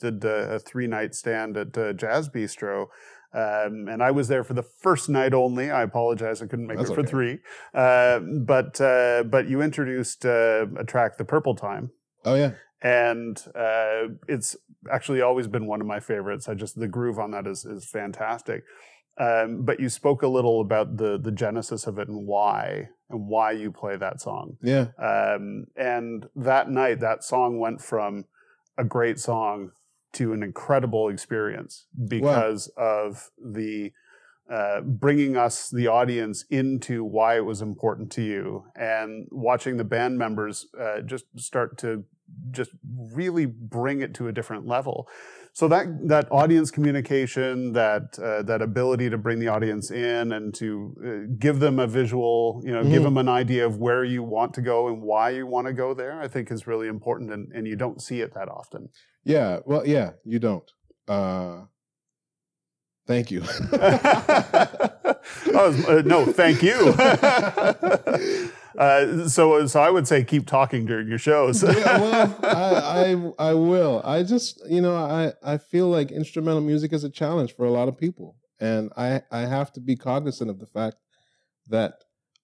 did 0.00 0.24
a, 0.24 0.54
a 0.54 0.58
three 0.58 0.86
night 0.86 1.14
stand 1.14 1.56
at 1.56 1.76
uh, 1.76 1.92
Jazz 1.92 2.28
Bistro. 2.28 2.86
Um, 3.32 3.88
and 3.88 4.02
I 4.02 4.10
was 4.10 4.28
there 4.28 4.42
for 4.42 4.54
the 4.54 4.62
first 4.62 5.08
night 5.08 5.34
only. 5.34 5.70
I 5.70 5.82
apologize, 5.82 6.40
I 6.40 6.46
couldn't 6.46 6.66
make 6.66 6.78
That's 6.78 6.90
it 6.90 6.94
for 6.94 7.00
okay. 7.00 7.10
three. 7.10 7.38
Uh, 7.74 8.20
but 8.20 8.80
uh, 8.80 9.24
but 9.24 9.48
you 9.48 9.60
introduced 9.60 10.24
uh, 10.24 10.66
a 10.78 10.84
track, 10.84 11.18
"The 11.18 11.24
Purple 11.24 11.54
Time." 11.54 11.90
Oh 12.24 12.34
yeah, 12.34 12.52
and 12.82 13.38
uh, 13.54 14.14
it's 14.28 14.56
actually 14.90 15.20
always 15.20 15.46
been 15.46 15.66
one 15.66 15.80
of 15.80 15.86
my 15.86 16.00
favorites. 16.00 16.48
I 16.48 16.54
just 16.54 16.78
the 16.78 16.88
groove 16.88 17.18
on 17.18 17.32
that 17.32 17.46
is 17.46 17.64
is 17.64 17.84
fantastic. 17.84 18.64
Um, 19.18 19.64
but 19.64 19.80
you 19.80 19.88
spoke 19.88 20.22
a 20.22 20.28
little 20.28 20.60
about 20.60 20.96
the 20.96 21.18
the 21.18 21.32
genesis 21.32 21.86
of 21.86 21.98
it 21.98 22.08
and 22.08 22.26
why 22.26 22.88
and 23.10 23.26
why 23.26 23.52
you 23.52 23.72
play 23.72 23.96
that 23.96 24.20
song. 24.20 24.56
Yeah. 24.62 24.88
Um, 24.98 25.66
and 25.76 26.26
that 26.36 26.70
night, 26.70 27.00
that 27.00 27.24
song 27.24 27.58
went 27.58 27.80
from 27.80 28.26
a 28.76 28.84
great 28.84 29.18
song 29.18 29.72
to 30.14 30.32
an 30.32 30.42
incredible 30.42 31.08
experience 31.08 31.86
because 32.08 32.70
wow. 32.76 33.06
of 33.06 33.30
the 33.38 33.92
uh, 34.50 34.80
bringing 34.80 35.36
us 35.36 35.68
the 35.68 35.86
audience 35.86 36.44
into 36.48 37.04
why 37.04 37.36
it 37.36 37.44
was 37.44 37.60
important 37.60 38.10
to 38.10 38.22
you 38.22 38.64
and 38.74 39.28
watching 39.30 39.76
the 39.76 39.84
band 39.84 40.16
members 40.16 40.66
uh, 40.80 41.02
just 41.02 41.26
start 41.36 41.76
to 41.76 42.04
just 42.50 42.70
really 43.12 43.44
bring 43.44 44.00
it 44.00 44.14
to 44.14 44.26
a 44.26 44.32
different 44.32 44.66
level 44.66 45.06
so 45.58 45.66
that 45.66 45.86
that 46.06 46.30
audience 46.30 46.70
communication, 46.70 47.72
that 47.72 48.16
uh, 48.16 48.42
that 48.42 48.62
ability 48.62 49.10
to 49.10 49.18
bring 49.18 49.40
the 49.40 49.48
audience 49.48 49.90
in 49.90 50.30
and 50.30 50.54
to 50.54 50.94
uh, 51.04 51.34
give 51.36 51.58
them 51.58 51.80
a 51.80 51.86
visual, 51.88 52.62
you 52.64 52.70
know, 52.70 52.82
mm-hmm. 52.82 52.92
give 52.92 53.02
them 53.02 53.18
an 53.18 53.28
idea 53.28 53.66
of 53.66 53.78
where 53.78 54.04
you 54.04 54.22
want 54.22 54.54
to 54.54 54.62
go 54.62 54.86
and 54.86 55.02
why 55.02 55.30
you 55.30 55.48
want 55.48 55.66
to 55.66 55.72
go 55.72 55.94
there, 55.94 56.20
I 56.20 56.28
think 56.28 56.52
is 56.52 56.68
really 56.68 56.86
important, 56.86 57.32
and, 57.32 57.50
and 57.52 57.66
you 57.66 57.74
don't 57.74 58.00
see 58.00 58.20
it 58.20 58.34
that 58.34 58.48
often. 58.48 58.90
Yeah, 59.28 59.58
well, 59.66 59.86
yeah, 59.86 60.12
you 60.24 60.38
don't. 60.38 60.70
Uh, 61.06 61.64
thank 63.06 63.30
you. 63.30 63.42
oh, 63.72 65.20
uh, 65.86 66.02
no, 66.04 66.26
thank 66.26 66.62
you. 66.62 66.94
Uh, 68.78 69.26
so, 69.28 69.66
so 69.66 69.80
I 69.80 69.90
would 69.90 70.06
say 70.06 70.22
keep 70.22 70.46
talking 70.46 70.86
during 70.86 71.08
your 71.08 71.18
shows. 71.18 71.64
yeah, 71.64 71.98
well, 71.98 72.38
I, 72.44 73.32
I, 73.40 73.48
I 73.50 73.54
will. 73.54 74.00
I 74.04 74.22
just, 74.22 74.62
you 74.70 74.80
know, 74.80 74.94
I, 74.94 75.32
I 75.42 75.58
feel 75.58 75.88
like 75.88 76.12
instrumental 76.12 76.60
music 76.60 76.92
is 76.92 77.02
a 77.02 77.10
challenge 77.10 77.56
for 77.56 77.66
a 77.66 77.72
lot 77.72 77.88
of 77.88 77.98
people, 77.98 78.36
and 78.60 78.92
I, 78.96 79.22
I 79.32 79.40
have 79.40 79.72
to 79.72 79.80
be 79.80 79.96
cognizant 79.96 80.48
of 80.48 80.60
the 80.60 80.66
fact 80.66 80.94
that 81.66 81.94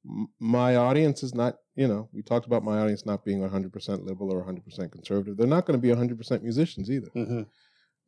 m- 0.05 0.27
my 0.41 0.75
audience 0.75 1.23
is 1.23 1.35
not, 1.35 1.55
you 1.77 1.89
know, 1.89 2.09
we 2.13 2.23
talked 2.23 2.47
about 2.47 2.63
my 2.63 2.79
audience 2.79 3.05
not 3.05 3.25
being 3.25 3.41
100% 3.41 4.05
liberal 4.05 4.33
or 4.33 4.45
100% 4.45 4.93
conservative. 4.93 5.37
They're 5.37 5.47
not 5.47 5.67
going 5.67 5.81
to 5.81 5.83
be 5.83 5.95
100% 5.95 6.43
musicians 6.43 6.91
either. 6.91 7.09
Mm-hmm. 7.17 7.43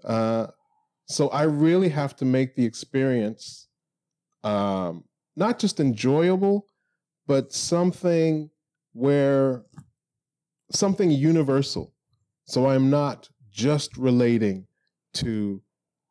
Uh, 0.05 0.47
so 1.07 1.29
I 1.29 1.43
really 1.43 1.89
have 1.89 2.15
to 2.17 2.25
make 2.25 2.55
the 2.55 2.65
experience 2.65 3.69
um, 4.45 5.05
not 5.37 5.59
just 5.59 5.81
enjoyable, 5.81 6.67
but 7.27 7.53
something 7.53 8.51
where 8.93 9.65
something 10.73 11.11
universal. 11.11 11.93
So 12.45 12.69
I'm 12.69 12.91
not 12.91 13.29
just 13.51 13.97
relating 13.97 14.67
to 15.15 15.61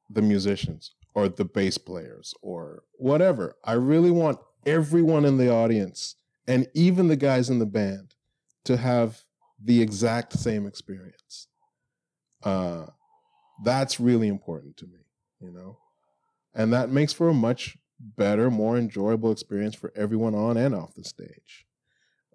the 0.10 0.22
musicians 0.22 0.92
or 1.14 1.30
the 1.30 1.46
bass 1.46 1.78
players 1.78 2.34
or 2.42 2.84
whatever. 2.94 3.56
I 3.64 3.74
really 3.74 4.12
want 4.12 4.40
everyone 4.66 5.26
in 5.26 5.38
the 5.38 5.52
audience 5.52 6.16
and 6.48 6.68
even 6.74 7.08
the 7.08 7.16
guys 7.16 7.50
in 7.50 7.60
the 7.60 7.66
band 7.66 8.16
to 8.66 8.78
have 8.78 9.22
the 9.64 9.82
exact 9.82 10.34
same 10.34 10.66
experience. 10.68 11.48
Uh, 12.44 12.86
that's 13.64 14.00
really 14.00 14.28
important 14.28 14.78
to 14.78 14.86
me, 14.86 15.00
you 15.40 15.52
know? 15.52 15.78
And 16.54 16.74
that 16.74 16.90
makes 16.90 17.14
for 17.14 17.30
a 17.30 17.34
much 17.34 17.78
better, 18.00 18.52
more 18.52 18.78
enjoyable 18.78 19.32
experience 19.32 19.76
for 19.76 19.92
everyone 19.96 20.36
on 20.36 20.58
and 20.58 20.76
off 20.76 20.94
the 20.96 21.04
stage. 21.04 21.66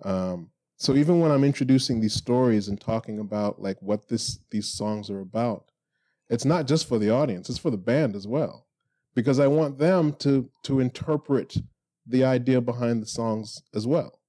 Um, 0.02 0.50
so 0.76 0.94
even 0.94 1.20
when 1.20 1.30
I'm 1.30 1.44
introducing 1.44 2.00
these 2.00 2.14
stories 2.14 2.68
and 2.68 2.80
talking 2.80 3.18
about 3.18 3.60
like 3.60 3.76
what 3.80 4.08
this 4.08 4.38
these 4.50 4.66
songs 4.66 5.10
are 5.10 5.20
about, 5.20 5.70
it's 6.30 6.46
not 6.46 6.66
just 6.66 6.88
for 6.88 6.98
the 6.98 7.10
audience; 7.10 7.50
it's 7.50 7.58
for 7.58 7.70
the 7.70 7.76
band 7.76 8.16
as 8.16 8.26
well, 8.26 8.66
because 9.14 9.38
I 9.38 9.46
want 9.46 9.76
them 9.76 10.14
to 10.20 10.48
to 10.64 10.80
interpret 10.80 11.56
the 12.06 12.24
idea 12.24 12.60
behind 12.60 13.02
the 13.02 13.06
songs 13.06 13.62
as 13.74 13.86
well. 13.86 14.20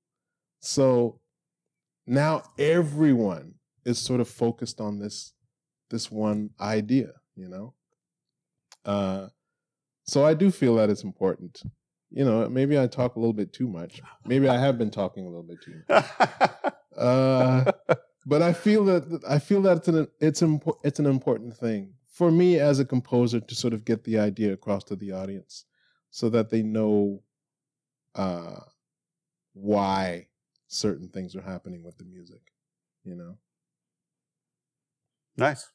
So 0.60 1.20
now 2.06 2.44
everyone 2.58 3.56
is 3.86 4.00
sort 4.00 4.22
of 4.22 4.28
focused 4.28 4.80
on 4.80 5.00
this 5.00 5.34
this 5.90 6.10
one 6.12 6.52
idea, 6.60 7.12
you 7.36 7.50
know. 7.50 7.74
Uh, 8.86 9.28
so 10.06 10.26
I 10.26 10.34
do 10.34 10.52
feel 10.52 10.76
that 10.76 10.90
it's 10.90 11.04
important. 11.04 11.62
You 12.10 12.26
know, 12.26 12.48
maybe 12.50 12.80
I 12.80 12.88
talk 12.88 13.16
a 13.16 13.20
little 13.20 13.34
bit 13.34 13.54
too 13.54 13.68
much. 13.68 14.02
Maybe 14.26 14.50
I 14.50 14.58
have 14.58 14.78
been 14.78 14.92
talking 14.92 15.26
a 15.26 15.30
little 15.30 15.44
bit 15.44 15.62
too 15.62 15.82
much. 15.90 16.06
Uh, 16.98 17.72
but 18.26 18.42
I 18.42 18.52
feel 18.54 18.84
that 18.86 19.24
I 19.28 19.40
feel 19.40 19.62
that 19.64 19.78
it's 19.78 19.88
an 19.88 20.08
it's 20.20 20.42
impo- 20.42 20.78
it's 20.84 21.00
an 21.00 21.06
important 21.06 21.58
thing 21.58 21.94
for 22.10 22.30
me 22.30 22.60
as 22.60 22.80
a 22.80 22.86
composer 22.86 23.40
to 23.40 23.56
sort 23.56 23.74
of 23.74 23.86
get 23.86 24.04
the 24.04 24.20
idea 24.20 24.54
across 24.54 24.84
to 24.84 24.96
the 24.98 25.14
audience, 25.14 25.66
so 26.10 26.30
that 26.30 26.50
they 26.50 26.62
know 26.62 27.24
uh, 28.16 28.60
why 29.54 30.28
certain 30.68 31.10
things 31.10 31.36
are 31.36 31.42
happening 31.42 31.84
with 31.84 31.98
the 31.98 32.06
music. 32.06 32.42
You 33.04 33.16
know. 33.16 33.38
Nice. 35.38 35.70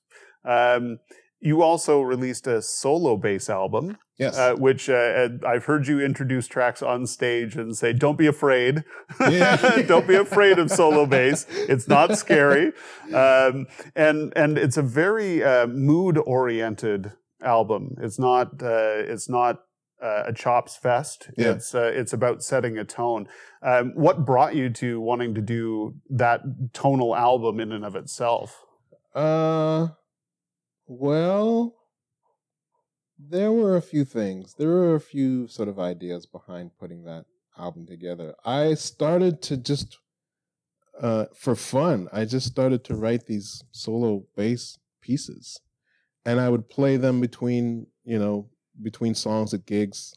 Um, 0.45 0.99
you 1.41 1.63
also 1.63 2.01
released 2.01 2.47
a 2.47 2.63
solo 2.63 3.17
bass 3.17 3.51
album. 3.51 3.99
Yes. 4.19 4.39
Uh, 4.39 4.55
which 4.55 4.89
uh, 4.89 5.29
I've 5.47 5.67
heard 5.67 5.87
you 5.87 6.01
introduce 6.01 6.47
tracks 6.47 6.83
on 6.83 7.07
stage 7.07 7.55
and 7.55 7.77
say, 7.77 7.93
don't 7.93 8.17
be 8.17 8.27
afraid. 8.27 8.83
Yeah. 9.21 9.83
don't 9.87 10.09
be 10.09 10.15
afraid 10.15 10.59
of 10.59 10.71
solo 10.71 11.05
bass. 11.05 11.45
It's 11.51 11.87
not 11.87 12.17
scary. 12.17 12.73
Um, 13.13 13.67
and, 13.95 14.33
and 14.35 14.57
it's 14.57 14.79
a 14.79 14.83
very 14.83 15.45
uh, 15.45 15.67
mood 15.67 16.17
oriented 16.25 17.13
album. 17.43 17.97
It's 18.01 18.19
not, 18.19 18.63
uh, 18.63 19.05
it's 19.05 19.29
not 19.29 19.66
uh, 20.03 20.25
a 20.27 20.33
chops 20.33 20.77
fest. 20.77 21.31
Yeah. 21.37 21.53
It's, 21.53 21.75
uh, 21.75 21.91
it's 21.95 22.13
about 22.13 22.43
setting 22.43 22.79
a 22.79 22.85
tone. 22.85 23.29
Um, 23.63 23.93
what 23.95 24.25
brought 24.25 24.55
you 24.55 24.71
to 24.71 25.01
wanting 25.01 25.35
to 25.35 25.41
do 25.41 25.95
that 26.11 26.43
tonal 26.73 27.17
album 27.17 27.61
in 27.61 27.73
and 27.73 27.85
of 27.85 27.97
itself? 27.97 28.63
Uh, 29.15 29.89
well, 30.87 31.75
there 33.19 33.51
were 33.51 33.77
a 33.77 33.83
few 33.83 34.05
things. 34.05 34.55
There 34.59 34.69
were 34.69 34.95
a 34.95 35.01
few 35.01 35.49
sort 35.49 35.69
of 35.69 35.79
ideas 35.79 36.27
behind 36.27 36.73
putting 36.79 37.05
that 37.05 37.25
album 37.59 37.87
together. 37.87 38.35
I 38.45 38.75
started 38.75 39.41
to 39.43 39.57
just, 39.57 39.99
uh, 41.01 41.27
for 41.35 41.55
fun, 41.55 42.09
I 42.13 42.27
just 42.27 42.47
started 42.47 42.85
to 42.85 42.95
write 42.95 43.27
these 43.27 43.65
solo 43.73 44.27
bass 44.37 44.79
pieces, 45.01 45.59
and 46.27 46.39
I 46.39 46.51
would 46.51 46.69
play 46.69 46.99
them 46.99 47.21
between, 47.21 47.87
you 48.05 48.19
know, 48.19 48.51
between 48.83 49.15
songs 49.15 49.55
at 49.55 49.67
gigs, 49.67 50.15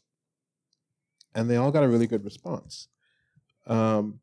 and 1.34 1.48
they 1.48 1.56
all 1.56 1.70
got 1.70 1.84
a 1.84 1.88
really 1.88 2.06
good 2.06 2.24
response. 2.24 2.88
Um, 3.66 4.20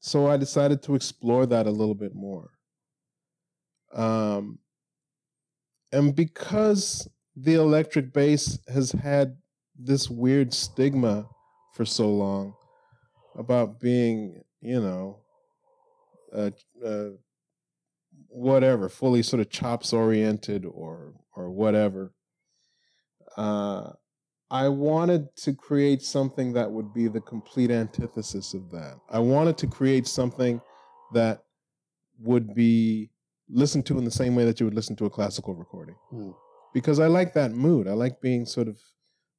so 0.00 0.28
I 0.28 0.36
decided 0.36 0.82
to 0.84 0.94
explore 0.94 1.46
that 1.46 1.66
a 1.66 1.70
little 1.70 1.94
bit 1.94 2.14
more. 2.14 2.50
Um, 3.92 4.58
and 5.92 6.14
because 6.14 7.08
the 7.34 7.54
electric 7.54 8.12
bass 8.12 8.58
has 8.68 8.92
had 8.92 9.36
this 9.78 10.08
weird 10.08 10.54
stigma 10.54 11.28
for 11.74 11.84
so 11.84 12.08
long 12.08 12.54
about 13.36 13.80
being, 13.80 14.42
you 14.60 14.80
know, 14.80 15.20
uh, 16.32 16.50
uh, 16.84 17.10
whatever, 18.28 18.88
fully 18.88 19.22
sort 19.22 19.40
of 19.40 19.50
chops 19.50 19.92
oriented 19.92 20.64
or 20.64 21.14
or 21.34 21.50
whatever. 21.50 22.12
Uh, 23.36 23.92
I 24.50 24.68
wanted 24.68 25.34
to 25.36 25.54
create 25.54 26.02
something 26.02 26.52
that 26.52 26.70
would 26.70 26.94
be 26.94 27.08
the 27.08 27.20
complete 27.20 27.70
antithesis 27.70 28.54
of 28.54 28.70
that. 28.70 28.98
I 29.10 29.18
wanted 29.18 29.58
to 29.58 29.66
create 29.66 30.06
something 30.06 30.60
that 31.12 31.42
would 32.20 32.54
be 32.54 33.10
listened 33.48 33.86
to 33.86 33.98
in 33.98 34.04
the 34.04 34.10
same 34.10 34.34
way 34.34 34.44
that 34.44 34.60
you 34.60 34.66
would 34.66 34.74
listen 34.74 34.96
to 34.96 35.06
a 35.06 35.10
classical 35.10 35.54
recording. 35.54 35.96
Hmm. 36.10 36.30
Because 36.72 37.00
I 37.00 37.06
like 37.06 37.34
that 37.34 37.52
mood. 37.52 37.88
I 37.88 37.92
like 37.92 38.20
being 38.20 38.46
sort 38.46 38.68
of 38.68 38.78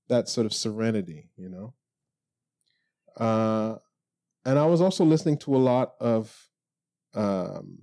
that 0.10 0.28
sort 0.28 0.46
of 0.46 0.54
serenity, 0.54 1.30
you 1.38 1.50
know. 1.50 1.74
Uh, 3.16 3.78
and 4.46 4.58
I 4.58 4.66
was 4.66 4.82
also 4.82 5.04
listening 5.04 5.38
to 5.40 5.56
a 5.56 5.58
lot 5.58 5.94
of 6.00 6.50
um, 7.14 7.80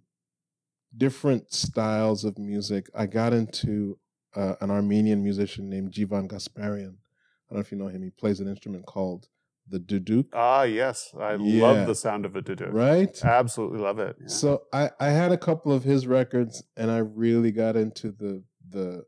different 0.97 1.53
styles 1.53 2.25
of 2.25 2.39
music. 2.39 2.89
I 2.95 3.07
got 3.07 3.33
into 3.33 3.99
uh, 4.37 4.55
an 4.61 4.71
Armenian 4.71 5.23
musician 5.23 5.69
named 5.69 5.93
Djivan 5.93 6.29
Gasparyan. 6.29 6.95
I 6.97 7.51
don't 7.51 7.57
know 7.57 7.61
if 7.61 7.71
you 7.73 7.79
know 7.79 7.89
him. 7.89 8.03
He 8.03 8.11
plays 8.11 8.41
an 8.41 8.49
instrument 8.49 8.87
called 8.87 9.29
the 9.69 9.79
duduk. 9.79 10.27
Ah, 10.33 10.63
yes. 10.65 11.15
I 11.19 11.35
Yeah. 11.37 11.63
love 11.63 11.87
the 11.87 11.95
sound 11.95 12.25
of 12.27 12.37
a 12.37 12.43
duduk. 12.43 12.73
Right? 12.73 13.19
Absolutely 13.25 13.79
love 13.81 13.99
it. 13.99 14.17
Yeah. 14.21 14.27
So 14.29 14.63
I, 14.73 14.91
I 15.01 15.09
had 15.09 15.33
a 15.33 15.39
couple 15.39 15.73
of 15.73 15.85
his 15.85 16.07
records 16.07 16.65
and 16.77 16.91
I 16.91 16.99
really 16.99 17.53
got 17.53 17.77
into 17.77 18.11
the 18.11 18.43
the 18.69 19.05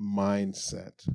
mindset. 0.00 1.08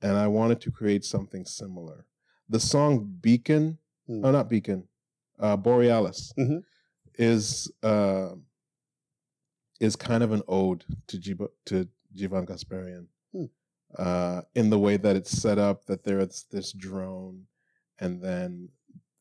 And 0.00 0.16
I 0.16 0.26
wanted 0.26 0.60
to 0.62 0.70
create 0.70 1.04
something 1.04 1.44
similar. 1.44 2.06
The 2.48 2.60
song 2.60 3.16
Beacon, 3.20 3.78
Hmm. 4.06 4.24
oh 4.24 4.30
not 4.30 4.48
Beacon, 4.50 4.88
uh 5.38 5.56
Borealis 5.56 6.32
Mhm. 6.38 6.62
is 7.18 7.70
uh, 7.82 8.34
is 9.80 9.96
kind 9.96 10.22
of 10.22 10.32
an 10.32 10.42
ode 10.48 10.84
to 11.08 11.18
Jiva, 11.18 11.48
to 11.66 11.88
Djivan 12.16 12.46
Gasparyan. 12.46 13.06
Hmm. 13.32 13.44
Uh, 13.98 14.42
in 14.54 14.70
the 14.70 14.78
way 14.78 14.96
that 14.96 15.16
it's 15.16 15.30
set 15.30 15.58
up, 15.58 15.84
that 15.86 16.04
there's 16.04 16.46
this 16.50 16.72
drone 16.72 17.46
and 18.00 18.22
then 18.22 18.68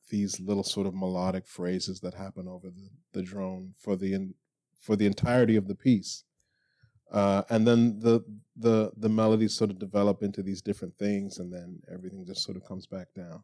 these 0.09 0.39
little 0.39 0.63
sort 0.63 0.87
of 0.87 0.93
melodic 0.93 1.47
phrases 1.47 1.99
that 2.01 2.13
happen 2.13 2.47
over 2.47 2.69
the, 2.69 2.89
the 3.13 3.23
drone 3.23 3.73
for 3.77 3.95
the 3.95 4.13
in, 4.13 4.33
for 4.79 4.95
the 4.95 5.05
entirety 5.05 5.55
of 5.55 5.67
the 5.67 5.75
piece. 5.75 6.23
Uh, 7.11 7.43
and 7.49 7.67
then 7.67 7.99
the 7.99 8.23
the 8.55 8.91
the 8.97 9.09
melodies 9.09 9.53
sort 9.53 9.69
of 9.69 9.79
develop 9.79 10.23
into 10.23 10.41
these 10.41 10.61
different 10.61 10.97
things, 10.97 11.39
and 11.39 11.51
then 11.51 11.79
everything 11.93 12.25
just 12.25 12.43
sort 12.43 12.55
of 12.55 12.65
comes 12.65 12.87
back 12.87 13.07
down. 13.13 13.43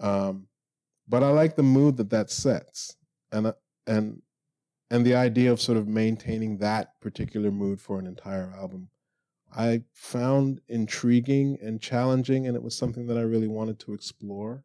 Um, 0.00 0.46
but 1.08 1.22
I 1.24 1.30
like 1.30 1.56
the 1.56 1.62
mood 1.64 1.96
that 1.96 2.10
that 2.10 2.30
sets, 2.30 2.96
and 3.32 3.48
uh, 3.48 3.52
and 3.86 4.22
and 4.92 5.06
the 5.06 5.14
idea 5.14 5.50
of 5.50 5.58
sort 5.58 5.78
of 5.78 5.88
maintaining 5.88 6.58
that 6.58 7.00
particular 7.00 7.50
mood 7.50 7.80
for 7.80 7.98
an 7.98 8.06
entire 8.06 8.52
album. 8.54 8.90
I 9.56 9.84
found 9.94 10.60
intriguing 10.68 11.56
and 11.62 11.80
challenging, 11.80 12.46
and 12.46 12.54
it 12.54 12.62
was 12.62 12.76
something 12.76 13.06
that 13.06 13.16
I 13.16 13.22
really 13.22 13.48
wanted 13.48 13.80
to 13.80 13.94
explore. 13.94 14.64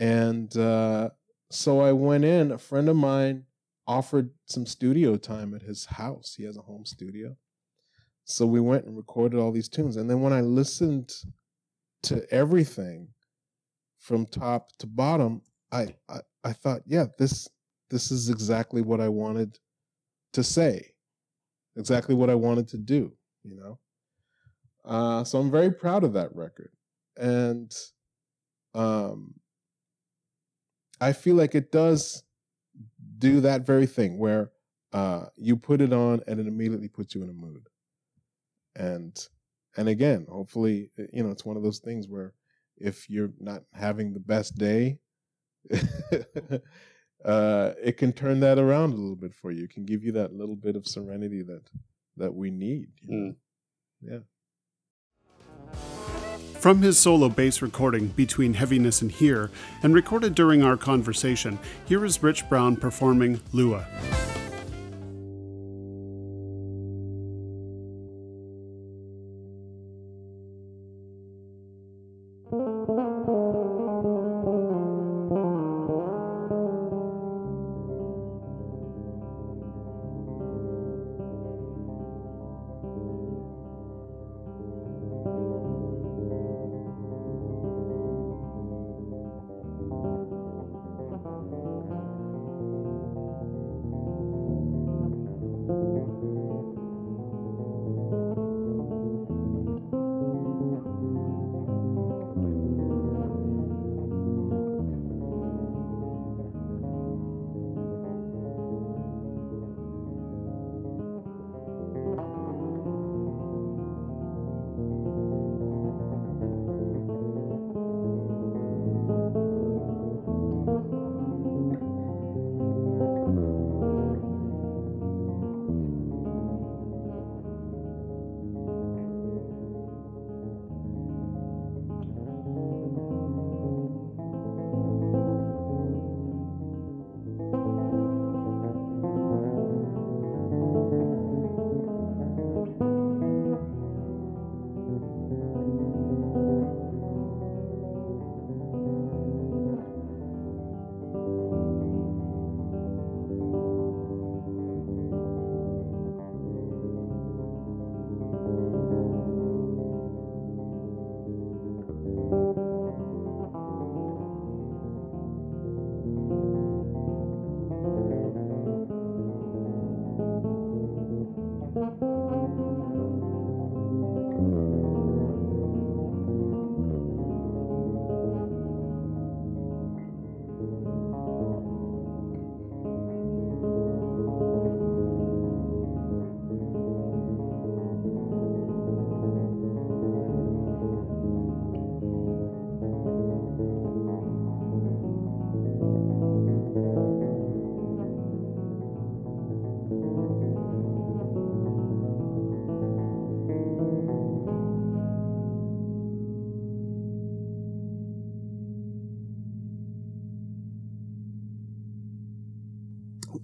And 0.00 0.56
uh, 0.56 1.10
so 1.50 1.80
I 1.80 1.92
went 1.92 2.24
in. 2.24 2.52
A 2.52 2.58
friend 2.58 2.88
of 2.88 2.96
mine 2.96 3.44
offered 3.86 4.30
some 4.46 4.64
studio 4.64 5.16
time 5.16 5.52
at 5.54 5.60
his 5.60 5.84
house. 5.84 6.34
He 6.34 6.44
has 6.44 6.56
a 6.56 6.62
home 6.62 6.86
studio. 6.86 7.36
So 8.24 8.46
we 8.46 8.60
went 8.60 8.86
and 8.86 8.96
recorded 8.96 9.38
all 9.38 9.52
these 9.52 9.68
tunes. 9.68 9.98
And 9.98 10.08
then 10.08 10.22
when 10.22 10.32
I 10.32 10.40
listened 10.40 11.12
to 12.04 12.26
everything 12.32 13.08
from 13.98 14.24
top 14.24 14.68
to 14.78 14.86
bottom, 14.86 15.42
I, 15.70 15.96
I, 16.08 16.20
I 16.44 16.54
thought, 16.54 16.80
yeah, 16.86 17.06
this 17.18 17.50
this 17.92 18.10
is 18.10 18.30
exactly 18.30 18.80
what 18.80 19.02
I 19.02 19.08
wanted 19.10 19.58
to 20.32 20.42
say, 20.42 20.94
exactly 21.76 22.14
what 22.14 22.30
I 22.30 22.34
wanted 22.34 22.66
to 22.68 22.78
do, 22.78 23.12
you 23.44 23.54
know. 23.54 23.78
Uh, 24.84 25.22
so 25.24 25.38
I'm 25.38 25.50
very 25.50 25.70
proud 25.70 26.02
of 26.02 26.14
that 26.14 26.34
record, 26.34 26.72
and 27.18 27.70
um, 28.74 29.34
I 31.02 31.12
feel 31.12 31.36
like 31.36 31.54
it 31.54 31.70
does 31.70 32.24
do 33.18 33.40
that 33.42 33.66
very 33.66 33.86
thing 33.86 34.18
where 34.18 34.50
uh, 34.94 35.26
you 35.36 35.56
put 35.56 35.82
it 35.82 35.92
on 35.92 36.22
and 36.26 36.40
it 36.40 36.46
immediately 36.46 36.88
puts 36.88 37.14
you 37.14 37.22
in 37.22 37.28
a 37.28 37.34
mood, 37.34 37.68
and 38.74 39.28
and 39.76 39.88
again, 39.88 40.26
hopefully, 40.30 40.90
uh, 40.98 41.04
you 41.12 41.22
know, 41.22 41.30
it's 41.30 41.44
one 41.44 41.58
of 41.58 41.62
those 41.62 41.78
things 41.78 42.08
where 42.08 42.32
if 42.78 43.10
you're 43.10 43.32
not 43.38 43.64
having 43.74 44.14
the 44.14 44.20
best 44.20 44.56
day. 44.56 44.98
uh, 47.24 47.72
it 47.82 47.96
can 47.96 48.12
turn 48.12 48.40
that 48.40 48.58
around 48.58 48.92
a 48.92 48.96
little 48.96 49.16
bit 49.16 49.34
for 49.34 49.50
you. 49.50 49.64
It 49.64 49.70
can 49.70 49.84
give 49.84 50.04
you 50.04 50.12
that 50.12 50.32
little 50.32 50.56
bit 50.56 50.76
of 50.76 50.86
serenity 50.86 51.42
that 51.42 51.62
that 52.16 52.34
we 52.34 52.50
need. 52.50 52.88
you 53.00 53.16
know? 53.16 53.34
Yeah. 54.02 54.18
From 56.58 56.82
his 56.82 56.98
solo 56.98 57.28
bass 57.28 57.60
recording, 57.60 58.08
Between 58.08 58.54
Heaviness 58.54 59.02
and 59.02 59.10
Here, 59.10 59.50
and 59.82 59.94
recorded 59.94 60.34
during 60.34 60.62
our 60.62 60.76
conversation, 60.76 61.58
here 61.86 62.04
is 62.04 62.22
Rich 62.22 62.48
Brown 62.48 62.76
performing 62.76 63.40
Lua. 63.52 63.84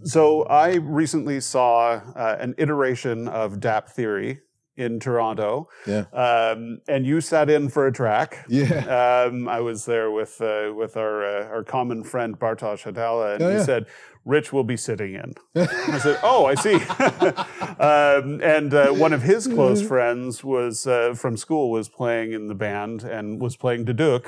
So 0.09 0.45
I 0.45 0.75
recently 0.77 1.41
saw 1.41 2.01
uh, 2.17 2.37
an 2.41 2.55
iteration 2.59 3.29
of 3.29 3.61
DAP 3.61 3.89
Theory 3.91 4.41
in 4.77 5.01
Toronto. 5.01 5.69
Yeah. 5.87 6.05
Um, 6.13 6.81
and 6.89 7.05
you 7.05 7.21
sat 7.21 7.51
in 7.51 7.69
for 7.69 7.87
a 7.87 7.93
track. 7.93 8.47
Yeah. 8.49 9.27
Um, 9.29 9.49
I 9.49 9.61
was 9.61 9.85
there 9.85 10.11
with 10.11 10.41
uh, 10.41 10.73
with 10.75 10.97
our 10.97 11.25
uh, 11.25 11.47
our 11.49 11.65
common 11.65 12.05
friend 12.05 12.39
Bartosz 12.39 12.85
Hadala, 12.85 13.35
and 13.35 13.43
Oh, 13.43 13.51
he 13.51 13.57
yeah. 13.57 13.65
said, 13.65 13.87
"Rich 14.25 14.53
will 14.53 14.65
be 14.65 14.77
sitting 14.77 15.15
in." 15.15 15.35
I 15.57 15.99
said, 15.99 16.19
"Oh, 16.23 16.47
I 16.47 16.55
see." 16.55 16.75
um, 17.81 18.41
and 18.43 18.73
uh, 18.73 18.93
one 18.93 19.13
of 19.13 19.23
his 19.23 19.47
close 19.47 19.83
friends 19.87 20.43
was 20.45 20.87
uh, 20.87 21.15
from 21.15 21.37
school 21.37 21.71
was 21.71 21.89
playing 21.89 22.33
in 22.33 22.47
the 22.49 22.55
band 22.55 23.03
and 23.03 23.41
was 23.41 23.57
playing 23.57 23.85
Duduk. 23.85 24.27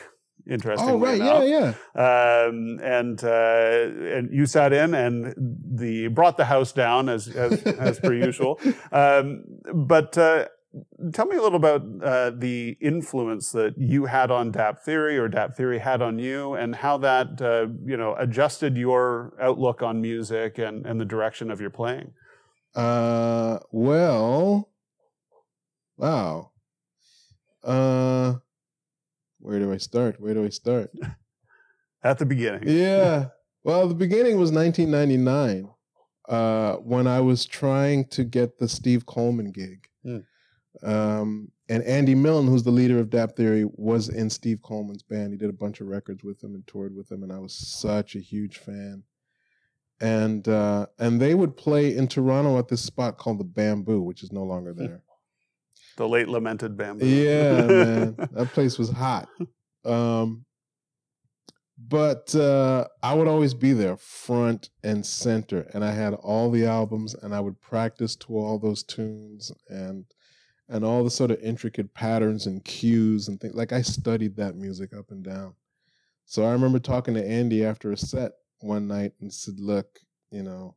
Interestingly 0.50 0.94
oh 0.94 0.98
right, 0.98 1.20
enough. 1.20 1.44
yeah, 1.44 1.74
yeah. 1.94 2.44
Um, 2.48 2.80
and 2.82 3.22
uh, 3.22 4.16
and 4.16 4.34
you 4.34 4.46
sat 4.46 4.72
in 4.72 4.94
and 4.94 5.32
the 5.36 6.08
brought 6.08 6.36
the 6.36 6.46
house 6.46 6.72
down 6.72 7.08
as 7.08 7.28
as, 7.28 7.62
as 7.78 8.00
per 8.00 8.12
usual. 8.12 8.58
Um, 8.90 9.44
but 9.72 10.18
uh, 10.18 10.48
tell 11.12 11.26
me 11.26 11.36
a 11.36 11.40
little 11.42 11.56
about 11.56 11.82
uh, 12.02 12.30
the 12.30 12.76
influence 12.80 13.52
that 13.52 13.74
you 13.78 14.06
had 14.06 14.32
on 14.32 14.50
Dapp 14.52 14.80
theory 14.80 15.16
or 15.18 15.28
Dapp 15.28 15.54
theory 15.54 15.78
had 15.78 16.02
on 16.02 16.18
you, 16.18 16.54
and 16.54 16.74
how 16.74 16.98
that 16.98 17.40
uh, 17.40 17.68
you 17.84 17.96
know 17.96 18.16
adjusted 18.18 18.76
your 18.76 19.32
outlook 19.40 19.82
on 19.82 20.00
music 20.00 20.58
and 20.58 20.84
and 20.84 21.00
the 21.00 21.04
direction 21.04 21.52
of 21.52 21.60
your 21.60 21.70
playing. 21.70 22.12
Uh, 22.74 23.58
well, 23.70 24.68
wow. 25.96 26.50
Uh, 27.62 28.34
where 29.40 29.58
do 29.58 29.72
I 29.72 29.78
start? 29.78 30.20
Where 30.20 30.34
do 30.34 30.44
I 30.44 30.50
start? 30.50 30.90
At 32.02 32.18
the 32.18 32.26
beginning, 32.26 32.64
yeah. 32.66 33.26
Well, 33.62 33.86
the 33.88 33.94
beginning 33.94 34.38
was 34.38 34.50
1999 34.50 35.68
uh, 36.30 36.76
when 36.76 37.06
I 37.06 37.20
was 37.20 37.44
trying 37.44 38.06
to 38.06 38.24
get 38.24 38.58
the 38.58 38.66
Steve 38.66 39.04
Coleman 39.04 39.52
gig. 39.52 39.86
Hmm. 40.02 40.20
Um, 40.82 41.52
and 41.68 41.82
Andy 41.84 42.14
Milne, 42.14 42.46
who's 42.46 42.62
the 42.62 42.70
leader 42.70 42.98
of 42.98 43.10
Dapp 43.10 43.36
Theory, 43.36 43.64
was 43.74 44.08
in 44.08 44.30
Steve 44.30 44.62
Coleman's 44.62 45.02
band. 45.02 45.32
He 45.32 45.38
did 45.38 45.50
a 45.50 45.52
bunch 45.52 45.80
of 45.80 45.88
records 45.88 46.24
with 46.24 46.42
him 46.42 46.54
and 46.54 46.66
toured 46.66 46.96
with 46.96 47.12
him, 47.12 47.22
and 47.22 47.32
I 47.32 47.38
was 47.38 47.52
such 47.54 48.16
a 48.16 48.20
huge 48.20 48.58
fan. 48.58 49.02
And 50.00 50.48
uh, 50.48 50.86
and 50.98 51.20
they 51.20 51.34
would 51.34 51.56
play 51.56 51.94
in 51.94 52.08
Toronto 52.08 52.58
at 52.58 52.68
this 52.68 52.80
spot 52.82 53.18
called 53.18 53.38
the 53.38 53.44
Bamboo, 53.44 54.00
which 54.00 54.22
is 54.22 54.32
no 54.32 54.42
longer 54.42 54.72
there. 54.72 55.02
The 56.00 56.08
late 56.08 56.28
lamented 56.28 56.78
bamboo. 56.78 57.06
Yeah, 57.06 57.66
man, 57.66 58.14
that 58.32 58.48
place 58.54 58.78
was 58.78 58.88
hot. 58.88 59.28
Um, 59.84 60.46
but 61.76 62.34
uh, 62.34 62.86
I 63.02 63.12
would 63.12 63.28
always 63.28 63.52
be 63.52 63.74
there, 63.74 63.98
front 63.98 64.70
and 64.82 65.04
center, 65.04 65.68
and 65.74 65.84
I 65.84 65.92
had 65.92 66.14
all 66.14 66.50
the 66.50 66.64
albums, 66.64 67.12
and 67.14 67.34
I 67.34 67.40
would 67.40 67.60
practice 67.60 68.16
to 68.16 68.38
all 68.38 68.58
those 68.58 68.82
tunes 68.82 69.52
and 69.68 70.06
and 70.70 70.84
all 70.84 71.04
the 71.04 71.10
sort 71.10 71.32
of 71.32 71.40
intricate 71.42 71.92
patterns 71.92 72.46
and 72.46 72.64
cues 72.64 73.28
and 73.28 73.38
things. 73.38 73.54
Like 73.54 73.72
I 73.72 73.82
studied 73.82 74.36
that 74.36 74.56
music 74.56 74.94
up 74.96 75.10
and 75.10 75.22
down. 75.22 75.54
So 76.24 76.46
I 76.46 76.52
remember 76.52 76.78
talking 76.78 77.12
to 77.14 77.26
Andy 77.26 77.62
after 77.62 77.92
a 77.92 77.96
set 77.96 78.32
one 78.60 78.88
night 78.88 79.12
and 79.20 79.30
said, 79.30 79.60
"Look, 79.60 80.00
you 80.30 80.44
know, 80.44 80.76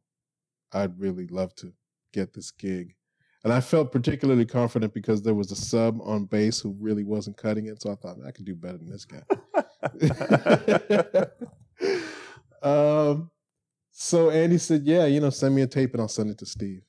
I'd 0.74 1.00
really 1.00 1.28
love 1.28 1.56
to 1.56 1.72
get 2.12 2.34
this 2.34 2.52
gig." 2.52 2.96
And 3.44 3.52
I 3.52 3.60
felt 3.60 3.92
particularly 3.92 4.46
confident 4.46 4.94
because 4.94 5.22
there 5.22 5.34
was 5.34 5.52
a 5.52 5.56
sub 5.56 6.00
on 6.02 6.26
bass 6.26 6.62
who 6.62 6.76
really 6.80 7.04
wasn't 7.04 7.36
cutting 7.36 7.66
it. 7.66 7.82
So 7.82 7.92
I 7.92 7.96
thought 7.96 8.18
I 8.26 8.32
could 8.32 8.46
do 8.46 8.56
better 8.56 8.78
than 8.78 8.90
this 8.90 9.06
guy. 9.06 9.24
um, 12.64 13.30
so 13.92 14.30
Andy 14.30 14.58
said, 14.58 14.84
"Yeah, 14.86 15.06
you 15.06 15.20
know, 15.20 15.30
send 15.30 15.56
me 15.56 15.62
a 15.62 15.68
tape 15.68 15.92
and 15.94 16.02
I'll 16.02 16.08
send 16.08 16.30
it 16.30 16.38
to 16.38 16.46
Steve." 16.46 16.84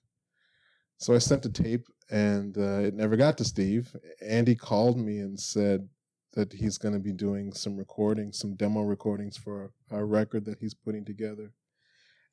So 0.99 1.13
I 1.13 1.19
sent 1.19 1.43
the 1.43 1.51
tape, 1.51 1.89
and 2.11 2.57
uh, 2.57 2.81
it 2.81 2.95
never 2.95 3.17
got 3.17 3.37
to 3.39 3.45
Steve. 3.45 3.95
Andy 4.23 4.55
called 4.55 4.99
me 4.99 5.19
and 5.19 5.39
said 5.39 5.89
that 6.35 6.53
he's 6.53 6.79
going 6.79 6.95
to 6.95 7.01
be 7.01 7.13
doing 7.13 7.53
some 7.53 7.77
recordings, 7.77 8.39
some 8.39 8.55
demo 8.55 8.83
recordings 8.83 9.37
for 9.37 9.73
a 9.91 10.05
record 10.05 10.45
that 10.45 10.59
he's 10.61 10.75
putting 10.75 11.05
together, 11.05 11.53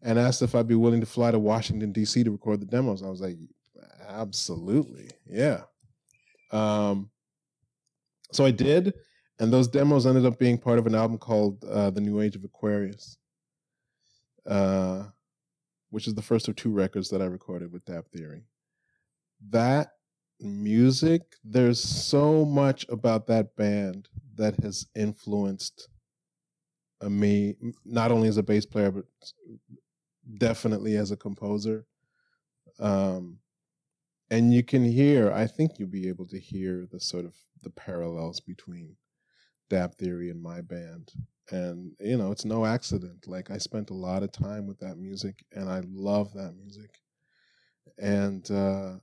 and 0.02 0.20
asked 0.20 0.42
if 0.42 0.54
I'd 0.54 0.68
be 0.68 0.76
willing 0.76 1.02
to 1.02 1.08
fly 1.08 1.32
to 1.32 1.40
Washington 1.40 1.92
D.C. 1.92 2.24
to 2.24 2.32
record 2.32 2.62
the 2.62 2.66
demos. 2.66 3.04
I 3.04 3.10
was 3.10 3.22
like, 3.22 3.38
"Absolutely, 4.08 5.10
yeah." 5.26 5.64
Um, 6.52 7.10
so 8.32 8.46
I 8.46 8.52
did, 8.52 8.94
and 9.40 9.52
those 9.52 9.68
demos 9.68 10.06
ended 10.06 10.26
up 10.26 10.40
being 10.40 10.58
part 10.58 10.80
of 10.80 10.88
an 10.88 10.96
album 10.96 11.18
called 11.18 11.64
uh, 11.66 11.90
"The 11.90 12.02
New 12.02 12.22
Age 12.22 12.36
of 12.36 12.44
Aquarius," 12.44 13.18
uh, 14.46 15.06
which 15.90 16.08
is 16.08 16.16
the 16.16 16.22
first 16.22 16.48
of 16.48 16.56
two 16.56 16.72
records 16.72 17.10
that 17.10 17.22
I 17.22 17.26
recorded 17.26 17.72
with 17.72 17.86
Dapp 17.86 18.08
Theory. 18.08 18.44
That 19.50 19.92
music, 20.40 21.22
there's 21.44 21.80
so 21.80 22.46
much 22.46 22.86
about 22.90 23.28
that 23.28 23.56
band 23.56 24.08
that 24.36 24.56
has 24.64 24.88
influenced 24.96 25.90
uh, 27.02 27.10
me, 27.10 27.56
not 27.86 28.12
only 28.12 28.28
as 28.28 28.38
a 28.38 28.44
bass 28.44 28.66
player, 28.66 28.92
but 28.92 29.06
definitely 30.38 30.98
as 30.98 31.12
a 31.12 31.18
composer. 31.18 31.86
Um, 32.80 33.41
and 34.32 34.54
you 34.54 34.64
can 34.64 34.84
hear, 34.84 35.32
I 35.32 35.46
think 35.46 35.78
you'll 35.78 35.90
be 35.90 36.08
able 36.08 36.26
to 36.28 36.40
hear 36.40 36.88
the 36.90 37.02
sort 37.02 37.26
of 37.26 37.36
the 37.64 37.70
parallels 37.70 38.40
between 38.40 38.96
Dapp 39.70 39.96
Theory 39.96 40.30
and 40.30 40.42
my 40.42 40.62
band. 40.62 41.12
And, 41.52 41.92
you 42.00 42.18
know, 42.18 42.32
it's 42.32 42.46
no 42.46 42.66
accident. 42.66 43.28
Like, 43.28 43.52
I 43.52 43.58
spent 43.58 43.90
a 43.90 43.94
lot 43.94 44.24
of 44.24 44.32
time 44.32 44.68
with 44.68 44.80
that 44.80 44.98
music, 44.98 45.44
and 45.52 45.70
I 45.70 45.82
love 45.86 46.34
that 46.34 46.54
music. 46.56 47.02
And, 47.98 48.50
uh, 48.50 48.94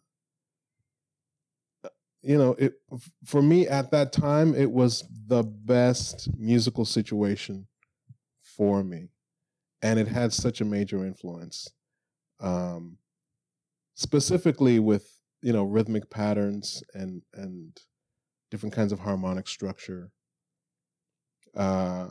you 2.22 2.39
know, 2.39 2.53
it 2.59 2.81
for 3.24 3.43
me 3.43 3.68
at 3.68 3.91
that 3.91 4.12
time, 4.12 4.55
it 4.55 4.70
was 4.70 5.05
the 5.26 5.43
best 5.43 6.29
musical 6.37 6.87
situation 6.87 7.66
for 8.43 8.83
me. 8.83 9.11
And 9.83 10.01
it 10.01 10.09
had 10.09 10.33
such 10.33 10.61
a 10.62 10.64
major 10.64 11.05
influence. 11.05 11.68
Um, 12.41 12.99
specifically 13.95 14.79
with 14.79 15.18
you 15.43 15.53
know 15.53 15.64
rhythmic 15.64 16.11
patterns 16.11 16.82
and 16.95 17.22
and 17.34 17.80
different 18.51 18.74
kinds 18.74 18.93
of 18.93 19.01
harmonic 19.01 19.49
structure 19.49 20.12
uh 21.55 22.09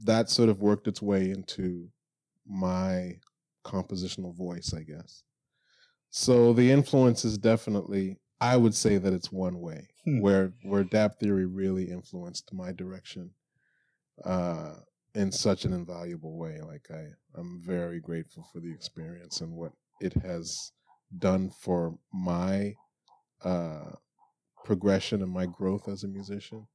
that 0.00 0.28
sort 0.28 0.48
of 0.48 0.60
worked 0.60 0.86
its 0.88 1.00
way 1.02 1.30
into 1.30 1.90
my 2.46 3.12
compositional 3.64 4.34
voice 4.36 4.72
i 4.76 4.82
guess 4.82 5.24
so 6.10 6.52
the 6.52 6.70
influence 6.70 7.24
is 7.24 7.38
definitely 7.38 8.18
i 8.40 8.56
would 8.56 8.74
say 8.74 8.98
that 8.98 9.12
it's 9.12 9.32
one 9.32 9.60
way 9.60 9.88
Hmm. 10.04 10.20
where 10.20 10.54
where 10.64 10.84
dapp 10.84 11.16
theory 11.18 11.46
really 11.46 11.90
influenced 11.90 12.52
my 12.54 12.72
direction 12.72 13.32
uh 14.24 14.76
in 15.14 15.32
such 15.32 15.64
an 15.64 15.72
invaluable 15.72 16.38
way 16.38 16.60
like 16.62 16.86
i 16.90 17.04
i'm 17.36 17.62
very 17.64 18.00
grateful 18.00 18.44
for 18.52 18.60
the 18.60 18.72
experience 18.72 19.40
and 19.40 19.52
what 19.52 19.72
it 20.00 20.14
has 20.14 20.72
done 21.16 21.50
for 21.50 21.98
my 22.12 22.74
uh, 23.44 23.92
progression 24.64 25.22
and 25.22 25.30
my 25.30 25.46
growth 25.46 25.88
as 25.88 26.04
a 26.04 26.08
musician. 26.08 26.66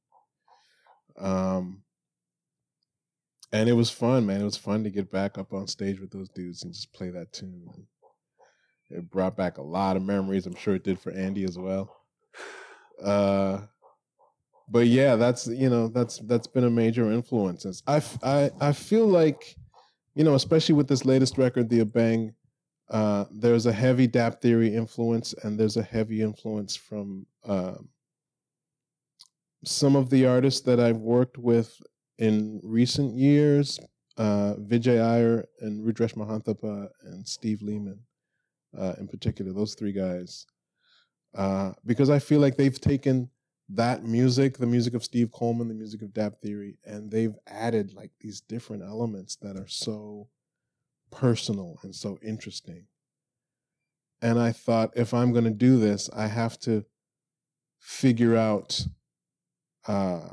Um, 1.18 1.82
and 3.52 3.68
it 3.68 3.74
was 3.74 3.90
fun, 3.90 4.24
man. 4.24 4.40
It 4.40 4.44
was 4.44 4.56
fun 4.56 4.82
to 4.84 4.90
get 4.90 5.10
back 5.10 5.36
up 5.36 5.52
on 5.52 5.66
stage 5.66 6.00
with 6.00 6.10
those 6.10 6.30
dudes 6.30 6.62
and 6.62 6.72
just 6.72 6.92
play 6.92 7.10
that 7.10 7.32
tune. 7.32 7.68
And 7.74 7.86
it 8.90 9.10
brought 9.10 9.36
back 9.36 9.58
a 9.58 9.62
lot 9.62 9.96
of 9.96 10.02
memories. 10.02 10.46
I'm 10.46 10.54
sure 10.54 10.74
it 10.74 10.84
did 10.84 10.98
for 10.98 11.12
Andy 11.12 11.44
as 11.44 11.58
well. 11.58 11.94
Uh, 13.02 13.62
but 14.68 14.86
yeah, 14.86 15.16
that's 15.16 15.46
you 15.46 15.68
know 15.68 15.88
that's 15.88 16.18
that's 16.20 16.46
been 16.46 16.64
a 16.64 16.70
major 16.70 17.10
influence. 17.10 17.82
I 17.86 18.02
I 18.22 18.50
I 18.60 18.72
feel 18.72 19.06
like 19.06 19.56
you 20.14 20.24
know, 20.24 20.34
especially 20.34 20.74
with 20.74 20.88
this 20.88 21.04
latest 21.04 21.36
record, 21.36 21.68
the 21.68 21.84
Abeng, 21.84 22.34
uh, 22.90 23.24
there's 23.30 23.66
a 23.66 23.72
heavy 23.72 24.08
Dapp 24.08 24.40
Theory 24.40 24.74
influence, 24.74 25.34
and 25.42 25.58
there's 25.58 25.76
a 25.76 25.82
heavy 25.82 26.22
influence 26.22 26.76
from 26.76 27.26
um 27.44 27.88
some 29.64 29.96
of 29.96 30.10
the 30.10 30.26
artists 30.26 30.60
that 30.62 30.80
I've 30.80 30.98
worked 30.98 31.38
with 31.38 31.80
in 32.18 32.60
recent 32.62 33.16
years, 33.16 33.78
uh, 34.16 34.54
Vijay 34.54 35.00
Iyer 35.02 35.48
and 35.60 35.84
Rudresh 35.84 36.14
Mahanthapa 36.14 36.88
and 37.04 37.26
Steve 37.26 37.62
Lehman, 37.62 37.98
uh, 38.76 38.94
in 38.98 39.06
particular, 39.08 39.52
those 39.52 39.74
three 39.74 39.92
guys, 39.92 40.46
uh, 41.34 41.72
because 41.86 42.10
I 42.10 42.18
feel 42.18 42.40
like 42.40 42.56
they've 42.56 42.80
taken 42.80 43.30
that 43.70 44.04
music, 44.04 44.58
the 44.58 44.66
music 44.66 44.94
of 44.94 45.04
Steve 45.04 45.30
Coleman, 45.32 45.68
the 45.68 45.74
music 45.74 46.02
of 46.02 46.10
Dapp 46.10 46.38
Theory, 46.38 46.76
and 46.84 47.10
they've 47.10 47.36
added 47.46 47.94
like 47.94 48.10
these 48.20 48.40
different 48.40 48.82
elements 48.82 49.36
that 49.36 49.56
are 49.56 49.68
so 49.68 50.28
personal 51.12 51.78
and 51.82 51.94
so 51.94 52.18
interesting. 52.26 52.86
And 54.20 54.38
I 54.38 54.52
thought, 54.52 54.90
if 54.96 55.14
I'm 55.14 55.32
going 55.32 55.44
to 55.44 55.50
do 55.50 55.78
this, 55.78 56.10
I 56.14 56.26
have 56.26 56.58
to 56.60 56.84
figure 57.78 58.36
out 58.36 58.80
uh, 59.86 60.28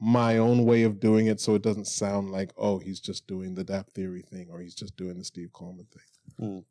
my 0.00 0.38
own 0.38 0.64
way 0.64 0.82
of 0.82 1.00
doing 1.00 1.26
it 1.26 1.40
so 1.40 1.54
it 1.54 1.62
doesn't 1.62 1.86
sound 1.86 2.30
like, 2.30 2.52
oh, 2.56 2.78
he's 2.78 3.00
just 3.00 3.26
doing 3.26 3.54
the 3.54 3.64
Dapp 3.64 3.92
Theory 3.92 4.22
thing 4.22 4.48
or 4.50 4.60
he's 4.60 4.74
just 4.74 4.96
doing 4.96 5.18
the 5.18 5.24
Steve 5.24 5.52
Coleman 5.52 5.86
thing. 5.86 6.48
Mm. 6.48 6.64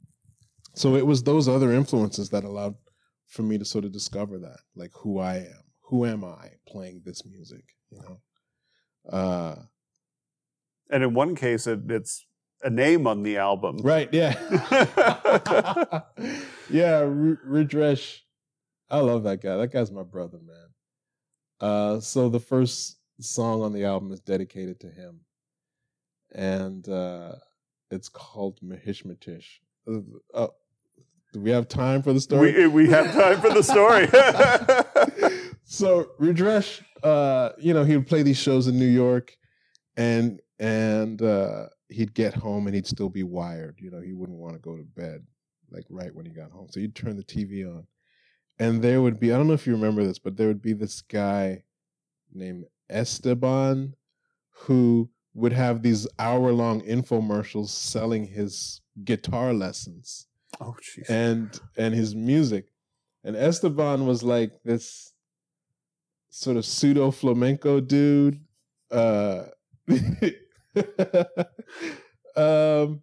So 0.73 0.95
it 0.95 1.05
was 1.05 1.23
those 1.23 1.47
other 1.47 1.71
influences 1.73 2.29
that 2.29 2.43
allowed 2.43 2.75
for 3.27 3.43
me 3.43 3.57
to 3.57 3.65
sort 3.65 3.85
of 3.85 3.91
discover 3.91 4.37
that, 4.39 4.59
like 4.75 4.91
who 4.93 5.19
I 5.19 5.37
am. 5.37 5.63
Who 5.89 6.05
am 6.05 6.23
I 6.23 6.49
playing 6.67 7.01
this 7.05 7.25
music? 7.25 7.63
You 7.89 7.99
know? 7.99 9.17
Uh 9.17 9.55
and 10.89 11.03
in 11.03 11.13
one 11.13 11.35
case 11.35 11.67
it, 11.67 11.79
it's 11.89 12.25
a 12.63 12.69
name 12.69 13.07
on 13.07 13.23
the 13.23 13.37
album. 13.37 13.77
Right, 13.77 14.09
yeah. 14.11 14.35
yeah, 16.69 16.97
R- 16.99 17.39
Rudresh. 17.47 18.19
I 18.89 18.99
love 18.99 19.23
that 19.23 19.41
guy. 19.41 19.57
That 19.57 19.71
guy's 19.71 19.91
my 19.91 20.03
brother, 20.03 20.39
man. 20.39 20.67
Uh, 21.59 21.99
so 21.99 22.29
the 22.29 22.39
first 22.39 22.97
song 23.19 23.61
on 23.61 23.73
the 23.73 23.85
album 23.85 24.11
is 24.11 24.19
dedicated 24.19 24.79
to 24.81 24.87
him. 24.87 25.21
And 26.33 26.87
uh, 26.89 27.33
it's 27.91 28.09
called 28.09 28.59
Mahishmatish. 28.61 29.45
Uh, 29.87 29.99
uh, 30.33 30.47
do 31.33 31.41
we 31.41 31.51
have 31.51 31.67
time 31.67 32.01
for 32.01 32.13
the 32.13 32.21
story? 32.21 32.53
We, 32.53 32.67
we 32.67 32.89
have 32.89 33.13
time 33.13 33.41
for 33.41 33.49
the 33.49 33.63
story. 33.63 34.07
so 35.63 36.11
Rudresh, 36.19 36.81
uh, 37.03 37.49
you 37.57 37.73
know, 37.73 37.83
he 37.83 37.95
would 37.97 38.07
play 38.07 38.23
these 38.23 38.37
shows 38.37 38.67
in 38.67 38.79
New 38.79 38.85
York 38.85 39.35
and 39.97 40.41
and 40.59 41.21
uh, 41.21 41.67
he'd 41.89 42.13
get 42.13 42.33
home 42.33 42.67
and 42.67 42.75
he'd 42.75 42.87
still 42.87 43.09
be 43.09 43.23
wired. 43.23 43.77
You 43.79 43.91
know, 43.91 44.01
he 44.01 44.13
wouldn't 44.13 44.37
want 44.37 44.53
to 44.53 44.59
go 44.59 44.75
to 44.75 44.83
bed 44.83 45.25
like 45.71 45.85
right 45.89 46.13
when 46.13 46.25
he 46.25 46.31
got 46.31 46.51
home. 46.51 46.67
So 46.69 46.79
he'd 46.79 46.95
turn 46.95 47.17
the 47.17 47.23
TV 47.23 47.67
on, 47.67 47.87
and 48.59 48.81
there 48.81 49.01
would 49.01 49.19
be 49.19 49.33
I 49.33 49.37
don't 49.37 49.47
know 49.47 49.53
if 49.53 49.67
you 49.67 49.73
remember 49.73 50.05
this, 50.05 50.19
but 50.19 50.37
there 50.37 50.47
would 50.47 50.61
be 50.61 50.73
this 50.73 51.01
guy 51.01 51.63
named 52.33 52.65
Esteban 52.89 53.95
who 54.51 55.09
would 55.33 55.53
have 55.53 55.81
these 55.81 56.07
hour 56.17 56.51
long 56.51 56.81
infomercials 56.81 57.69
selling 57.69 58.25
his 58.25 58.81
guitar 59.03 59.53
lessons. 59.53 60.27
Oh, 60.61 60.75
jeez. 60.81 61.09
And 61.09 61.59
and 61.77 61.93
his 61.93 62.15
music. 62.15 62.67
And 63.23 63.35
Esteban 63.35 64.05
was 64.05 64.23
like 64.23 64.51
this 64.63 65.13
sort 66.29 66.57
of 66.57 66.65
pseudo 66.65 67.11
flamenco 67.11 67.79
dude. 67.79 68.39
Uh 68.91 69.45
um, 72.35 73.01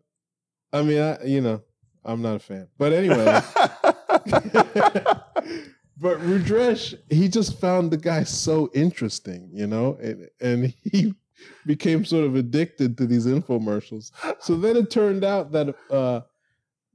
I 0.72 0.82
mean, 0.82 1.00
I, 1.00 1.24
you 1.24 1.40
know, 1.40 1.62
I'm 2.04 2.22
not 2.22 2.36
a 2.36 2.38
fan, 2.38 2.68
but 2.78 2.92
anyway. 2.92 3.24
but 5.98 6.18
Rudresh, 6.20 6.94
he 7.10 7.28
just 7.28 7.60
found 7.60 7.90
the 7.90 7.96
guy 7.96 8.24
so 8.24 8.70
interesting, 8.74 9.50
you 9.52 9.66
know, 9.66 9.96
and 10.00 10.28
and 10.40 10.74
he 10.82 11.14
became 11.66 12.04
sort 12.04 12.24
of 12.24 12.36
addicted 12.36 12.96
to 12.98 13.06
these 13.06 13.26
infomercials. 13.26 14.10
So 14.40 14.56
then 14.56 14.76
it 14.76 14.90
turned 14.90 15.24
out 15.24 15.52
that 15.52 15.74
uh, 15.90 16.20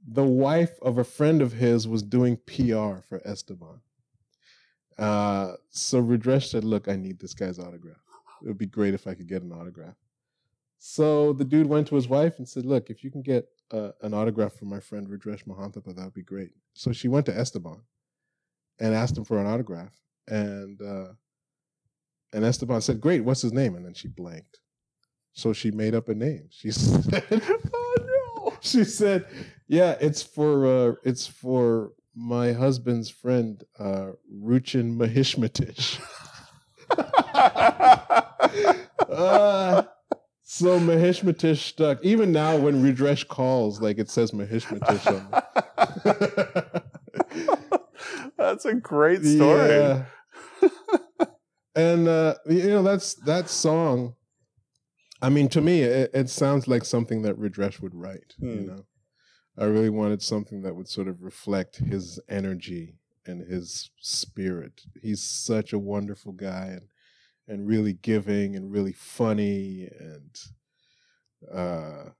the 0.06 0.24
wife 0.24 0.78
of 0.82 0.98
a 0.98 1.04
friend 1.04 1.42
of 1.42 1.52
his 1.52 1.86
was 1.86 2.02
doing 2.02 2.38
PR 2.46 3.00
for 3.08 3.20
Esteban. 3.24 3.80
Uh, 4.98 5.54
so 5.70 6.02
Rudresh 6.02 6.50
said, 6.50 6.64
"Look, 6.64 6.88
I 6.88 6.96
need 6.96 7.20
this 7.20 7.34
guy's 7.34 7.58
autograph. 7.58 7.96
It 8.42 8.48
would 8.48 8.58
be 8.58 8.66
great 8.66 8.94
if 8.94 9.06
I 9.06 9.14
could 9.14 9.28
get 9.28 9.42
an 9.42 9.52
autograph." 9.52 9.94
So 10.78 11.32
the 11.32 11.44
dude 11.44 11.66
went 11.66 11.88
to 11.88 11.96
his 11.96 12.08
wife 12.08 12.38
and 12.38 12.48
said, 12.48 12.64
"Look, 12.64 12.88
if 12.88 13.02
you 13.02 13.10
can 13.10 13.22
get 13.22 13.48
uh, 13.72 13.90
an 14.02 14.14
autograph 14.14 14.54
from 14.54 14.68
my 14.68 14.80
friend 14.80 15.08
Rudresh 15.08 15.44
Mahanthapa, 15.44 15.94
that 15.94 16.04
would 16.04 16.14
be 16.14 16.22
great." 16.22 16.52
So 16.74 16.92
she 16.92 17.08
went 17.08 17.26
to 17.26 17.36
Esteban 17.36 17.82
and 18.78 18.94
asked 18.94 19.18
him 19.18 19.24
for 19.24 19.38
an 19.38 19.46
autograph, 19.46 19.92
and 20.28 20.80
uh, 20.80 21.12
and 22.32 22.44
Esteban 22.44 22.80
said, 22.80 23.00
"Great, 23.00 23.24
what's 23.24 23.42
his 23.42 23.52
name?" 23.52 23.74
And 23.74 23.84
then 23.84 23.94
she 23.94 24.08
blanked. 24.08 24.60
So 25.32 25.52
she 25.52 25.70
made 25.70 25.94
up 25.94 26.08
a 26.08 26.14
name. 26.14 26.48
She 26.50 26.70
said, 26.70 27.42
"Oh 27.74 28.44
no!" 28.44 28.56
She 28.60 28.84
said, 28.84 29.26
"Yeah, 29.66 29.96
it's 30.00 30.22
for 30.22 30.66
uh, 30.66 30.94
it's 31.02 31.26
for 31.26 31.92
my 32.14 32.52
husband's 32.52 33.10
friend, 33.10 33.62
uh, 33.78 34.12
Ruchin 34.32 34.96
Mahishmatish." 34.96 36.00
uh, 39.08 39.82
so 40.50 40.80
Mahishmatish 40.80 41.58
stuck. 41.58 42.02
Even 42.02 42.32
now, 42.32 42.56
when 42.56 42.82
Rudresh 42.82 43.28
calls, 43.28 43.82
like 43.82 43.98
it 43.98 44.08
says 44.08 44.30
Mahishmatish 44.30 45.06
on 45.06 45.28
That's 48.38 48.64
a 48.64 48.72
great 48.72 49.22
story. 49.26 49.68
Yeah. 49.68 50.04
and 51.76 52.08
uh, 52.08 52.36
you 52.48 52.70
know, 52.70 52.82
that's 52.82 53.12
that 53.26 53.50
song. 53.50 54.14
I 55.20 55.28
mean, 55.28 55.50
to 55.50 55.60
me, 55.60 55.82
it, 55.82 56.12
it 56.14 56.30
sounds 56.30 56.66
like 56.66 56.86
something 56.86 57.20
that 57.22 57.38
Rudresh 57.38 57.82
would 57.82 57.94
write. 57.94 58.34
Hmm. 58.40 58.48
You 58.48 58.66
know, 58.68 58.86
I 59.58 59.64
really 59.64 59.90
wanted 59.90 60.22
something 60.22 60.62
that 60.62 60.74
would 60.74 60.88
sort 60.88 61.08
of 61.08 61.20
reflect 61.22 61.76
his 61.76 62.18
energy 62.26 62.94
and 63.26 63.46
his 63.46 63.90
spirit. 64.00 64.80
He's 65.02 65.22
such 65.22 65.74
a 65.74 65.78
wonderful 65.78 66.32
guy, 66.32 66.68
and 66.68 66.88
and 67.48 67.66
really 67.66 67.94
giving 67.94 68.54
and 68.56 68.70
really 68.70 68.92
funny 68.92 69.88
and 69.98 70.38
uh 71.52 72.10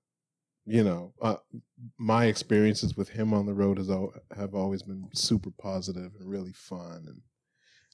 you 0.64 0.83
know 0.83 1.12
uh, 1.22 1.37
my 1.99 2.26
experiences 2.26 2.97
with 2.97 3.09
him 3.11 3.33
on 3.33 3.47
the 3.47 3.55
road 3.55 3.79
has 3.79 3.91
al- 3.91 4.12
have 4.37 4.55
always 4.55 4.83
been 4.83 5.09
super 5.14 5.51
positive 5.51 6.12
and 6.18 6.29
really 6.29 6.53
fun 6.53 7.05
and 7.07 7.22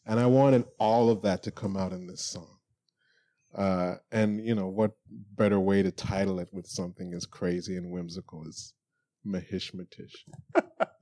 and 0.06 0.20
I 0.20 0.26
wanted 0.26 0.64
all 0.78 1.10
of 1.10 1.22
that 1.22 1.42
to 1.44 1.50
come 1.50 1.76
out 1.76 1.92
in 1.92 2.06
this 2.06 2.24
song. 2.24 2.58
Uh, 3.54 3.94
and 4.10 4.44
you 4.44 4.54
know 4.54 4.66
what 4.66 4.92
better 5.36 5.60
way 5.60 5.80
to 5.82 5.92
title 5.92 6.40
it 6.40 6.48
with 6.52 6.66
something 6.66 7.14
as 7.14 7.24
crazy 7.24 7.76
and 7.76 7.90
whimsical 7.90 8.44
as 8.48 8.72
Mahishmatish. 9.24 10.24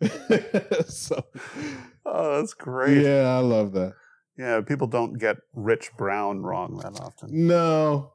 so, 0.89 1.25
oh, 2.05 2.37
that's 2.37 2.53
great. 2.53 3.03
Yeah, 3.03 3.35
I 3.35 3.39
love 3.39 3.73
that. 3.73 3.95
Yeah, 4.39 4.61
people 4.63 4.87
don't 4.87 5.19
get 5.19 5.37
Rich 5.55 5.91
Brown 5.97 6.43
wrong 6.43 6.79
that 6.79 6.99
often. 7.01 7.47
No, 7.47 8.13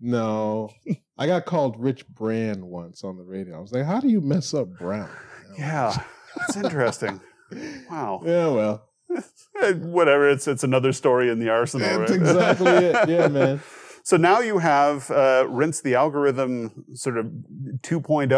no. 0.00 0.70
I 1.16 1.26
got 1.26 1.46
called 1.46 1.78
Rich 1.78 2.06
Brand 2.08 2.64
once 2.64 3.04
on 3.04 3.16
the 3.16 3.22
radio. 3.22 3.56
I 3.56 3.60
was 3.60 3.72
like, 3.72 3.84
how 3.84 4.00
do 4.00 4.08
you 4.08 4.20
mess 4.20 4.54
up 4.54 4.68
Brown? 4.78 5.08
Yeah, 5.58 5.96
that's 6.36 6.54
interesting. 6.54 7.18
wow. 7.88 8.20
Yeah, 8.26 8.48
well. 8.48 8.88
Whatever. 9.80 10.28
It's 10.28 10.46
it's 10.46 10.64
another 10.64 10.92
story 10.92 11.30
in 11.30 11.38
the 11.38 11.48
arsenal. 11.48 11.88
That's 12.00 12.10
right? 12.10 12.20
exactly 12.20 12.72
it. 12.72 13.08
Yeah, 13.08 13.28
man. 13.28 13.60
So 14.06 14.16
now 14.16 14.38
you 14.38 14.58
have 14.58 15.10
uh, 15.10 15.48
rinse 15.48 15.80
the 15.80 15.96
algorithm 15.96 16.84
sort 16.94 17.18
of 17.18 17.26
2.0. 17.80 18.30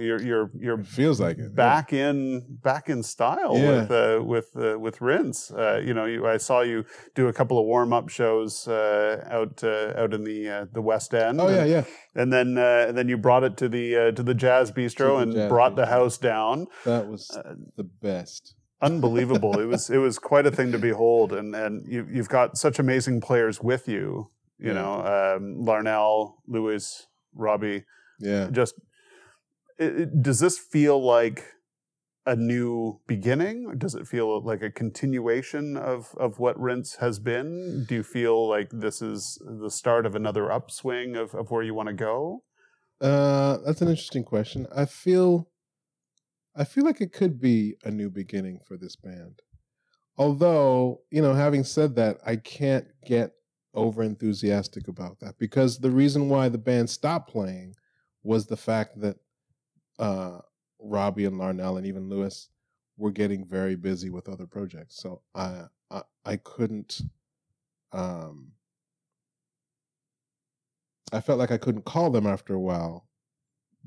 You're 0.00 0.22
you're 0.22 0.50
you're 0.56 0.78
it 0.78 0.86
feels 0.86 1.18
like 1.18 1.36
it 1.36 1.52
back 1.52 1.90
yeah. 1.90 2.10
in 2.10 2.46
back 2.62 2.88
in 2.88 3.02
style 3.02 3.58
yeah. 3.58 3.70
with 3.70 3.90
uh, 3.90 4.22
with 4.22 4.50
uh, 4.56 4.78
with 4.78 5.00
rinse. 5.00 5.50
Uh, 5.50 5.82
you 5.84 5.94
know, 5.94 6.04
you, 6.04 6.28
I 6.28 6.36
saw 6.36 6.60
you 6.60 6.84
do 7.16 7.26
a 7.26 7.32
couple 7.32 7.58
of 7.58 7.66
warm 7.66 7.92
up 7.92 8.08
shows 8.08 8.68
uh, 8.68 9.26
out 9.28 9.64
uh, 9.64 9.94
out 9.96 10.14
in 10.14 10.22
the 10.22 10.68
the 10.72 10.80
West 10.80 11.12
End. 11.12 11.40
Oh 11.40 11.48
and, 11.48 11.56
yeah, 11.56 11.64
yeah. 11.64 11.84
And 12.14 12.32
then 12.32 12.56
and 12.56 12.96
then 12.96 13.08
you 13.08 13.16
brought 13.16 13.42
it 13.42 13.56
to 13.56 13.68
the 13.68 14.12
to 14.14 14.22
the 14.22 14.34
Jazz 14.34 14.70
Bistro 14.70 15.16
the 15.16 15.22
and 15.22 15.32
jazz 15.32 15.48
brought 15.48 15.72
bistro. 15.72 15.76
the 15.76 15.86
house 15.86 16.18
down. 16.18 16.68
That 16.84 17.08
was 17.08 17.26
the 17.76 17.82
best 18.00 18.54
unbelievable. 18.80 19.58
it 19.58 19.66
was 19.66 19.90
it 19.90 19.98
was 19.98 20.20
quite 20.20 20.46
a 20.46 20.52
thing 20.52 20.70
to 20.70 20.78
behold, 20.78 21.32
and 21.32 21.52
and 21.56 21.84
you, 21.88 22.06
you've 22.08 22.28
got 22.28 22.56
such 22.56 22.78
amazing 22.78 23.20
players 23.20 23.60
with 23.60 23.88
you 23.88 24.30
you 24.60 24.74
know, 24.74 24.94
um, 24.94 25.64
Larnell, 25.64 26.34
Lewis, 26.46 27.06
Robi. 27.36 27.84
Yeah. 28.18 28.48
Just 28.50 28.74
it, 29.78 30.00
it, 30.00 30.22
does 30.22 30.40
this 30.40 30.58
feel 30.58 31.02
like 31.02 31.44
a 32.26 32.36
new 32.36 33.00
beginning? 33.06 33.78
Does 33.78 33.94
it 33.94 34.06
feel 34.06 34.42
like 34.42 34.62
a 34.62 34.70
continuation 34.70 35.76
of 35.76 36.14
of 36.18 36.38
what 36.38 36.60
Rinse 36.60 36.96
has 36.96 37.18
been? 37.18 37.86
Do 37.88 37.94
you 37.94 38.02
feel 38.02 38.48
like 38.48 38.68
this 38.70 39.00
is 39.00 39.40
the 39.44 39.70
start 39.70 40.04
of 40.06 40.14
another 40.14 40.52
upswing 40.52 41.16
of, 41.16 41.34
of 41.34 41.50
where 41.50 41.62
you 41.62 41.74
want 41.74 41.88
to 41.88 41.94
go? 41.94 42.42
Uh, 43.00 43.58
that's 43.64 43.80
an 43.80 43.88
interesting 43.88 44.24
question. 44.24 44.66
I 44.74 44.84
feel, 44.84 45.48
I 46.54 46.64
feel 46.64 46.84
like 46.84 47.00
it 47.00 47.14
could 47.14 47.40
be 47.40 47.76
a 47.82 47.90
new 47.90 48.10
beginning 48.10 48.60
for 48.68 48.76
this 48.76 48.94
band. 48.94 49.40
Although, 50.18 51.00
you 51.10 51.22
know, 51.22 51.32
having 51.32 51.64
said 51.64 51.96
that, 51.96 52.18
I 52.26 52.36
can't 52.36 52.84
get 53.06 53.32
over 53.74 54.02
enthusiastic 54.02 54.88
about 54.88 55.20
that 55.20 55.38
because 55.38 55.78
the 55.78 55.90
reason 55.90 56.28
why 56.28 56.48
the 56.48 56.58
band 56.58 56.90
stopped 56.90 57.30
playing 57.30 57.74
was 58.22 58.46
the 58.46 58.56
fact 58.56 59.00
that 59.00 59.16
uh, 59.98 60.38
Robi 60.84 61.26
and 61.26 61.40
Larnell 61.40 61.78
and 61.78 61.86
even 61.86 62.08
Lewis 62.08 62.48
were 62.96 63.10
getting 63.10 63.46
very 63.46 63.76
busy 63.76 64.10
with 64.10 64.28
other 64.28 64.46
projects. 64.46 64.96
So 64.96 65.22
I 65.34 65.64
I, 65.90 66.02
I 66.24 66.36
couldn't 66.36 67.00
um, 67.92 68.52
I 71.12 71.20
felt 71.20 71.38
like 71.38 71.50
I 71.50 71.58
couldn't 71.58 71.84
call 71.84 72.10
them 72.10 72.26
after 72.26 72.54
a 72.54 72.60
while 72.60 73.08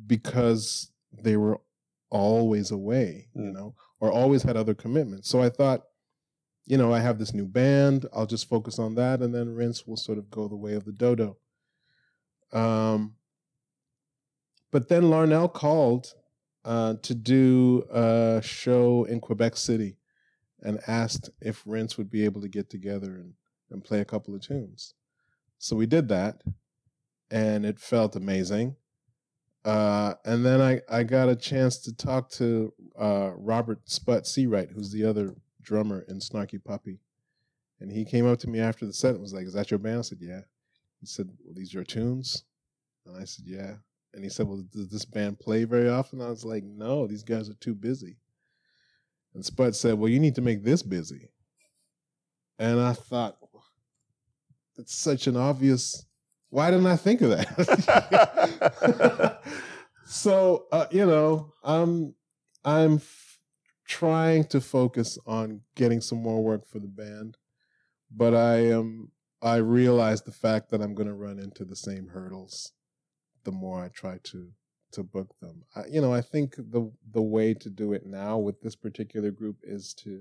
because 0.08 0.92
they 1.12 1.38
were 1.38 1.62
always 2.10 2.72
away, 2.72 3.28
you 3.34 3.44
mm. 3.44 3.54
know, 3.54 3.76
or 4.00 4.12
always 4.12 4.44
had 4.44 4.58
other 4.58 4.74
commitments. 4.74 5.30
So 5.30 5.42
I 5.42 5.50
thought 5.50 5.84
you 6.66 6.78
know, 6.78 6.94
I 6.94 7.00
have 7.00 7.20
this 7.20 7.34
new 7.34 7.46
band. 7.46 8.06
I'll 8.14 8.26
just 8.26 8.48
focus 8.48 8.80
on 8.80 8.96
that, 8.96 9.22
and 9.22 9.34
then 9.34 9.54
Rinse 9.54 9.86
will 9.86 9.98
sort 9.98 10.18
of 10.18 10.30
go 10.30 10.48
the 10.48 10.56
way 10.56 10.74
of 10.74 10.86
the 10.86 10.92
dodo. 10.92 11.38
Um, 12.52 13.16
but 14.72 14.88
then 14.88 15.04
Larnell 15.04 15.52
called 15.52 16.14
uh, 16.64 16.96
to 17.02 17.14
do 17.14 17.84
a 17.92 18.42
show 18.44 19.04
in 19.04 19.20
Quebec 19.20 19.58
City 19.58 19.98
and 20.62 20.80
asked 20.88 21.30
if 21.42 21.62
Rinse 21.66 21.98
would 21.98 22.10
be 22.10 22.24
able 22.24 22.42
to 22.42 22.48
get 22.48 22.70
together 22.70 23.16
and, 23.16 23.34
and 23.70 23.84
play 23.84 24.00
a 24.00 24.06
couple 24.06 24.34
of 24.34 24.42
tunes. 24.42 24.94
So 25.58 25.76
we 25.76 25.86
did 25.86 26.08
that, 26.10 26.42
and 27.30 27.66
it 27.66 27.80
felt 27.80 28.16
amazing. 28.16 28.76
Uh, 29.66 30.14
and 30.26 30.46
then 30.46 30.62
I, 30.62 30.82
I 30.90 31.04
got 31.04 31.30
a 31.30 31.36
chance 31.36 31.78
to 31.84 31.96
talk 31.96 32.30
to 32.32 32.74
uh, 33.00 33.32
Robert 33.36 33.90
Sput 33.90 34.26
Searight, 34.28 34.72
who's 34.72 34.92
the 34.92 35.06
other 35.06 35.36
drummer 35.64 36.06
in 36.08 36.20
Snarky 36.20 36.64
Puppy. 36.64 37.00
And 37.80 37.92
he 37.92 38.06
came 38.06 38.28
up 38.28 38.40
to 38.40 38.50
me 38.50 38.60
after 38.60 38.86
the 38.86 38.94
set 38.94 39.12
and 39.12 39.22
was 39.22 39.34
like, 39.34 39.46
Is 39.46 39.54
that 39.54 39.72
your 39.72 39.80
band? 39.80 40.00
I 40.00 40.04
said, 40.04 40.20
Yeah. 40.22 40.42
He 41.00 41.06
said, 41.06 41.30
Well, 41.44 41.54
these 41.56 41.74
your 41.74 41.84
tunes? 41.84 42.44
And 43.06 43.18
I 43.18 43.26
said, 43.26 43.46
Yeah. 43.46 43.76
And 44.14 44.24
he 44.24 44.30
said, 44.30 44.48
Well, 44.48 44.64
does 44.72 44.90
this 44.90 45.06
band 45.06 45.40
play 45.40 45.64
very 45.64 45.90
often? 45.90 46.22
I 46.22 46.30
was 46.30 46.46
like, 46.46 46.64
No, 46.64 47.08
these 47.08 47.24
guys 47.24 47.50
are 47.50 47.56
too 47.56 47.76
busy. 47.76 48.18
And 49.34 49.44
Sput 49.44 49.76
said, 49.76 49.96
Well, 49.96 50.10
you 50.10 50.20
need 50.20 50.36
to 50.36 50.42
make 50.42 50.64
this 50.64 50.84
busy. 50.84 51.30
And 52.60 52.80
I 52.80 52.94
thought, 52.94 53.38
That's 54.78 54.96
such 54.96 55.28
an 55.28 55.36
obvious. 55.36 56.06
Why 56.50 56.70
didn't 56.70 56.88
I 56.88 56.98
think 56.98 57.22
of 57.22 57.32
that? 57.32 59.42
so, 60.06 60.66
uh, 60.72 60.86
you 60.92 61.06
know, 61.06 61.52
I'm, 61.64 62.14
I'm 62.64 63.00
trying 64.00 64.44
to 64.46 64.60
focus 64.62 65.10
on 65.26 65.62
getting 65.76 66.02
some 66.02 66.22
more 66.22 66.42
work 66.44 66.64
for 66.68 66.80
the 66.80 66.88
band, 67.04 67.38
but 68.10 68.34
I 68.34 68.56
am, 68.78 69.12
I 69.42 69.58
realize 69.58 70.22
the 70.22 70.32
fact 70.46 70.70
that 70.70 70.82
I'm 70.82 70.96
going 70.96 71.08
to 71.14 71.14
run 71.28 71.40
into 71.40 71.64
the 71.66 71.76
same 71.76 72.08
hurdles 72.08 72.74
the 73.44 73.52
more 73.52 73.84
I 73.86 73.90
try 73.90 74.16
to 74.32 74.40
to 74.94 75.04
book 75.04 75.30
them. 75.42 75.64
I, 75.76 75.82
you 75.94 76.02
know, 76.02 76.14
I 76.14 76.22
think 76.22 76.56
the 76.56 76.92
the 77.18 77.22
way 77.36 77.54
to 77.64 77.70
do 77.70 77.94
it 77.94 78.06
now 78.06 78.38
with 78.38 78.62
this 78.62 78.76
particular 78.76 79.32
group 79.32 79.58
is 79.64 79.94
to 80.04 80.12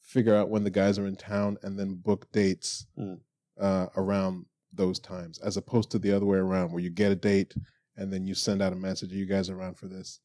figure 0.00 0.34
out 0.38 0.50
when 0.50 0.64
the 0.64 0.70
guys 0.80 0.98
are 0.98 1.06
in 1.06 1.16
town 1.16 1.56
and 1.62 1.78
then 1.78 1.94
book 2.08 2.22
dates 2.32 2.86
Mm. 2.98 3.20
uh, 3.60 3.86
around 3.96 4.46
those 4.72 4.98
times, 5.00 5.38
as 5.48 5.56
opposed 5.56 5.90
to 5.90 5.98
the 6.00 6.12
other 6.16 6.26
way 6.26 6.38
around, 6.38 6.72
where 6.72 6.82
you 6.86 6.90
get 6.90 7.12
a 7.12 7.16
date 7.32 7.54
and 7.96 8.12
then 8.12 8.26
you 8.26 8.34
send 8.34 8.60
out 8.62 8.72
a 8.72 8.76
message, 8.88 9.12
you 9.12 9.26
guys 9.26 9.48
around 9.50 9.74
for 9.78 9.86
this?" 9.88 10.20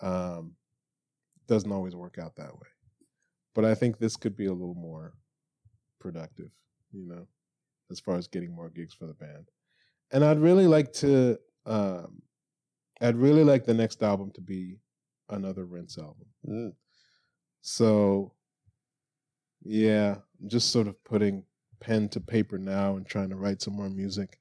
Um, 0.00 0.56
doesn't 1.46 1.72
always 1.72 1.94
work 1.94 2.18
out 2.18 2.36
that 2.36 2.54
way, 2.54 2.68
but 3.54 3.64
I 3.64 3.74
think 3.74 3.98
this 3.98 4.16
could 4.16 4.36
be 4.36 4.46
a 4.46 4.52
little 4.52 4.74
more 4.74 5.14
productive, 6.00 6.50
you 6.92 7.06
know, 7.06 7.26
as 7.90 8.00
far 8.00 8.16
as 8.16 8.26
getting 8.26 8.54
more 8.54 8.70
gigs 8.70 8.94
for 8.94 9.06
the 9.06 9.14
band. 9.14 9.48
And 10.12 10.24
I'd 10.24 10.40
really 10.40 10.66
like 10.66 10.92
to, 10.94 11.38
um, 11.66 12.22
I'd 13.00 13.16
really 13.16 13.44
like 13.44 13.64
the 13.64 13.74
next 13.74 14.02
album 14.02 14.30
to 14.34 14.40
be 14.40 14.78
another 15.28 15.64
Rinse 15.64 15.98
album. 15.98 16.26
Mm. 16.48 16.72
So, 17.62 18.32
yeah, 19.64 20.16
I'm 20.40 20.48
just 20.48 20.70
sort 20.70 20.88
of 20.88 21.02
putting 21.04 21.44
pen 21.80 22.08
to 22.10 22.20
paper 22.20 22.58
now 22.58 22.96
and 22.96 23.06
trying 23.06 23.30
to 23.30 23.36
write 23.36 23.62
some 23.62 23.74
more 23.74 23.88
music 23.88 24.38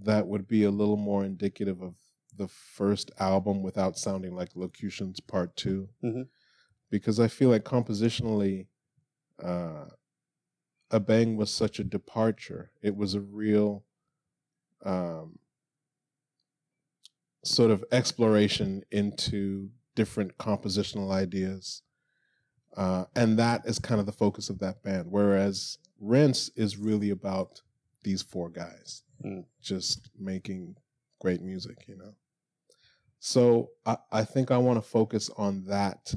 that 0.00 0.26
would 0.26 0.46
be 0.48 0.64
a 0.64 0.70
little 0.70 0.96
more 0.96 1.24
indicative 1.24 1.80
of 1.82 1.94
the 2.36 2.48
first 2.48 3.10
album 3.18 3.62
without 3.62 3.98
sounding 3.98 4.34
like 4.34 4.54
Locutions 4.56 5.20
Part 5.20 5.56
2 5.56 5.88
Mhm. 6.02 6.28
Because 6.90 7.18
I 7.18 7.28
feel 7.28 7.50
like 7.50 7.64
compositionally, 7.64 8.66
uh, 9.42 9.86
Abeng 10.90 11.36
was 11.36 11.52
such 11.52 11.78
a 11.80 11.84
departure. 11.84 12.70
It 12.82 12.96
was 12.96 13.14
a 13.14 13.20
real 13.20 13.84
um, 14.84 15.38
sort 17.42 17.70
of 17.70 17.84
exploration 17.90 18.84
into 18.90 19.70
different 19.94 20.36
compositional 20.38 21.10
ideas. 21.10 21.82
Uh, 22.76 23.06
and 23.14 23.38
that 23.38 23.64
is 23.66 23.78
kind 23.78 23.98
of 24.00 24.06
the 24.06 24.12
focus 24.12 24.50
of 24.50 24.58
that 24.58 24.82
band. 24.82 25.10
Whereas 25.10 25.78
Rinse 26.00 26.50
is 26.56 26.76
really 26.76 27.10
about 27.10 27.62
these 28.02 28.20
four 28.22 28.50
guys 28.50 29.02
Mm. 29.24 29.46
just 29.62 30.10
making 30.18 30.76
great 31.20 31.40
music, 31.40 31.86
you 31.88 31.96
know. 31.96 32.14
So 33.26 33.70
I, 33.86 33.96
I 34.12 34.22
think 34.24 34.50
I 34.50 34.58
want 34.58 34.76
to 34.76 34.86
focus 34.86 35.30
on 35.38 35.64
that 35.68 36.14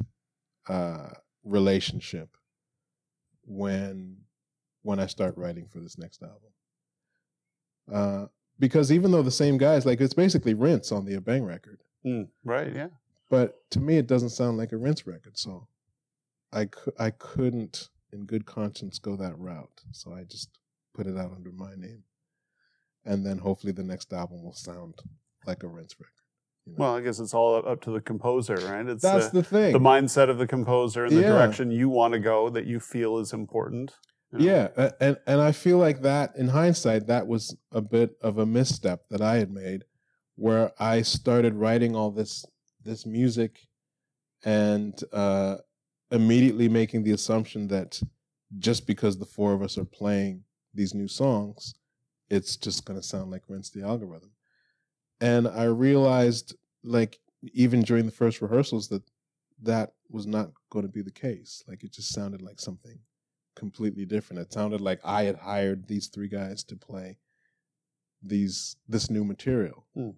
uh, 0.68 1.08
relationship 1.46 2.36
when 3.46 4.18
when 4.82 5.00
I 5.00 5.06
start 5.06 5.38
writing 5.38 5.68
for 5.72 5.80
this 5.80 5.98
next 5.98 6.22
album. 6.22 6.52
Uh, 7.90 8.26
because 8.60 8.92
even 8.92 9.12
though 9.12 9.22
the 9.22 9.32
same 9.32 9.58
guys, 9.58 9.86
like 9.86 10.02
it's 10.02 10.14
basically 10.14 10.54
Rinse 10.54 10.92
on 10.92 11.06
the 11.06 11.16
Abeng 11.18 11.48
record, 11.48 11.80
Mm. 12.06 12.28
Right. 12.44 12.76
Yeah. 12.76 12.90
but 13.30 13.56
to 13.72 13.80
me 13.80 13.98
it 13.98 14.08
doesn't 14.08 14.32
sound 14.32 14.58
like 14.58 14.74
a 14.74 14.78
Rinse 14.78 15.08
record. 15.08 15.38
So 15.38 15.70
I 16.52 16.66
cou- 16.66 16.92
I 17.00 17.12
couldn't, 17.12 17.88
in 18.12 18.26
good 18.26 18.46
conscience, 18.46 19.00
go 19.00 19.16
that 19.16 19.38
route. 19.40 19.82
So 19.94 20.14
I 20.14 20.26
just 20.26 20.50
put 20.94 21.08
it 21.08 21.18
out 21.18 21.32
under 21.34 21.54
my 21.54 21.74
name, 21.76 22.04
and 23.06 23.26
then 23.26 23.38
hopefully 23.38 23.72
the 23.72 23.84
next 23.84 24.12
album 24.12 24.44
will 24.44 24.54
sound 24.54 24.96
like 25.46 25.64
a 25.64 25.68
Rinse 25.70 25.96
record. 26.00 26.12
You 26.68 26.74
know? 26.74 26.84
Well, 26.84 26.96
I 26.96 27.02
guess 27.02 27.20
it's 27.20 27.34
all 27.34 27.56
up- 27.56 27.82
to 27.82 27.92
the 27.92 28.02
composer, 28.02 28.56
right? 28.56 28.86
It's 28.88 29.02
that's 29.02 29.28
uh, 29.28 29.30
the 29.32 29.44
thing. 29.44 29.74
the 29.74 29.80
mindset 29.80 30.30
of 30.30 30.38
the 30.38 30.48
composer 30.48 31.06
and 31.06 31.16
the 31.16 31.22
Yeah. 31.22 31.30
direction 31.30 31.72
you 31.72 31.90
want 31.90 32.14
to 32.14 32.20
go 32.20 32.50
that 32.50 32.66
you 32.66 32.80
feel 32.80 33.18
is 33.18 33.34
important. 33.34 33.94
you 34.32 34.40
know? 34.40 34.46
Yeah, 34.46 34.90
and 35.00 35.18
and 35.26 35.40
I 35.42 35.52
feel 35.54 35.78
like 35.78 36.02
that 36.02 36.36
in 36.36 36.50
hindsight, 36.50 37.08
that 37.08 37.28
was 37.28 37.56
a 37.72 37.82
bit 37.82 38.18
of 38.22 38.38
a 38.38 38.46
misstep 38.46 39.08
that 39.10 39.22
I 39.22 39.38
had 39.38 39.52
made, 39.52 39.86
where 40.36 40.72
I 40.80 41.02
started 41.02 41.54
writing 41.56 41.96
all 41.96 42.12
this 42.12 42.46
this 42.84 43.06
music, 43.06 43.68
and 44.44 44.94
uh, 45.14 45.58
immediately 46.12 46.70
making 46.70 47.04
the 47.04 47.12
assumption 47.12 47.68
that 47.70 48.02
just 48.60 48.88
because 48.88 49.18
the 49.18 49.26
four 49.26 49.54
of 49.54 49.62
us 49.62 49.78
are 49.78 49.86
playing 49.86 50.44
these 50.74 50.94
new 50.94 51.08
songs, 51.08 51.76
it's 52.30 52.56
just 52.56 52.86
going 52.86 53.00
to 53.00 53.06
sound 53.06 53.30
like 53.32 53.44
Rinse 53.50 53.70
the 53.72 53.84
Algorithm, 53.84 54.32
and 55.22 55.48
I 55.48 55.66
realized, 55.66 56.56
like 56.84 57.20
even 57.54 57.82
during 57.82 58.06
the 58.06 58.12
first 58.12 58.42
rehearsals, 58.42 58.88
that 58.90 59.04
that 59.64 59.94
was 60.10 60.28
not 60.28 60.52
going 60.70 60.86
to 60.86 60.92
be 60.92 61.02
the 61.02 61.12
case. 61.12 61.64
Like 61.68 61.84
it 61.84 61.92
just 61.94 62.14
sounded 62.14 62.42
like 62.42 62.60
something 62.60 63.00
completely 63.56 64.06
different. 64.06 64.42
It 64.42 64.54
sounded 64.54 64.82
like 64.82 65.00
I 65.04 65.24
had 65.24 65.38
hired 65.38 65.88
these 65.88 66.08
three 66.08 66.28
guys 66.28 66.64
to 66.66 66.76
play 66.76 67.18
these 68.22 68.76
this 68.88 69.10
new 69.10 69.24
material, 69.24 69.86
Hmm. 69.94 70.12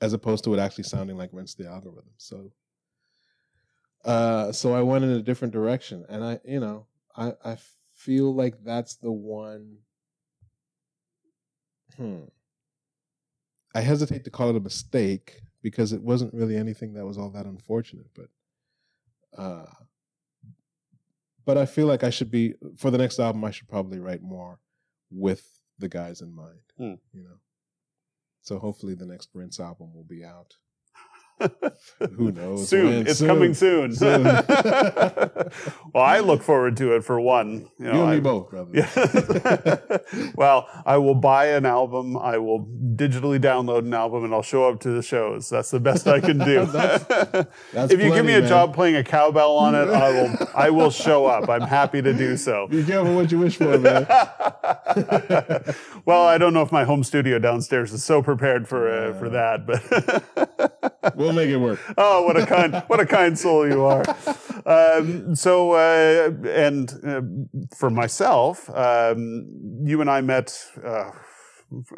as 0.00 0.12
opposed 0.12 0.44
to 0.44 0.54
it 0.54 0.58
actually 0.60 0.84
sounding 0.84 1.16
like 1.16 1.30
Rinse 1.32 1.54
the 1.54 1.66
Algorithm. 1.68 2.10
So, 2.16 2.52
uh, 4.04 4.52
so 4.52 4.72
I 4.74 4.82
went 4.82 5.04
in 5.04 5.10
a 5.10 5.22
different 5.22 5.52
direction, 5.52 6.04
and 6.08 6.24
I, 6.24 6.40
you 6.44 6.60
know, 6.60 6.86
I 7.16 7.32
I 7.44 7.56
feel 7.94 8.34
like 8.34 8.62
that's 8.64 8.96
the 8.96 9.12
one. 9.12 9.78
Hmm. 11.96 12.24
I 13.78 13.82
hesitate 13.82 14.24
to 14.24 14.30
call 14.30 14.50
it 14.50 14.56
a 14.56 14.60
mistake 14.60 15.40
because 15.62 15.92
it 15.92 16.02
wasn't 16.02 16.34
really 16.34 16.56
anything 16.56 16.94
that 16.94 17.06
was 17.06 17.16
all 17.16 17.30
that 17.30 17.46
unfortunate, 17.46 18.08
but. 18.14 18.28
Uh, 19.36 19.66
but 21.44 21.56
I 21.56 21.64
feel 21.64 21.86
like 21.86 22.02
I 22.02 22.10
should 22.10 22.30
be 22.30 22.54
for 22.76 22.90
the 22.90 22.98
next 22.98 23.18
album. 23.18 23.44
I 23.44 23.52
should 23.52 23.68
probably 23.68 24.00
write 24.00 24.20
more 24.20 24.58
with 25.10 25.60
the 25.78 25.88
guys 25.88 26.20
in 26.20 26.34
mind. 26.34 26.58
Hmm. 26.76 26.94
You 27.12 27.22
know, 27.22 27.38
so 28.42 28.58
hopefully 28.58 28.94
the 28.94 29.06
next 29.06 29.30
Rinse 29.32 29.60
album 29.60 29.94
will 29.94 30.04
be 30.04 30.24
out. 30.24 30.56
Who 32.16 32.32
knows? 32.32 32.68
soon. 32.68 33.06
It's 33.06 33.18
Soon. 33.18 33.28
coming 33.28 33.54
soon. 33.54 33.94
Soon. 33.94 34.22
well, 35.94 36.04
I 36.04 36.20
look 36.20 36.42
forward 36.42 36.76
to 36.78 36.94
it 36.96 37.04
for 37.04 37.20
one. 37.20 37.68
You, 37.78 37.86
You, 37.86 37.92
know, 37.92 38.02
and 38.02 38.10
I- 38.10 38.14
me 38.14 38.20
both, 38.20 38.50
brother. 38.50 38.70
Yeah. 38.74 39.98
well, 40.34 40.68
I 40.84 40.96
will 40.98 41.14
buy 41.14 41.46
an 41.48 41.64
album. 41.66 42.16
I 42.16 42.38
will 42.38 42.66
digitally 42.96 43.38
download 43.40 43.80
an 43.80 43.94
album, 43.94 44.24
and 44.24 44.34
I'll 44.34 44.42
show 44.42 44.68
up 44.68 44.80
to 44.80 44.90
the 44.90 45.02
shows. 45.02 45.48
That's 45.48 45.70
the 45.70 45.80
best 45.80 46.06
I 46.08 46.20
can 46.20 46.38
do. 46.38 46.64
That's- 46.72 47.46
That's 47.72 47.92
if 47.92 48.00
you 48.00 48.12
give 48.12 48.24
me 48.26 48.34
a 48.34 48.40
man. 48.40 48.48
job 48.48 48.74
playing 48.74 48.96
a 48.96 49.04
cowbell 49.04 49.56
on 49.56 49.74
it, 49.74 49.88
I 49.88 50.10
will. 50.10 50.48
I 50.54 50.70
will 50.70 50.90
show 50.90 51.26
up. 51.26 51.48
I'm 51.48 51.62
happy 51.62 52.02
to 52.02 52.12
do 52.12 52.36
so. 52.36 52.66
Be 52.68 52.84
careful 52.84 53.14
what 53.14 53.30
you 53.32 53.38
wish 53.38 53.56
for, 53.56 53.78
man. 53.78 54.06
well, 56.04 56.22
I 56.24 56.38
don't 56.38 56.52
know 56.54 56.62
if 56.62 56.72
my 56.72 56.84
home 56.84 57.04
studio 57.04 57.38
downstairs 57.38 57.92
is 57.92 58.04
so 58.04 58.22
prepared 58.22 58.66
for 58.68 58.88
uh, 58.90 59.14
for 59.18 59.28
that, 59.30 59.66
but 59.66 61.16
we'll 61.16 61.27
make 61.32 61.48
it 61.50 61.56
work. 61.58 61.80
oh, 61.96 62.22
what 62.24 62.36
a 62.36 62.46
kind 62.46 62.82
what 62.88 63.00
a 63.00 63.06
kind 63.06 63.38
soul 63.38 63.68
you 63.68 63.84
are. 63.84 64.04
Um, 64.66 65.34
so, 65.34 65.72
uh, 65.72 66.30
and 66.48 66.90
uh, 67.06 67.22
for 67.76 67.90
myself, 67.90 68.68
um, 68.70 69.46
you 69.84 70.00
and 70.00 70.10
I 70.10 70.20
met. 70.20 70.56
Uh, 70.84 71.10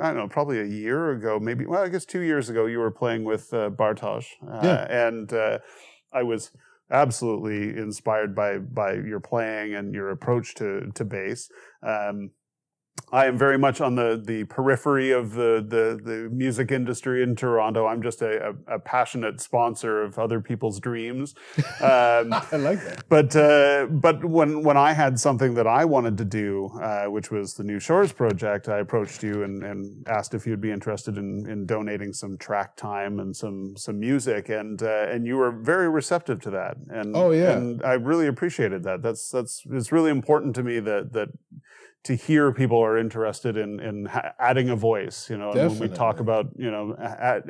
I 0.00 0.08
don't 0.08 0.16
know, 0.16 0.28
probably 0.28 0.58
a 0.60 0.64
year 0.64 1.12
ago, 1.12 1.38
maybe. 1.38 1.64
Well, 1.64 1.82
I 1.82 1.88
guess 1.88 2.04
two 2.04 2.22
years 2.22 2.48
ago, 2.50 2.66
you 2.66 2.80
were 2.80 2.90
playing 2.90 3.22
with 3.22 3.52
uh, 3.54 3.70
Bartosz, 3.70 4.26
uh, 4.48 4.60
Yeah. 4.64 4.86
and 5.06 5.32
uh, 5.32 5.58
I 6.12 6.24
was 6.24 6.50
absolutely 6.90 7.78
inspired 7.80 8.34
by 8.34 8.58
by 8.58 8.94
your 8.94 9.20
playing 9.20 9.74
and 9.74 9.94
your 9.94 10.10
approach 10.10 10.54
to 10.56 10.90
to 10.94 11.04
bass. 11.04 11.48
Um, 11.86 12.30
I 13.12 13.26
am 13.26 13.36
very 13.36 13.58
much 13.58 13.80
on 13.80 13.94
the 13.94 14.20
the 14.22 14.44
periphery 14.44 15.10
of 15.10 15.34
the 15.34 15.64
the, 15.66 16.00
the 16.02 16.28
music 16.30 16.70
industry 16.70 17.22
in 17.22 17.36
Toronto. 17.36 17.86
I'm 17.86 18.02
just 18.02 18.22
a, 18.22 18.50
a, 18.50 18.74
a 18.74 18.78
passionate 18.78 19.40
sponsor 19.40 20.02
of 20.02 20.18
other 20.18 20.40
people's 20.40 20.80
dreams. 20.80 21.34
Um, 21.80 22.34
I 22.34 22.56
like 22.56 22.84
that. 22.84 23.04
But 23.08 23.34
uh, 23.34 23.86
but 23.86 24.22
when 24.22 24.62
when 24.62 24.76
I 24.76 24.92
had 24.92 25.18
something 25.18 25.54
that 25.54 25.66
I 25.66 25.86
wanted 25.86 26.18
to 26.18 26.26
do, 26.26 26.70
uh, 26.80 27.06
which 27.06 27.30
was 27.30 27.54
the 27.54 27.64
New 27.64 27.80
Shores 27.80 28.12
project, 28.12 28.68
I 28.68 28.78
approached 28.78 29.22
you 29.22 29.44
and, 29.44 29.62
and 29.62 30.06
asked 30.06 30.34
if 30.34 30.46
you'd 30.46 30.60
be 30.60 30.70
interested 30.70 31.16
in, 31.16 31.48
in 31.48 31.64
donating 31.64 32.12
some 32.12 32.36
track 32.36 32.76
time 32.76 33.18
and 33.18 33.34
some 33.34 33.76
some 33.76 33.98
music, 33.98 34.50
and 34.50 34.82
uh, 34.82 35.06
and 35.08 35.26
you 35.26 35.36
were 35.36 35.52
very 35.52 35.88
receptive 35.88 36.40
to 36.42 36.50
that. 36.50 36.76
And 36.90 37.16
oh 37.16 37.30
yeah, 37.30 37.52
and 37.52 37.82
I 37.82 37.94
really 37.94 38.26
appreciated 38.26 38.82
that. 38.84 39.00
That's 39.00 39.30
that's 39.30 39.62
it's 39.70 39.90
really 39.90 40.10
important 40.10 40.54
to 40.56 40.62
me 40.62 40.80
that 40.80 41.12
that 41.14 41.28
to 42.02 42.14
hear 42.14 42.50
people 42.52 42.78
are 42.78 42.96
interested 42.96 43.56
in 43.56 43.78
in 43.80 44.08
adding 44.38 44.70
a 44.70 44.76
voice 44.76 45.28
you 45.28 45.36
know 45.36 45.50
when 45.50 45.78
we 45.78 45.88
talk 45.88 46.20
about 46.20 46.46
you 46.56 46.70
know 46.70 46.96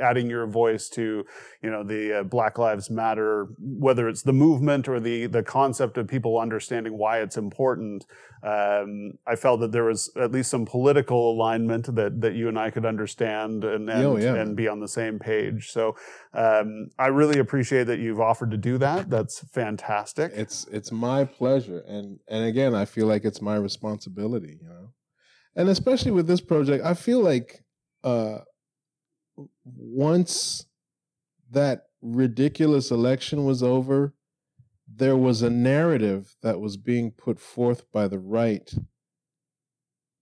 adding 0.02 0.28
your 0.28 0.46
voice 0.46 0.88
to 0.88 1.24
you 1.62 1.70
know 1.70 1.84
the 1.84 2.20
uh, 2.20 2.22
black 2.24 2.58
lives 2.58 2.90
matter 2.90 3.48
whether 3.58 4.08
it's 4.08 4.22
the 4.22 4.32
movement 4.32 4.88
or 4.88 4.98
the 4.98 5.26
the 5.26 5.42
concept 5.42 5.96
of 5.98 6.08
people 6.08 6.38
understanding 6.38 6.98
why 6.98 7.20
it's 7.20 7.36
important 7.36 8.04
um, 8.42 9.12
I 9.26 9.36
felt 9.36 9.60
that 9.60 9.72
there 9.72 9.84
was 9.84 10.10
at 10.16 10.32
least 10.32 10.50
some 10.50 10.64
political 10.64 11.30
alignment 11.32 11.94
that 11.94 12.22
that 12.22 12.34
you 12.34 12.48
and 12.48 12.58
I 12.58 12.70
could 12.70 12.86
understand 12.86 13.64
and 13.64 13.90
and, 13.90 14.04
oh, 14.04 14.16
yeah. 14.16 14.34
and 14.34 14.56
be 14.56 14.66
on 14.66 14.80
the 14.80 14.88
same 14.88 15.18
page. 15.18 15.70
So 15.70 15.94
um, 16.32 16.88
I 16.98 17.08
really 17.08 17.38
appreciate 17.38 17.84
that 17.84 17.98
you've 17.98 18.20
offered 18.20 18.50
to 18.52 18.56
do 18.56 18.78
that. 18.78 19.10
That's 19.10 19.40
fantastic. 19.48 20.32
It's 20.34 20.66
it's 20.68 20.90
my 20.90 21.24
pleasure, 21.24 21.82
and 21.86 22.18
and 22.28 22.46
again, 22.46 22.74
I 22.74 22.86
feel 22.86 23.06
like 23.06 23.24
it's 23.24 23.42
my 23.42 23.56
responsibility. 23.56 24.39
You 24.48 24.68
know, 24.68 24.92
and 25.56 25.68
especially 25.68 26.12
with 26.12 26.26
this 26.26 26.40
project, 26.40 26.84
I 26.84 26.94
feel 26.94 27.20
like 27.20 27.62
uh, 28.04 28.38
once 29.64 30.66
that 31.50 31.86
ridiculous 32.02 32.90
election 32.90 33.44
was 33.44 33.62
over 33.62 34.14
there 34.96 35.16
was 35.16 35.42
a 35.42 35.50
narrative 35.50 36.34
that 36.42 36.60
was 36.60 36.76
being 36.76 37.10
put 37.10 37.38
forth 37.38 37.90
by 37.92 38.08
the 38.08 38.18
right 38.18 38.72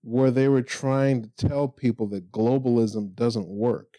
where 0.03 0.31
they 0.31 0.49
were 0.49 0.62
trying 0.62 1.23
to 1.23 1.49
tell 1.49 1.69
people 1.69 2.07
that 2.07 2.31
globalism 2.31 3.15
doesn't 3.15 3.49
work, 3.49 3.99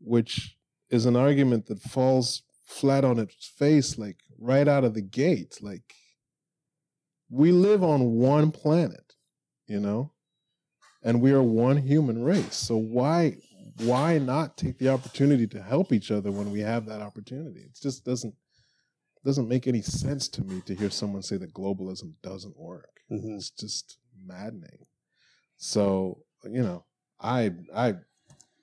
which 0.00 0.56
is 0.90 1.06
an 1.06 1.16
argument 1.16 1.66
that 1.66 1.80
falls 1.80 2.42
flat 2.66 3.04
on 3.04 3.18
its 3.18 3.46
face, 3.46 3.98
like 3.98 4.18
right 4.38 4.68
out 4.68 4.84
of 4.84 4.94
the 4.94 5.02
gate. 5.02 5.58
Like, 5.60 5.94
we 7.30 7.50
live 7.50 7.82
on 7.82 8.12
one 8.12 8.50
planet, 8.50 9.01
you 9.72 9.80
know, 9.80 10.12
and 11.02 11.22
we 11.22 11.32
are 11.32 11.42
one 11.42 11.78
human 11.78 12.22
race. 12.22 12.54
So 12.54 12.76
why 12.76 13.38
why 13.78 14.18
not 14.18 14.58
take 14.58 14.78
the 14.78 14.90
opportunity 14.90 15.46
to 15.46 15.62
help 15.62 15.92
each 15.92 16.10
other 16.10 16.30
when 16.30 16.50
we 16.50 16.60
have 16.60 16.84
that 16.86 17.00
opportunity? 17.00 17.60
It 17.60 17.78
just 17.82 18.04
doesn't 18.04 18.34
doesn't 19.24 19.48
make 19.48 19.66
any 19.66 19.80
sense 19.80 20.28
to 20.28 20.42
me 20.42 20.60
to 20.66 20.74
hear 20.74 20.90
someone 20.90 21.22
say 21.22 21.38
that 21.38 21.54
globalism 21.54 22.14
doesn't 22.22 22.58
work. 22.58 23.00
Mm-hmm. 23.10 23.36
It's 23.36 23.50
just 23.50 23.98
maddening. 24.26 24.86
So, 25.56 26.18
you 26.44 26.62
know, 26.62 26.84
I 27.18 27.52
I 27.74 27.94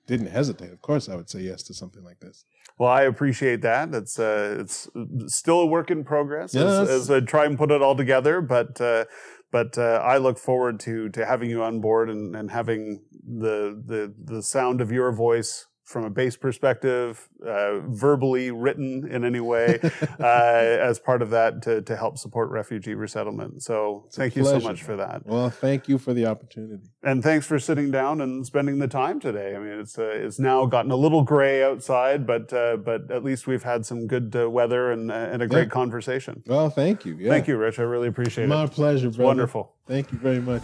didn't 0.06 0.28
hesitate. 0.28 0.72
Of 0.72 0.80
course, 0.80 1.08
I 1.08 1.16
would 1.16 1.30
say 1.30 1.40
yes 1.40 1.62
to 1.64 1.74
something 1.74 2.04
like 2.04 2.20
this. 2.20 2.44
Well, 2.78 2.90
I 2.90 3.02
appreciate 3.02 3.62
that. 3.62 3.94
It's 3.94 4.18
uh, 4.18 4.56
it's 4.60 4.88
still 5.26 5.60
a 5.60 5.66
work 5.66 5.90
in 5.90 6.02
progress 6.02 6.54
yes. 6.54 6.64
as, 6.64 6.88
as, 6.88 7.10
I 7.10 7.20
try 7.20 7.44
and 7.44 7.58
put 7.58 7.70
it 7.70 7.82
all 7.82 7.94
together. 7.94 8.40
But 8.40 8.80
uh, 8.80 9.04
but 9.50 9.76
uh, 9.78 10.02
I 10.04 10.18
look 10.18 10.38
forward 10.38 10.80
to 10.80 11.08
to 11.10 11.26
having 11.26 11.50
you 11.50 11.62
on 11.62 11.80
board 11.80 12.10
and, 12.10 12.34
and 12.36 12.50
having 12.50 13.02
the 13.12 13.80
the 13.84 14.14
the 14.18 14.42
sound 14.42 14.80
of 14.80 14.90
your 14.90 15.12
voice 15.12 15.66
from 15.90 16.04
a 16.04 16.10
bass 16.10 16.36
perspective, 16.36 17.28
uh, 17.44 17.80
verbally 17.80 18.52
written 18.52 19.08
in 19.10 19.24
any 19.24 19.40
way, 19.40 19.80
uh, 20.20 20.22
as 20.22 21.00
part 21.00 21.20
of 21.20 21.30
that 21.30 21.62
to, 21.62 21.82
to 21.82 21.96
help 21.96 22.16
support 22.16 22.48
refugee 22.50 22.94
resettlement. 22.94 23.60
So 23.60 24.04
it's 24.06 24.16
thank 24.16 24.36
you 24.36 24.44
so 24.44 24.60
much 24.60 24.84
for 24.84 24.96
that. 24.96 25.26
Well, 25.26 25.50
thank 25.50 25.88
you 25.88 25.98
for 25.98 26.14
the 26.14 26.26
opportunity. 26.26 26.84
And 27.02 27.24
thanks 27.24 27.44
for 27.44 27.58
sitting 27.58 27.90
down 27.90 28.20
and 28.20 28.46
spending 28.46 28.78
the 28.78 28.86
time 28.86 29.18
today. 29.18 29.56
I 29.56 29.58
mean, 29.58 29.80
it's 29.80 29.98
uh, 29.98 30.04
it's 30.04 30.38
now 30.38 30.64
gotten 30.66 30.92
a 30.92 30.96
little 30.96 31.24
gray 31.24 31.64
outside, 31.64 32.24
but 32.24 32.52
uh, 32.52 32.76
but 32.76 33.10
at 33.10 33.24
least 33.24 33.48
we've 33.48 33.64
had 33.64 33.84
some 33.84 34.06
good 34.06 34.36
uh, 34.36 34.48
weather 34.48 34.92
and, 34.92 35.10
uh, 35.10 35.14
and 35.14 35.42
a 35.42 35.48
great 35.48 35.64
yeah. 35.64 35.70
conversation. 35.70 36.44
Well, 36.46 36.70
thank 36.70 37.04
you. 37.04 37.16
Yeah. 37.18 37.30
Thank 37.30 37.48
you, 37.48 37.56
Rich. 37.56 37.80
I 37.80 37.82
really 37.82 38.08
appreciate 38.08 38.46
My 38.46 38.62
it. 38.62 38.66
My 38.66 38.66
pleasure, 38.68 39.08
it's 39.08 39.16
brother. 39.16 39.26
Wonderful. 39.26 39.74
Thank 39.86 40.12
you 40.12 40.18
very 40.18 40.40
much. 40.40 40.62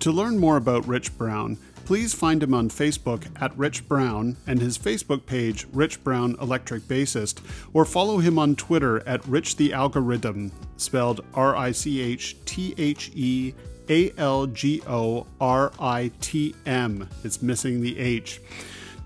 To 0.00 0.10
learn 0.10 0.38
more 0.38 0.56
about 0.56 0.86
Rich 0.86 1.16
Brown, 1.18 1.58
please 1.84 2.14
find 2.14 2.42
him 2.42 2.54
on 2.54 2.70
Facebook 2.70 3.26
at 3.42 3.54
Rich 3.58 3.86
Brown 3.86 4.38
and 4.46 4.58
his 4.58 4.78
Facebook 4.78 5.26
page, 5.26 5.66
Rich 5.74 6.02
Brown 6.02 6.36
Electric 6.40 6.84
Bassist, 6.84 7.40
or 7.74 7.84
follow 7.84 8.16
him 8.16 8.38
on 8.38 8.56
Twitter 8.56 9.06
at 9.06 9.26
Rich 9.26 9.56
the 9.56 9.74
Algorithm, 9.74 10.52
spelled 10.78 11.20
R 11.34 11.54
I 11.54 11.72
C 11.72 12.00
H 12.00 12.42
T 12.46 12.74
H 12.78 13.10
E 13.14 13.52
A 13.90 14.10
L 14.16 14.46
G 14.46 14.80
O 14.86 15.26
R 15.38 15.70
I 15.78 16.10
T 16.22 16.54
M. 16.64 17.06
It's 17.22 17.42
missing 17.42 17.82
the 17.82 17.98
H. 17.98 18.40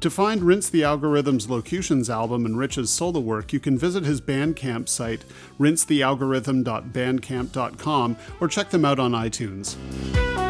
To 0.00 0.10
find 0.10 0.42
Rinse 0.42 0.70
the 0.70 0.84
Algorithm's 0.84 1.50
Locutions 1.50 2.08
album 2.08 2.46
and 2.46 2.56
Rich's 2.56 2.90
solo 2.90 3.18
work, 3.18 3.52
you 3.52 3.58
can 3.58 3.76
visit 3.76 4.04
his 4.04 4.20
Bandcamp 4.20 4.88
site, 4.88 5.24
rinsethealgorithm.bandcamp.com, 5.58 8.16
or 8.40 8.48
check 8.48 8.70
them 8.70 8.84
out 8.84 9.00
on 9.00 9.10
iTunes. 9.12 10.43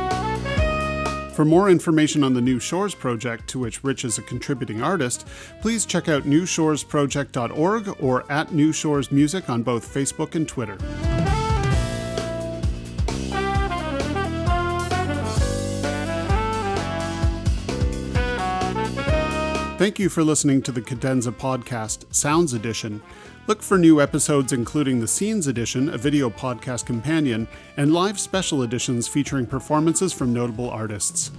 For 1.34 1.44
more 1.44 1.68
information 1.68 2.22
on 2.22 2.32
the 2.32 2.40
New 2.40 2.60
Shores 2.60 2.94
project, 2.94 3.48
to 3.48 3.58
which 3.58 3.82
Rich 3.82 4.04
is 4.04 4.18
a 4.18 4.22
contributing 4.22 4.82
artist, 4.82 5.26
please 5.60 5.84
check 5.84 6.08
out 6.08 6.22
newshoresproject.org 6.22 7.96
or 8.00 8.30
at 8.30 8.52
New 8.52 8.72
Shores 8.72 9.10
Music 9.10 9.50
on 9.50 9.64
both 9.64 9.92
Facebook 9.92 10.36
and 10.36 10.46
Twitter. 10.46 10.76
Thank 19.76 19.98
you 19.98 20.08
for 20.08 20.22
listening 20.22 20.62
to 20.62 20.70
the 20.70 20.80
Cadenza 20.80 21.32
Podcast 21.32 22.14
Sounds 22.14 22.52
Edition. 22.52 23.02
Look 23.46 23.62
for 23.62 23.76
new 23.76 24.00
episodes 24.00 24.54
including 24.54 25.00
the 25.00 25.08
Scenes 25.08 25.46
Edition, 25.46 25.90
a 25.90 25.98
video 25.98 26.30
podcast 26.30 26.86
companion, 26.86 27.46
and 27.76 27.92
live 27.92 28.18
special 28.18 28.62
editions 28.62 29.06
featuring 29.06 29.44
performances 29.44 30.14
from 30.14 30.32
notable 30.32 30.70
artists. 30.70 31.30